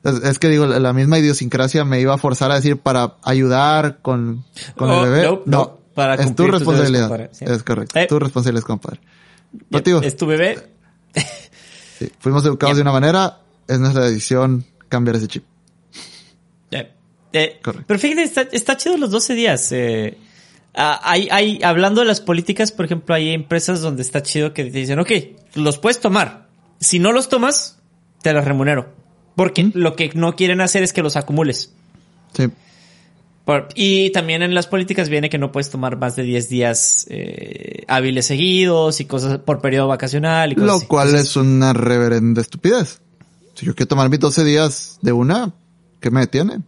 [0.04, 3.98] Ah, es, que digo, la misma idiosincrasia me iba a forzar a decir para ayudar
[4.00, 4.44] con,
[4.76, 5.22] con Oh, el bebé.
[5.26, 7.30] no, no, para es tu responsabilidad.
[7.40, 7.98] Es correcto.
[7.98, 8.06] Eh.
[8.08, 9.00] Tu responsabilidad como padre.
[9.70, 10.68] No, tío, Es tu bebé.
[11.98, 15.44] sí, fuimos educados de una manera, es nuestra decisión cambiar ese chip.
[17.32, 17.84] Eh, Correcto.
[17.86, 19.70] pero fíjate, está, está chido los 12 días.
[19.72, 20.16] Eh,
[20.74, 24.70] hay, hay, hablando de las políticas, por ejemplo, hay empresas donde está chido que te
[24.70, 25.10] dicen, ok,
[25.54, 26.48] los puedes tomar.
[26.80, 27.78] Si no los tomas,
[28.22, 28.94] te los remunero.
[29.34, 31.72] Porque lo que no quieren hacer es que los acumules.
[32.32, 32.48] Sí.
[33.48, 37.06] Por- y también en las políticas viene que no puedes tomar más de 10 días
[37.08, 40.86] eh, hábiles seguidos y cosas por periodo vacacional y cosas Lo así.
[40.86, 43.00] cual es una reverenda estupidez.
[43.54, 45.50] Si yo quiero tomar mis 12 días de una,
[45.98, 46.58] ¿qué me detiene?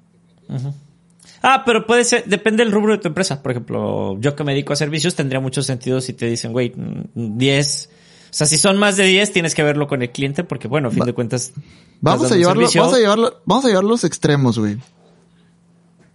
[1.42, 3.42] Ah, pero puede ser, depende del rubro de tu empresa.
[3.42, 6.72] Por ejemplo, yo que me dedico a servicios tendría mucho sentido si te dicen, güey,
[6.74, 7.90] mm, 10.
[7.92, 10.88] O sea, si son más de 10, tienes que verlo con el cliente porque, bueno,
[10.88, 11.52] a fin Va- de cuentas.
[12.00, 14.78] Vamos a llevarlo, vamos a llevarlo, vamos a llevar los extremos, güey.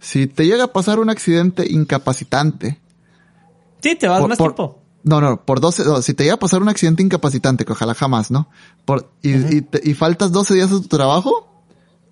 [0.00, 2.78] Si te llega a pasar un accidente incapacitante.
[3.82, 4.82] Sí, te vas por- más por- tiempo.
[5.04, 7.94] No, no, por 12, no, si te llega a pasar un accidente incapacitante, que ojalá
[7.94, 8.48] jamás, ¿no?
[8.84, 11.48] Por, y, y, te- y faltas 12 días de tu trabajo,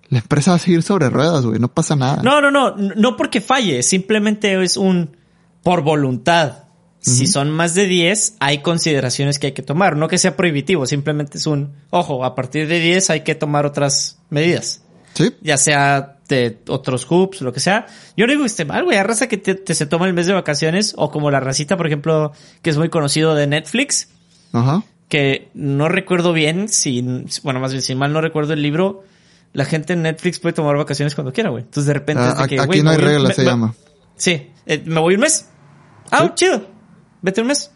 [0.07, 2.21] la empresa va a seguir sobre ruedas, güey, no pasa nada.
[2.23, 5.17] No, no, no, no porque falle, simplemente es un
[5.63, 6.63] por voluntad.
[7.01, 9.95] si son más de 10, hay consideraciones que hay que tomar.
[9.95, 13.65] No que sea prohibitivo, simplemente es un, ojo, a partir de 10 hay que tomar
[13.67, 14.81] otras medidas.
[15.13, 15.31] Sí.
[15.41, 17.85] Ya sea de otros hoops, lo que sea.
[18.17, 18.97] Yo no digo que esté mal, güey.
[18.97, 21.77] Hay raza que te, te se toma el mes de vacaciones, o como la racita,
[21.77, 22.31] por ejemplo,
[22.61, 24.09] que es muy conocido de Netflix,
[24.53, 24.83] Ajá.
[25.09, 27.01] que no recuerdo bien, si,
[27.43, 29.03] bueno, más bien, si mal no recuerdo el libro,
[29.53, 31.63] la gente en Netflix puede tomar vacaciones cuando quiera, güey.
[31.63, 33.47] Entonces de repente Ah, es de aquí que, aquí no hay reglas, me- se me-
[33.47, 33.75] llama.
[34.17, 35.47] Sí, eh, me voy un mes.
[36.11, 36.31] Ah, Sí.
[36.45, 36.67] chido.
[37.21, 37.71] Vete un mes.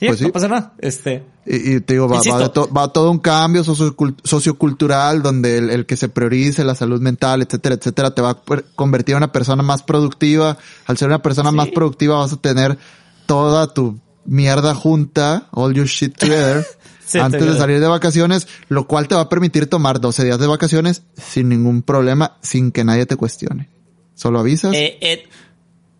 [0.00, 0.24] Sí, Pues sí.
[0.26, 0.72] no pasa nada.
[0.78, 5.22] Este, Y, y te digo, va, va, de to- va todo un cambio sociocul- sociocultural
[5.22, 8.38] donde el, el que se priorice la salud mental, etcétera, etcétera, te va a
[8.74, 10.56] convertir en una persona más productiva.
[10.86, 12.78] Al ser una persona más productiva vas a tener
[13.26, 16.64] toda tu mierda junta, all your shit together,
[17.06, 20.24] Sí, antes te de salir de vacaciones, lo cual te va a permitir tomar 12
[20.24, 23.68] días de vacaciones sin ningún problema, sin que nadie te cuestione.
[24.14, 25.28] Solo avisas, eh, eh,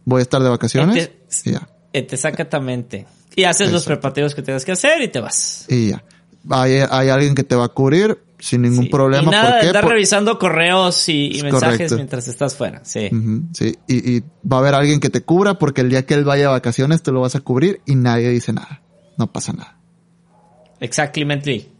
[0.07, 1.69] voy a estar de vacaciones eh, y ya.
[1.93, 3.07] eh, te exactamente.
[3.37, 5.67] Y haces los preparativos que tengas que hacer y te vas.
[5.69, 6.05] Y ya.
[6.51, 8.91] Hay, hay alguien que te va a cubrir sin ningún Sí.
[8.91, 9.23] problema.
[9.23, 9.81] Y nada ¿Por qué?
[9.81, 11.95] revisando correos y, y Es mensajes correcto.
[11.97, 12.85] mientras estás fuera.
[12.85, 13.09] Sí.
[13.55, 16.25] Sí, y, y va a haber alguien que te cubra porque el día que él
[16.25, 18.83] vaya a vacaciones tú lo vas a cubrir y nadie dice nada.
[19.17, 19.79] No pasa nada.
[20.81, 21.71] Exactamente.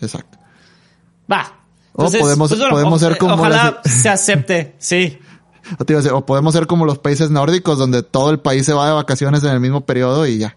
[0.00, 0.38] Exacto.
[1.30, 1.60] Va.
[1.92, 4.74] O podemos- podemos ser como Ojalá las- se acepte.
[4.78, 5.18] Sí.
[5.78, 8.38] O, te iba a decir, o podemos ser como los países nórdicos donde todo el
[8.40, 10.56] país se va de vacaciones en el mismo periodo y ya.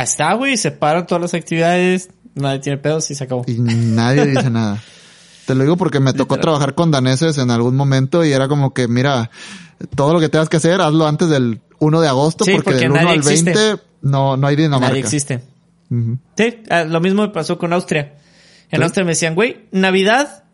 [0.00, 0.56] Ahí está, güey.
[0.56, 2.08] Se paran todas las actividades.
[2.34, 3.44] Nadie tiene pedos y se acabó.
[3.46, 4.82] Y nadie dice nada.
[5.46, 6.40] Te lo digo porque me tocó Literal.
[6.42, 9.30] trabajar con daneses en algún momento y era como que, mira,
[9.94, 12.80] todo lo que tengas que hacer, hazlo antes del 1 de agosto Sí, porque, porque
[12.80, 13.82] del 1 nadie al 20 existe.
[14.02, 14.88] no, no hay Dinamarca.
[14.88, 15.42] Nadie existe.
[16.36, 18.14] Sí, ah, lo mismo me pasó con Austria.
[18.70, 18.84] En ¿Sí?
[18.84, 20.44] Austria me decían, güey, Navidad,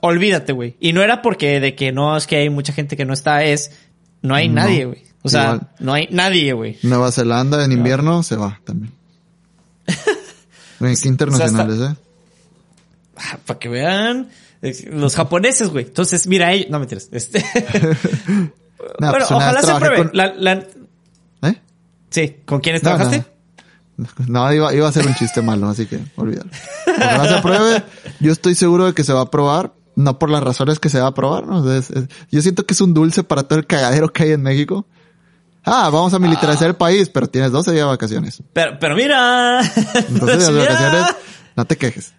[0.00, 0.76] olvídate, güey.
[0.80, 3.44] Y no era porque de que no, es que hay mucha gente que no está,
[3.44, 3.70] es,
[4.22, 5.02] no hay No, nadie, güey.
[5.26, 5.70] O sea, igual.
[5.80, 6.78] no hay nadie, güey.
[6.82, 8.92] Nueva Zelanda en invierno se va también.
[10.78, 11.96] Qué internacionales, ¿eh?
[13.16, 14.28] Ah, Para que vean
[14.92, 15.84] los japoneses, güey.
[15.86, 17.08] Entonces, mira, ellos, no mentiras.
[17.12, 17.44] Este,
[19.00, 19.96] Nah, bueno, pues una ojalá se pruebe.
[19.96, 20.66] con- La- la-
[21.48, 21.60] ¿Eh?
[22.10, 23.24] sí, ¿con quiénes No, trabajaste?
[23.96, 24.06] no.
[24.28, 26.50] No, iba, iba a ser un chiste malo, así que olvídalo.
[26.86, 27.82] Ojalá se apruebe.
[28.20, 29.72] Yo estoy seguro de que se va a aprobar.
[29.96, 31.72] No por las razones que se va a aprobar, ¿no?
[31.72, 34.42] Es- es- yo siento que es un dulce para todo el cagadero que hay en
[34.42, 34.86] México.
[35.66, 38.42] Ah, vamos a militarizar el país, pero tienes 12 días de vacaciones.
[38.52, 39.60] Pero, pero mira.
[40.08, 41.04] 12 días de vacaciones,
[41.56, 42.14] no te quejes.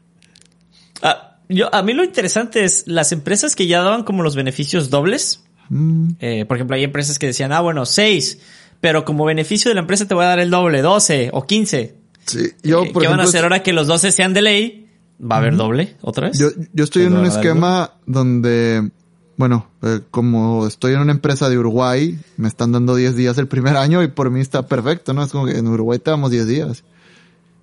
[1.01, 4.89] Ah, yo, a mí lo interesante es las empresas que ya daban como los beneficios
[4.89, 5.43] dobles.
[5.69, 8.39] Mm, Eh, por ejemplo, hay empresas que decían, ah, bueno, seis,
[8.81, 11.95] pero como beneficio de la empresa te voy a dar el doble, 12 o 15.
[12.25, 14.89] sí, yo, Eh, por ¿Qué van a hacer ahora que los 12 sean de ley?
[15.19, 16.37] ¿Va a haber doble otra vez?
[16.37, 18.91] Yo, yo estoy en un esquema donde,
[19.37, 23.47] bueno, eh, como estoy en una empresa de Uruguay, me están dando 10 días el
[23.47, 25.23] primer año y por mí está perfecto, ¿no?
[25.23, 26.83] Es como que en Uruguay te damos 10 días.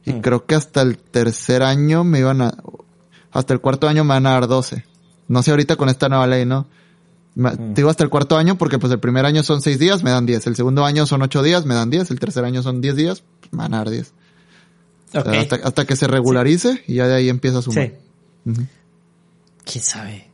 [0.06, 0.20] Y Mm.
[0.20, 2.54] creo que hasta el tercer año me iban a,
[3.32, 4.84] hasta el cuarto año me van a dar 12.
[5.28, 6.66] No sé ahorita con esta nueva ley, ¿no?
[7.34, 7.74] Me- Mm.
[7.74, 10.10] Te digo hasta el cuarto año porque pues el primer año son 6 días, me
[10.10, 10.46] dan 10.
[10.46, 12.10] El segundo año son 8 días, me dan 10.
[12.12, 14.12] El tercer año son 10 días, me van a dar 10.
[15.14, 15.24] O Ok.
[15.30, 17.92] sea, hasta, hasta que se regularice y ya de ahí empieza a sumar.
[18.44, 18.52] Sí.
[19.64, 20.28] ¿Quién sabe?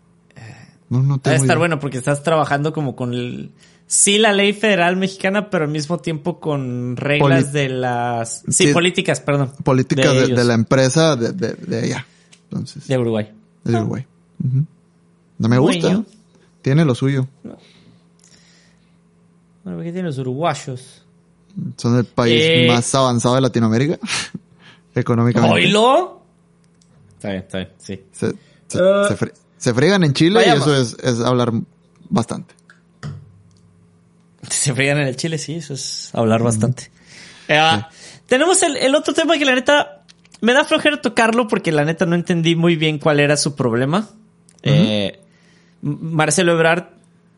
[0.90, 1.56] No, no Va a estar idea.
[1.58, 3.50] bueno porque estás trabajando como con el...
[3.86, 8.42] Sí, la ley federal mexicana, pero al mismo tiempo con reglas Poli- de las...
[8.48, 8.72] Sí, Sí.
[8.72, 9.52] políticas, perdón.
[9.64, 12.06] políticas de, la empresa de, de, de allá.
[12.50, 13.30] Entonces, de Uruguay.
[13.64, 14.06] de Uruguay.
[14.44, 14.64] Ujú.
[15.38, 15.86] No me gusta.
[15.88, 16.04] Bueno.
[16.62, 17.26] Tiene lo suyo.
[19.64, 21.02] Bueno, ¿qué tienen los uruguayos?
[21.76, 22.66] Son el país Eh.
[22.68, 23.98] más avanzado de Latinoamérica.
[24.94, 25.54] Económicamente.
[25.54, 26.22] ¿Oilo?
[27.16, 28.00] Está bien, está bien, sí.
[28.12, 30.66] Se, se, se fre- se fregan en Chile Vayamos.
[30.66, 31.52] y eso es, es hablar
[32.08, 32.54] bastante.
[34.48, 36.90] Se fregan en el chile, sí, eso es hablar bastante.
[37.46, 37.82] Eh,
[38.26, 40.02] Tenemos el, el otro tema que la neta
[40.40, 44.08] me da flojera tocarlo porque la neta no entendí muy bien cuál era su problema.
[44.62, 45.20] Eh,
[45.82, 46.84] Marcelo Ebrard,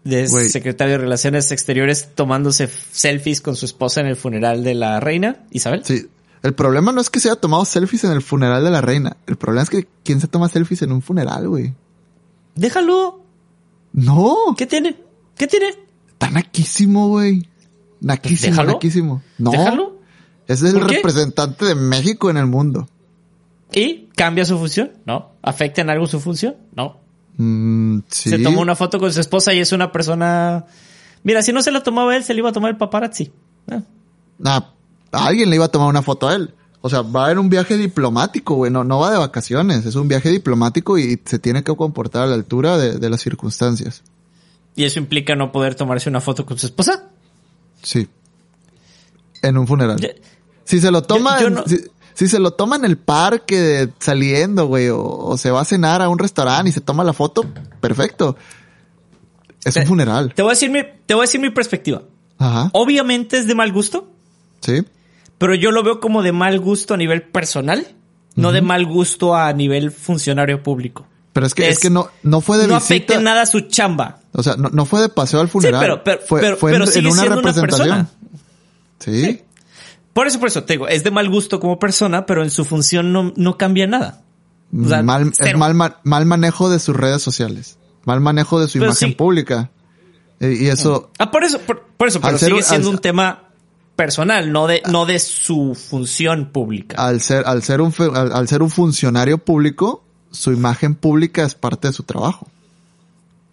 [0.04, 5.00] de secretario de Relaciones Exteriores, tomándose selfies con su esposa en el funeral de la
[5.00, 5.84] reina, Isabel.
[5.84, 6.06] Sí.
[6.42, 9.16] El problema no es que se haya tomado selfies en el funeral de la reina.
[9.26, 11.72] El problema es que ¿quién se toma selfies en un funeral, güey?
[12.54, 13.22] Déjalo.
[13.92, 14.54] No.
[14.56, 14.96] ¿Qué tiene?
[15.36, 15.74] ¿Qué tiene?
[16.08, 17.48] Está naquísimo, güey.
[18.00, 18.72] Naquísimo, déjalo.
[18.72, 19.22] naquísimo.
[19.38, 19.50] No.
[19.50, 19.98] Déjalo.
[20.48, 22.88] Es el representante de México en el mundo.
[23.72, 24.92] ¿Y cambia su función?
[25.06, 25.32] No.
[25.42, 26.56] ¿Afecta en algo su función?
[26.74, 27.00] No.
[27.36, 28.30] Mm, sí.
[28.30, 30.66] Se tomó una foto con su esposa y es una persona.
[31.22, 33.32] Mira, si no se la tomaba él, se le iba a tomar el paparazzi.
[33.70, 33.82] Ah.
[34.44, 34.72] Ah,
[35.12, 36.54] a alguien le iba a tomar una foto a él.
[36.84, 38.70] O sea, va en un viaje diplomático, güey.
[38.70, 39.86] No, no va de vacaciones.
[39.86, 43.20] Es un viaje diplomático y se tiene que comportar a la altura de, de las
[43.20, 44.02] circunstancias.
[44.74, 47.04] Y eso implica no poder tomarse una foto con su esposa.
[47.82, 48.08] Sí.
[49.42, 49.98] En un funeral.
[50.00, 50.08] Yo-
[50.64, 51.78] si se lo toma, yo en- no- si,
[52.14, 56.02] si se lo toma en el parque saliendo, güey, o, o se va a cenar
[56.02, 57.44] a un restaurante y se toma la foto,
[57.80, 58.36] perfecto.
[59.64, 60.32] Es un funeral.
[60.34, 62.02] Te voy a decir mi, te voy a decir mi perspectiva.
[62.38, 62.70] Ajá.
[62.72, 64.08] Obviamente es de mal gusto,
[64.60, 64.82] Sí.
[65.42, 67.86] Pero yo lo veo como de mal gusto a nivel personal,
[68.36, 71.06] no de mal gusto a nivel funcionario público.
[71.32, 73.20] Pero es que, es, Es- que no, no fue de no visita.
[73.20, 74.20] nada a su chamba.
[74.32, 75.80] O sea, no, no fue de paseo al Sí, funeral.
[75.80, 77.88] pero, pero, fue, pero, fue pero en, sigue en una siendo una representación.
[77.88, 78.10] persona.
[78.98, 79.42] Sí.
[80.12, 82.64] Por eso, por eso, te digo, es de mal gusto como persona, pero en su
[82.64, 84.22] función no, no cambia nada.
[84.78, 87.78] O sea, mal, es mal, ma- mal manejo de sus redes sociales.
[88.04, 89.14] Mal manejo de su Pero imagen sí.
[89.14, 89.70] pública.
[90.40, 93.44] Eh, Y eso, Ah, por eso, por, por eso, pero sigue siendo al- un tema
[93.96, 96.96] personal, no de, no de su función pública.
[97.04, 101.54] al ser, al ser un, al, al ser un funcionario público, su imagen pública es
[101.54, 102.46] parte de su trabajo.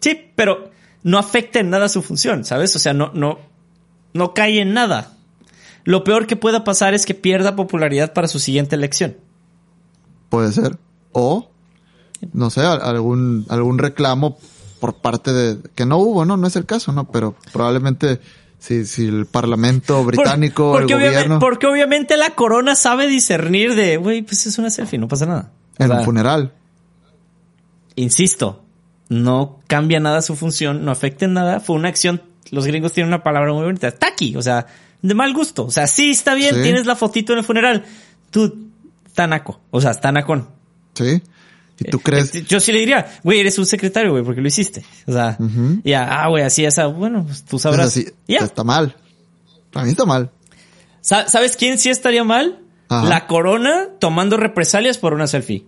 [0.00, 0.70] Sí, pero
[1.02, 2.74] no afecta en nada su función, ¿sabes?
[2.74, 3.38] O sea, no, no,
[4.14, 5.12] no cae en nada.
[5.84, 9.16] Lo peor que pueda pasar es que pierda popularidad para su siguiente elección.
[10.30, 10.78] Puede ser.
[11.12, 11.50] O,
[12.32, 14.38] no sé, al- algún, algún reclamo
[14.78, 18.20] por parte de, que no hubo, no, no es el caso, no, pero probablemente
[18.60, 23.08] si, si el parlamento Por- británico, porque, el obviamente, gobierno, porque obviamente la corona sabe
[23.08, 25.50] discernir de, güey, pues es una selfie, no pasa nada.
[25.78, 26.52] O en sea, un funeral.
[27.96, 28.62] insisto,
[29.08, 31.60] no cambia nada su función, no afecta en nada.
[31.60, 34.66] Fue una acción, los gringos tienen una palabra muy bonita, tacky, o sea,
[35.02, 35.64] de mal gusto.
[35.64, 36.62] O sea, sí está bien, Sí.
[36.62, 37.84] tienes la fotito en el funeral.
[38.30, 38.68] Tú,
[39.14, 40.48] tanaco, o sea, tanacón.
[40.94, 41.22] ¿Sí?
[41.80, 42.32] ¿Y tú crees?
[42.46, 44.84] Yo sí le diría, güey, eres un secretario, güey, porque lo hiciste.
[45.06, 45.80] O sea, Ujú.
[45.82, 47.86] ya, ah, güey, así esa, bueno, pues tú sabrás.
[47.88, 48.38] así, Ya.
[48.40, 48.94] está mal.
[49.72, 50.30] Para mí está mal.
[51.00, 52.60] Sa- ¿Sabes quién sí estaría mal?
[52.88, 53.08] Ajá.
[53.08, 55.64] La corona tomando represalias por una selfie.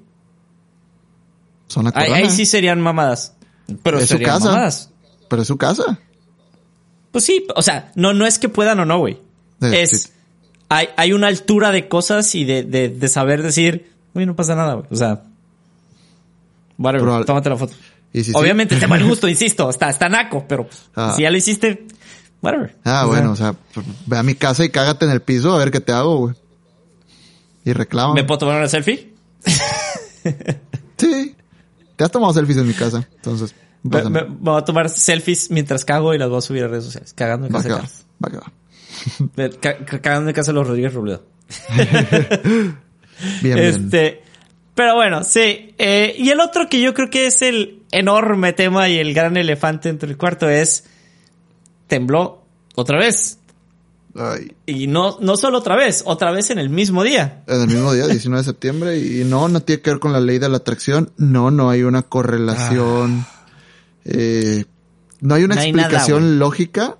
[1.68, 2.26] Son la Ahí, corona.
[2.26, 3.34] ahí sí serían mamadas.
[3.82, 4.46] Pero es su serían casa.
[4.50, 4.90] mamadas.
[5.28, 5.98] Pero es su casa.
[7.10, 9.18] Pues sí, o sea, no, no es que puedan o no, güey.
[9.60, 10.08] Es, sí.
[10.68, 14.54] hay, hay una altura de cosas y de, de, de saber decir, güey, no pasa
[14.54, 14.86] nada, güey.
[14.90, 15.22] O sea,
[16.82, 17.74] Probable- tómate la foto.
[18.12, 21.12] Si sí- Obviamente te mal gusto, insisto, está, está naco, pero Ah.
[21.16, 21.86] si ya lo hiciste,
[22.42, 22.76] whatever.
[22.84, 25.22] Ah, O sea, bueno, o sea, pues, ve a mi casa y cágate en el
[25.22, 26.34] piso a ver qué te hago, güey.
[27.64, 28.14] Y reclama.
[28.14, 29.12] ¿Me puedo tomar una selfie?
[30.96, 31.34] Sí.
[31.96, 33.54] Te has tomado selfies en mi casa, entonces.
[33.82, 36.84] Me, me- voy a tomar selfies mientras cago y las voy a subir a redes
[36.84, 37.12] sociales.
[37.12, 37.88] Cagando en Va casa va.
[38.24, 38.52] Va que va.
[39.44, 41.24] Eh, ca- ca- Cagando en casa de los Rodríguez Robledo.
[43.42, 43.90] Bien, bien.
[44.74, 45.74] Pero bueno, sí.
[45.78, 49.36] Eh, y el otro que yo creo que es el enorme tema y el gran
[49.36, 50.84] elefante entre el cuarto es
[51.88, 52.42] tembló
[52.74, 53.38] otra vez.
[54.14, 57.42] Ay, Y no, no solo otra vez, otra vez en el mismo día.
[57.46, 60.20] en el mismo día, 19 de septiembre, y no, no tiene que ver con la
[60.20, 61.12] ley de la atracción.
[61.16, 63.26] No, no hay una correlación.
[64.04, 64.64] eh,
[65.20, 66.96] no hay una No hay nada, explicación lógica.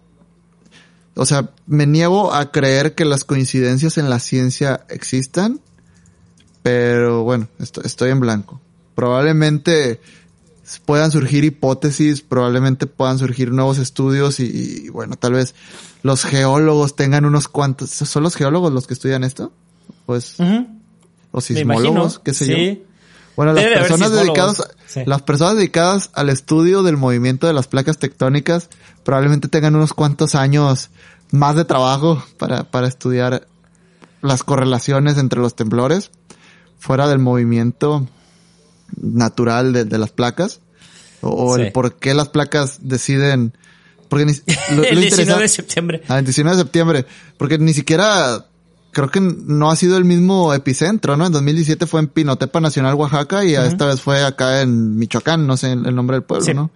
[1.15, 5.61] O sea, me niego a creer que las coincidencias en la ciencia existan.
[6.63, 8.61] Pero bueno, esto- estoy en blanco.
[8.95, 10.01] Probablemente
[10.87, 14.45] puedan surgir hipótesis, probablemente puedan surgir nuevos estudios y,
[14.87, 15.55] y, bueno, tal vez
[16.03, 17.91] los geólogos tengan unos cuantos.
[17.91, 19.53] ¿Son los geólogos los que estudian esto?
[20.07, 20.69] Pues, imagino.
[21.41, 22.57] sismólogos, qué sé yo.
[22.57, 22.83] Sí.
[23.37, 25.01] Bueno, las Debe personas dedicadas, Sí.
[25.07, 28.69] las personas dedicadas al estudio del movimiento de las placas tectónicas
[29.05, 30.91] probablemente tengan unos cuantos años
[31.31, 33.47] más de trabajo para, para estudiar
[34.21, 36.11] las correlaciones entre los temblores
[36.83, 38.09] fuera del movimiento
[39.01, 40.61] natural de, de las placas
[41.21, 41.63] o, Sí.
[41.63, 43.53] el por qué las placas deciden
[44.09, 44.33] porque ni,
[44.77, 46.03] lo, el lo 19 interesa- de septiembre.
[46.09, 47.07] Ah, el 19 de septiembre.
[47.39, 48.45] Porque ni siquiera,
[48.91, 51.25] creo que no ha sido el mismo epicentro, ¿no?
[51.27, 55.57] En 2017 fue en Pinotepa Nacional, Oaxaca, y esta vez fue acá en Michoacán, no
[55.57, 56.53] sé el nombre del pueblo, Sí.
[56.53, 56.71] ¿no?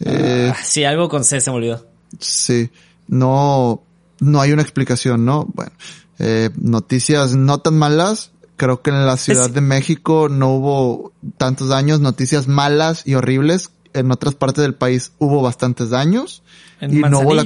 [0.00, 1.86] Eh, Ah, sí, algo con C se me olvidó.
[2.18, 2.68] sí,
[3.06, 3.82] no,
[4.20, 5.46] no hay una explicación, ¿no?
[5.54, 5.72] Bueno,
[6.18, 8.32] eh, noticias no tan malas.
[8.56, 13.14] Creo que en la Ciudad Es- de México no hubo tantos daños, noticias malas y
[13.14, 13.70] horribles.
[13.92, 16.42] En otras partes del país hubo bastantes daños.
[16.80, 17.44] En y no hubo la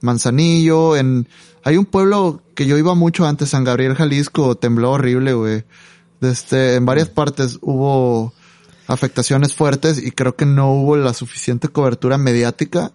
[0.00, 0.96] Manzanillo.
[0.96, 1.28] en,
[1.64, 5.64] hay un pueblo que yo iba mucho antes, San Gabriel, Jalisco, tembló horrible, güey.
[6.20, 8.32] Este, en varias partes hubo
[8.86, 12.92] afectaciones fuertes y creo que no hubo la suficiente cobertura mediática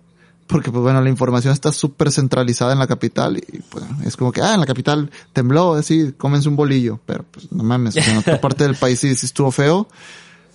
[0.51, 4.31] porque pues bueno, la información está súper centralizada en la capital y pues es como
[4.31, 8.17] que, ah, en la capital tembló, así, cómense un bolillo, pero pues no mames, en
[8.17, 9.87] otra parte del país sí, sí estuvo feo.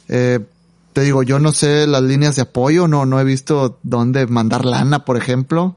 [0.08, 0.40] Eh,
[0.92, 4.64] te digo, yo no sé las líneas de apoyo, no, no he visto dónde mandar
[4.64, 5.76] lana, por ejemplo.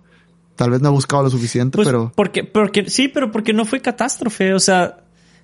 [0.56, 3.64] Tal vez no he buscado lo suficiente, Pues, pero porque, porque, sí, pero porque no
[3.64, 4.98] fue catástrofe, o sea,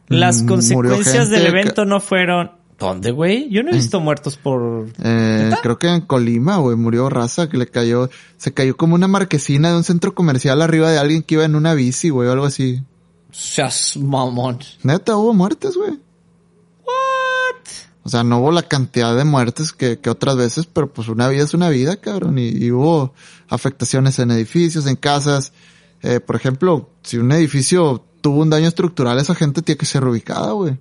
[0.07, 3.49] las Mm, consecuencias del evento no fueron, ¿Dónde, güey?
[3.49, 4.89] Yo no he visto muertos por...
[5.01, 9.07] Eh, creo que en Colima, güey, murió raza que le cayó, se cayó como una
[9.07, 12.33] marquesina de un centro comercial arriba de alguien que iba en una bici, güey, o
[12.33, 12.83] algo así.
[13.31, 14.59] Seas mamón.
[14.83, 15.91] Neta, hubo muertes, güey.
[15.91, 17.65] What?
[18.03, 21.29] O sea, no hubo la cantidad de muertes que, que otras veces, pero pues una
[21.29, 22.37] vida es una vida, cabrón.
[22.37, 23.13] Y, y hubo
[23.47, 25.53] afectaciones en edificios, en casas.
[26.01, 30.03] Eh, por ejemplo, si un edificio tuvo un daño estructural, esa gente tiene que ser
[30.03, 30.77] reubicada, güey.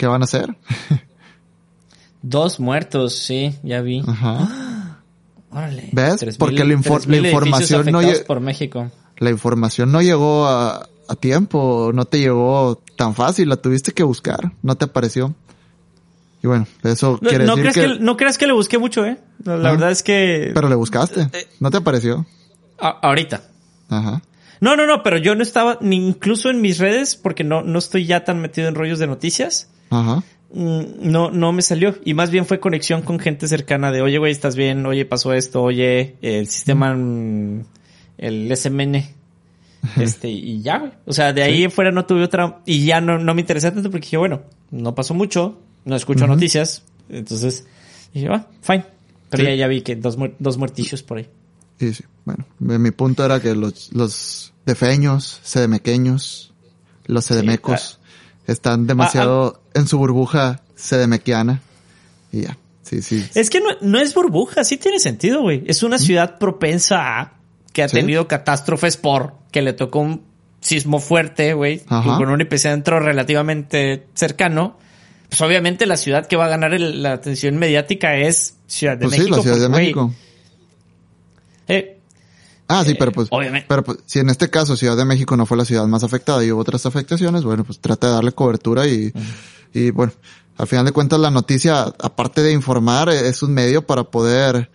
[0.00, 0.56] ¿Qué van a hacer?
[2.22, 4.02] Dos muertos, sí, ya vi.
[4.06, 4.98] Ajá.
[5.50, 5.88] Órale.
[5.92, 6.16] ¿Ves?
[6.16, 8.90] Tres Porque mil- la infor- información no afectados lle- por México.
[9.18, 14.02] La información no llegó a, a tiempo, no te llegó tan fácil, la tuviste que
[14.02, 15.34] buscar, no te apareció.
[16.42, 17.98] Y bueno, eso No, quiere no decir creas que...
[17.98, 18.02] que...
[18.02, 19.18] no creas que le busqué mucho, eh.
[19.44, 19.72] La, la Ah.
[19.72, 20.50] verdad es que...
[20.54, 22.24] Pero le buscaste, Eh, no te apareció.
[22.78, 23.42] A- ahorita.
[23.90, 24.22] Ajá.
[24.62, 27.78] No, no, no, pero yo no estaba ni incluso en mis redes porque no, no
[27.78, 29.68] estoy ya tan metido en rollos de noticias.
[29.90, 30.22] Ajá.
[30.52, 31.96] Mm, No, no me salió.
[32.04, 34.84] Y más bien fue conexión con gente cercana de, oye, güey, ¿estás bien?
[34.86, 35.62] Oye, pasó esto.
[35.62, 37.64] Oye, el sistema, mm,
[38.18, 39.04] el SMN.
[39.96, 40.92] Este, y ya, güey.
[41.06, 43.70] O sea, de ahí en fuera no tuve otra, y ya no, no me interesé
[43.70, 46.82] tanto porque dije, bueno, no pasó mucho, no escucho noticias.
[47.08, 47.66] Entonces,
[48.12, 48.84] dije, ah, fine.
[49.30, 49.48] Pero Sí.
[49.50, 51.28] ya, ya vi que dos, dos muertillos por ahí.
[51.78, 52.04] Sí, sí.
[52.26, 56.52] Bueno, mi punto era que los, los defeños, sedemequeños,
[57.06, 57.98] los sedemecos,
[58.46, 61.60] están demasiado en su burbuja sedemequiana.
[62.32, 62.56] Y ya.
[62.82, 63.24] Sí, sí.
[63.34, 65.62] Es que no, no es burbuja, sí tiene sentido, güey.
[65.66, 67.32] Es una ciudad propensa a
[67.72, 67.96] que ha Sí.
[67.96, 70.22] tenido catástrofes por que le tocó un
[70.60, 74.76] sismo fuerte, güey, con un epicentro relativamente cercano.
[75.28, 79.04] Pues obviamente la ciudad que va a ganar el- la atención mediática es Ciudad de
[79.06, 79.36] Pues sí, México.
[79.36, 80.12] la Ciudad de México.
[81.68, 81.96] eh,
[82.68, 83.66] Ah, sí, pero pues, obviamente.
[83.68, 86.44] pero pues, si en este caso Ciudad de México no fue la ciudad más afectada
[86.44, 89.12] y hubo otras afectaciones, bueno, pues trata de darle cobertura y,
[89.72, 90.12] y bueno,
[90.58, 94.70] al final de cuentas la noticia, aparte de informar, eh, es un medio para poder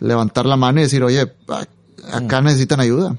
[0.00, 1.32] levantar la mano y decir, oye,
[2.12, 3.16] acá necesitan ayuda.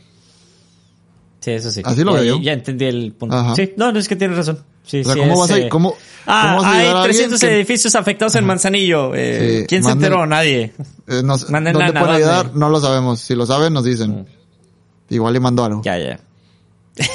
[1.40, 1.82] sí, eso sí.
[1.84, 2.40] Así lo veo yo.
[2.42, 3.36] Ya entendí el punto.
[3.36, 3.56] Ajá.
[3.56, 4.64] Sí, no, no es que tienes razón.
[4.84, 5.96] Sí, O sea, sí, ¿cómo es, vas a, eh, cómo,
[6.28, 9.16] Ah, cómo vas a hay ayudar a alguien 300 que- edificios afectados en Manzanillo.
[9.16, 10.26] Eh, Sí, ¿Quién se enteró?
[10.28, 10.74] Nadie.
[11.08, 12.38] eh, nos- Manden ¿Dónde lana, pueden ¿dónde?
[12.38, 12.56] ayudar?
[12.56, 13.20] No lo sabemos.
[13.20, 14.28] Si lo saben, nos dicen.
[15.10, 15.82] Igual y mando algo.
[15.84, 16.20] Ya, ya.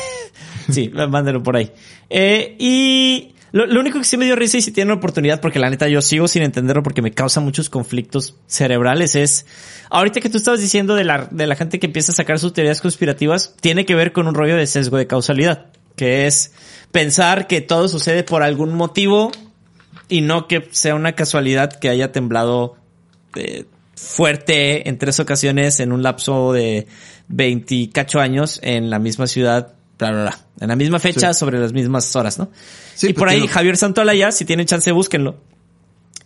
[0.71, 1.71] sí, mándenlo por ahí.
[2.09, 5.71] Eh, y lo, único que sí me dio risa y si tienen oportunidad, porque la
[5.71, 9.47] neta yo sigo sin entenderlo porque me causa muchos conflictos cerebrales, es,
[9.91, 12.53] ahorita que tú estabas diciendo de la, de la gente que empieza a sacar sus
[12.53, 15.67] teorías conspirativas, tiene que ver con un rollo de sesgo de causalidad,
[15.97, 16.53] que es
[16.93, 19.33] pensar que todo sucede por algún motivo
[20.09, 22.77] y no que sea una casualidad que haya temblado
[23.37, 23.65] eh,
[23.95, 26.87] fuerte en tres ocasiones en un lapso de
[27.29, 30.39] 28 años en la misma ciudad, bla, bla, bla.
[30.61, 31.39] En la misma fecha, Sí.
[31.41, 32.51] sobre las mismas horas, ¿no?
[32.95, 35.37] Sí, y por porque ahí, lo- Javier Santoalaya, si tienen chance, búsquenlo.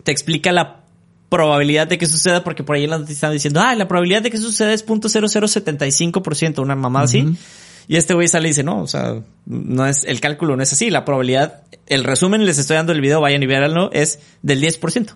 [0.03, 0.81] Te explica la
[1.29, 4.21] probabilidad de que suceda, porque por ahí en la noticia están diciendo, ah, la probabilidad
[4.21, 7.25] de que suceda es .0075%, una mamada así.
[7.87, 10.73] Y este güey sale y dice, no, o sea, no es, el cálculo no es
[10.73, 14.61] así, la probabilidad, el resumen, les estoy dando el video, vayan y véanlo, es del
[14.61, 15.15] 10%.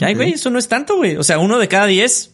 [0.00, 0.16] Ay, Ok.
[0.16, 1.16] güey, eso no es tanto, güey.
[1.16, 2.30] O sea, uno de cada 10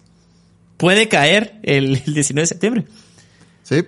[0.77, 2.85] puede caer el, el 19 de septiembre.
[3.63, 3.83] Sí.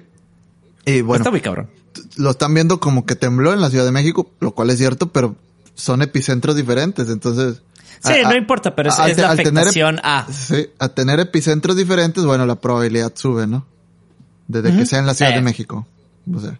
[0.90, 1.68] Y bueno, Está muy cabrón.
[2.16, 5.10] lo están viendo como que tembló en la Ciudad de México, lo cual es cierto,
[5.12, 5.36] pero
[5.74, 7.62] son epicentros diferentes, entonces...
[8.00, 10.26] Sí, a- no a- importa, pero es, al es la tener afectación a.
[10.32, 13.66] Sí, a tener epicentros diferentes, bueno, la probabilidad sube, ¿no?
[14.46, 15.86] Desde que sea en la Ciudad de México.
[16.32, 16.58] O sea,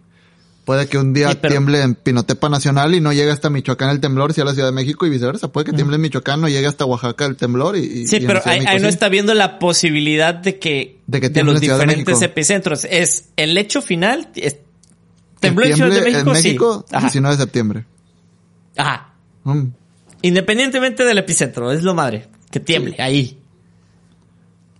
[0.65, 3.89] puede que un día Sí, pero- tiemble en Pinotepa Nacional y no llegue hasta Michoacán
[3.89, 5.47] el temblor, sea la Ciudad de México y viceversa.
[5.51, 8.41] Puede que tiemble en Michoacán, no llegue hasta Oaxaca el temblor y, Sí, y pero
[8.45, 8.93] ahí, de México no sí.
[8.93, 12.25] está viendo la posibilidad de que, De que de los de diferentes México.
[12.25, 12.85] epicentros.
[12.85, 14.29] Es el hecho final.
[14.35, 14.57] es-
[15.39, 16.95] tembló en Ciudad de México, en México, sí.
[16.95, 17.05] Ajá.
[17.07, 17.85] 19 de septiembre.
[18.77, 19.13] Ajá.
[19.45, 19.63] Mm.
[20.21, 22.27] Independientemente del epicentro, es lo madre.
[22.51, 23.37] Que tiemble ahí.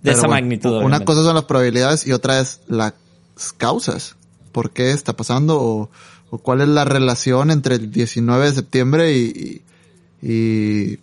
[0.01, 0.69] De Pero esa bueno, magnitud.
[0.69, 1.05] Una obviamente.
[1.05, 2.93] cosa son las probabilidades y otra es las
[3.57, 4.15] causas.
[4.59, 5.57] ¿Por qué está pasando?
[5.61, 5.89] O,
[6.31, 9.61] o cuál es la relación entre el 19 de septiembre y,
[10.21, 10.99] y,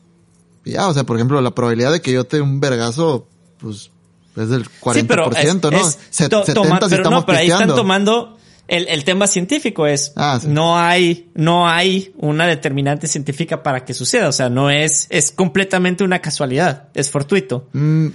[0.67, 3.27] ya, o sea, por ejemplo, la probabilidad de que yo te un vergazo,
[3.59, 3.91] pues,
[4.37, 5.79] es del 40%, Sí, pero es- ¿no?
[5.79, 8.37] es Se- to- 70 toma- si pero estamos no, pero ahí están tomando
[8.69, 10.49] el, el tema científico es Ah, sí.
[10.49, 15.31] no hay no hay una determinante científica para que suceda, o sea, no es es
[15.33, 17.69] completamente una casualidad, es fortuito.
[17.73, 18.09] Mm,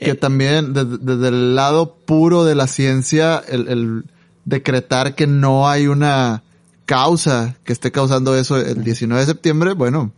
[0.00, 4.04] que Eh, también desde, desde el lado puro de la ciencia, el, el
[4.48, 6.42] decretar que no hay una
[6.86, 10.12] causa que esté causando eso el 19 de septiembre, bueno,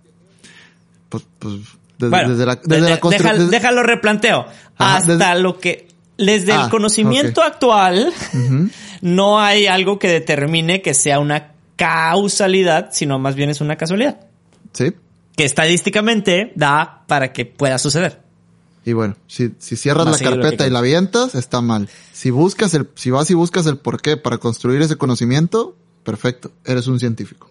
[1.09, 1.55] pues, pues
[1.99, 4.47] desde, Bueno, desde la, desde de- la constru- deja- desde- déjalo replanteo.
[4.79, 7.47] Ajá, Hasta desde- lo que desde Ah, el conocimiento ok.
[7.47, 8.13] actual
[9.01, 14.21] no hay algo que determine que sea una causalidad, sino más bien es una casualidad.
[14.73, 14.93] Sí.
[15.37, 18.21] Que estadísticamente da para que pueda suceder.
[18.85, 21.89] Y bueno, si, si cierras la carpeta y la avientas, está mal.
[22.13, 26.51] Si buscas el, si vas y buscas el porqué para construir ese conocimiento, perfecto.
[26.65, 27.51] Eres un científico.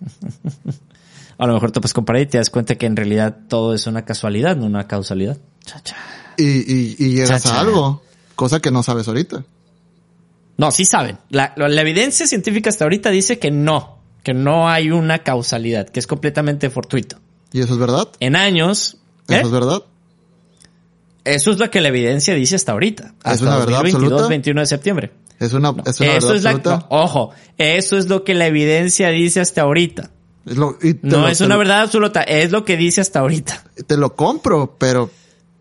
[1.38, 3.86] A lo mejor te puedes comparar y te das cuenta que en realidad todo es
[3.86, 5.38] una casualidad, no una causalidad.
[5.64, 5.96] Cha, cha.
[6.36, 7.56] Y, y, y llegas cha.
[7.56, 8.02] a algo,
[8.36, 9.44] cosa que no sabes ahorita.
[10.58, 11.18] No, sí saben.
[11.30, 15.88] La, la- la evidencia científica hasta ahorita dice que no, que no hay una causalidad,
[15.88, 17.16] que es completamente fortuito.
[17.52, 18.08] ¿Y eso es verdad?
[18.20, 18.98] En años,
[19.28, 19.36] ¿eh?
[19.38, 19.82] ¿Eso es verdad?
[21.24, 23.14] Eso es lo que la evidencia dice hasta ahorita.
[23.22, 24.28] Hasta una verdad 2022, absoluta?
[24.28, 25.12] 21 de septiembre.
[25.38, 26.86] Es una, es una eso verdad es la, absoluta.
[26.90, 30.10] no, ojo, eso es lo que la evidencia dice hasta ahorita.
[30.46, 33.00] Es lo- y te No lo- es una lo- verdad absoluta, es lo que dice
[33.00, 33.64] hasta ahorita.
[33.86, 35.10] Te lo compro, pero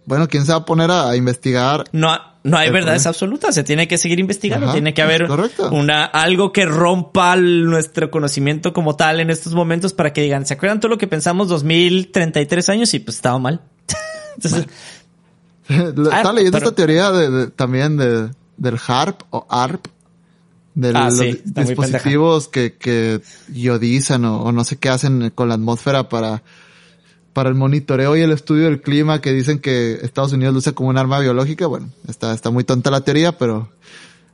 [0.05, 1.83] bueno, ¿quién se va a poner a, a investigar?
[1.91, 5.01] No, no hay El verdades problema- absolutas, se tiene que seguir investigando, Ajá, tiene que
[5.01, 5.27] es haber
[5.71, 10.55] una algo que rompa nuestro conocimiento como tal en estos momentos para que digan, ¿se
[10.55, 12.93] acuerdan todo lo que pensamos 2033 años?
[12.95, 13.61] Y pues estaba mal.
[14.35, 14.65] Entonces,
[15.71, 19.85] Estaba leyendo pero- esta teoría de, de- también de, del HARP o ARP,
[20.75, 23.19] de Ah, los sí, dispositivos que, que
[23.53, 26.43] iodizan o, o no sé qué hacen con la atmósfera para,
[27.33, 30.71] para el monitoreo y el estudio del clima que dicen que Estados Unidos lo usa
[30.71, 31.67] como un arma biológica.
[31.67, 33.69] Bueno, está, está muy tonta la teoría, pero,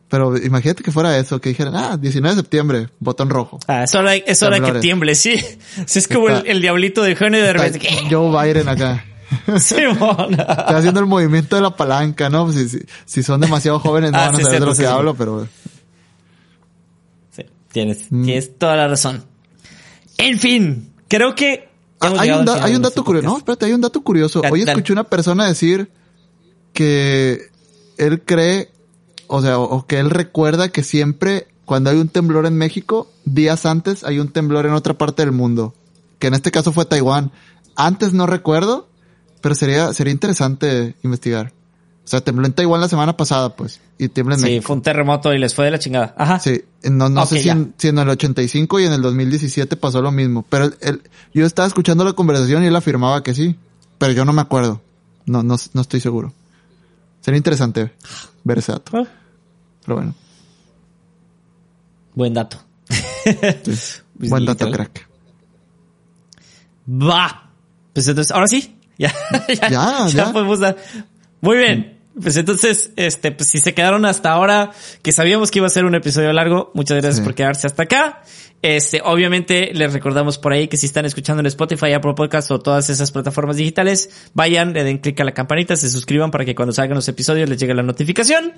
[0.09, 3.59] pero imagínate que fuera eso, que dijeran, ah, 19 de septiembre, botón rojo.
[3.68, 5.35] ah, es hora, es hora que tiemble, sí.
[5.88, 8.07] Sí, es como el, diablito de genio y de.
[8.11, 9.03] Joe Biden acá.
[9.59, 10.31] Simón.
[10.33, 12.51] Está haciendo el movimiento de la palanca, ¿no?
[12.51, 14.77] Si, si, si son demasiado jóvenes no Ah, van a sí, saber cierto, de lo
[14.77, 14.85] que sí.
[14.85, 15.47] hablo, pero...
[17.31, 18.23] Sí, tienes, Mm.
[18.25, 19.23] tienes toda la razón.
[20.17, 21.67] En fin, creo que
[21.99, 23.27] Ah, hay, un da- hay nuestro dato curioso.
[23.27, 24.41] No, espérate, hay un dato curioso.
[24.51, 24.71] Hoy dale.
[24.71, 25.89] escuché una persona decir
[26.73, 27.49] que
[27.97, 28.71] él cree,
[29.27, 33.11] o sea, o, o que él recuerda que siempre cuando hay un temblor en México,
[33.25, 35.73] días antes hay un temblor en otra parte del mundo.
[36.19, 37.31] Que en este caso fue Taiwán.
[37.75, 38.87] Antes no recuerdo,
[39.41, 41.53] pero sería, sería interesante investigar.
[42.03, 44.68] O sea, tembló en Taiwán la semana pasada, pues, y tiembla en Sí, México.
[44.68, 46.15] fue un terremoto y les fue de la chingada.
[46.18, 46.39] Ajá.
[46.39, 49.76] Sí, no, no Ok, sé si en, si en el 85 y en el 2017
[49.76, 51.01] pasó lo mismo, pero él-
[51.34, 53.57] yo estaba escuchando la conversación y él afirmaba que sí,
[53.97, 54.81] pero yo no me acuerdo,
[55.26, 56.31] no, no, no estoy seguro.
[57.19, 57.91] Sería interesante
[58.45, 59.03] ver ese dato, Ah,
[59.84, 60.15] pero bueno,
[62.15, 62.57] Buen dato.
[62.89, 63.99] sí.
[64.30, 65.07] buen dato crack.
[66.89, 67.49] Va.
[67.93, 68.76] Pues entonces, ahora sí.
[68.99, 69.13] Ya,
[69.47, 70.33] ya, Ya, ya.
[70.33, 70.75] podemos dar.
[71.41, 71.96] Muy bien.
[72.22, 74.72] Pues entonces, este, pues si se quedaron hasta ahora,
[75.03, 77.22] que sabíamos que iba a ser un episodio largo, muchas gracias Sí.
[77.23, 78.23] por quedarse hasta acá.
[78.64, 82.60] Este, obviamente les recordamos por ahí que si están escuchando en Spotify, Apple Podcast o
[82.60, 86.56] todas esas plataformas digitales, vayan, le den clic a la campanita, se suscriban para que
[86.56, 88.53] cuando salgan los episodios les llegue la notificación.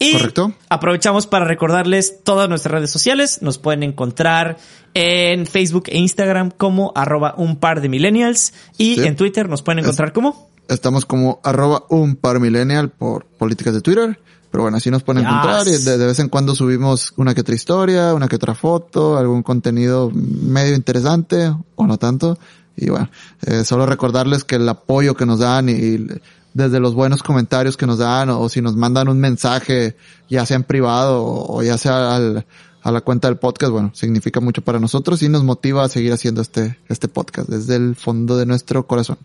[0.00, 0.52] Y Correcto.
[0.68, 3.42] aprovechamos para recordarles todas nuestras redes sociales.
[3.42, 4.56] Nos pueden encontrar
[4.94, 9.04] en Facebook e Instagram como arroba un par de millennials y Sí.
[9.06, 13.80] en Twitter nos pueden encontrar como Estamos como arroba un par millennial por políticas de
[13.82, 14.18] Twitter,
[14.50, 15.30] pero bueno, así nos pueden Yes.
[15.30, 18.54] encontrar y de, de vez en cuando subimos una que otra historia, una que otra
[18.54, 22.38] foto, algún contenido medio interesante o no tanto.
[22.76, 23.08] Y bueno,
[23.46, 26.06] eh, solo recordarles que el apoyo que nos dan y, y
[26.54, 29.96] desde los buenos comentarios que nos dan o, si nos mandan un mensaje,
[30.30, 32.46] ya sea en privado o, o ya sea al,
[32.82, 36.12] a la cuenta del podcast, bueno, significa mucho para nosotros y nos motiva a seguir
[36.12, 39.18] haciendo este, este podcast desde el fondo de nuestro corazón.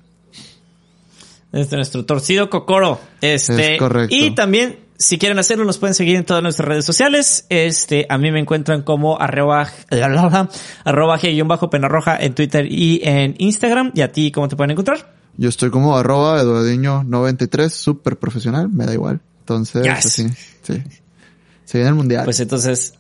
[1.51, 2.99] Este nuestro torcido cocoro.
[3.21, 3.73] Este.
[3.76, 4.15] Es correcto.
[4.15, 7.45] Y también, si quieren hacerlo, nos pueden seguir en todas nuestras redes sociales.
[7.49, 9.67] Este, a mí me encuentran como arroba,
[10.85, 13.91] arroba g penarroja en Twitter y en Instagram.
[13.95, 15.15] Y a ti, ¿cómo te pueden encontrar?
[15.38, 19.21] Yo estoy como arroba eduardiño93, súper profesional, me da igual.
[19.39, 20.05] Entonces, Yes.
[20.05, 20.27] así,
[20.61, 20.84] sí.
[21.65, 22.26] Se viene el mundial.
[22.26, 22.93] Pues entonces,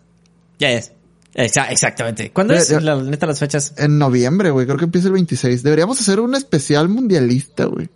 [0.57, 0.93] ya es.
[1.35, 2.31] Exa- exactamente.
[2.31, 3.73] ¿Cuándo Ya- es ya- la neta las fechas?
[3.77, 5.61] en noviembre, güey, creo que empieza el 26.
[5.61, 7.89] Deberíamos hacer un especial mundialista, güey.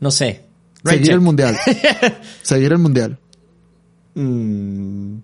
[0.00, 0.44] No sé.
[0.84, 1.56] Seguir el mundial.
[2.42, 3.18] Seguir el mundial.
[4.14, 5.16] Mm,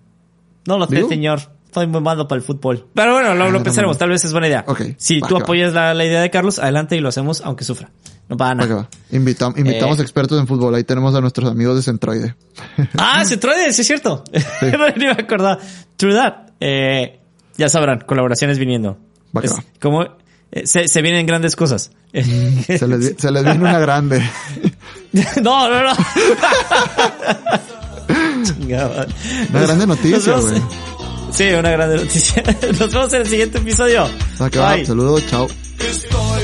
[0.67, 1.09] no lo sé, ¿Digo?
[1.09, 1.39] señor.
[1.65, 2.85] Estoy muy malo para el fútbol.
[2.93, 3.95] Pero bueno, lo, Ah, lo no, pensaremos.
[3.95, 3.99] no.
[3.99, 4.63] Tal vez es buena idea.
[4.67, 7.63] Ok, Si va tú apoyas la, la idea de Carlos, adelante y lo hacemos aunque
[7.63, 7.89] sufra.
[8.29, 8.75] No que nada.
[8.75, 8.89] va.
[9.11, 10.01] Invitamos Eh.
[10.03, 10.75] expertos en fútbol.
[10.75, 12.35] Ahí tenemos a nuestros amigos de Centroide.
[12.97, 14.23] Ah, Centroide, sí es cierto.
[14.61, 15.57] no ni me acordaba.
[15.97, 16.33] True that.
[16.59, 17.19] Eh,
[17.57, 18.99] ya sabrán, colaboraciones viniendo.
[19.35, 20.05] Va Es como
[20.65, 21.91] se, se vienen grandes cosas.
[22.13, 24.21] Se les, se les viene una grande.
[25.41, 25.93] no, no, no.
[28.43, 29.07] Chingada.
[29.49, 30.61] Una grande noticia, güey.
[31.31, 32.43] Sí, una grande noticia.
[32.79, 34.07] Nos vemos en el siguiente episodio.
[34.39, 34.85] Bye.
[34.85, 35.47] Saludos, chao.
[35.79, 36.43] Estoy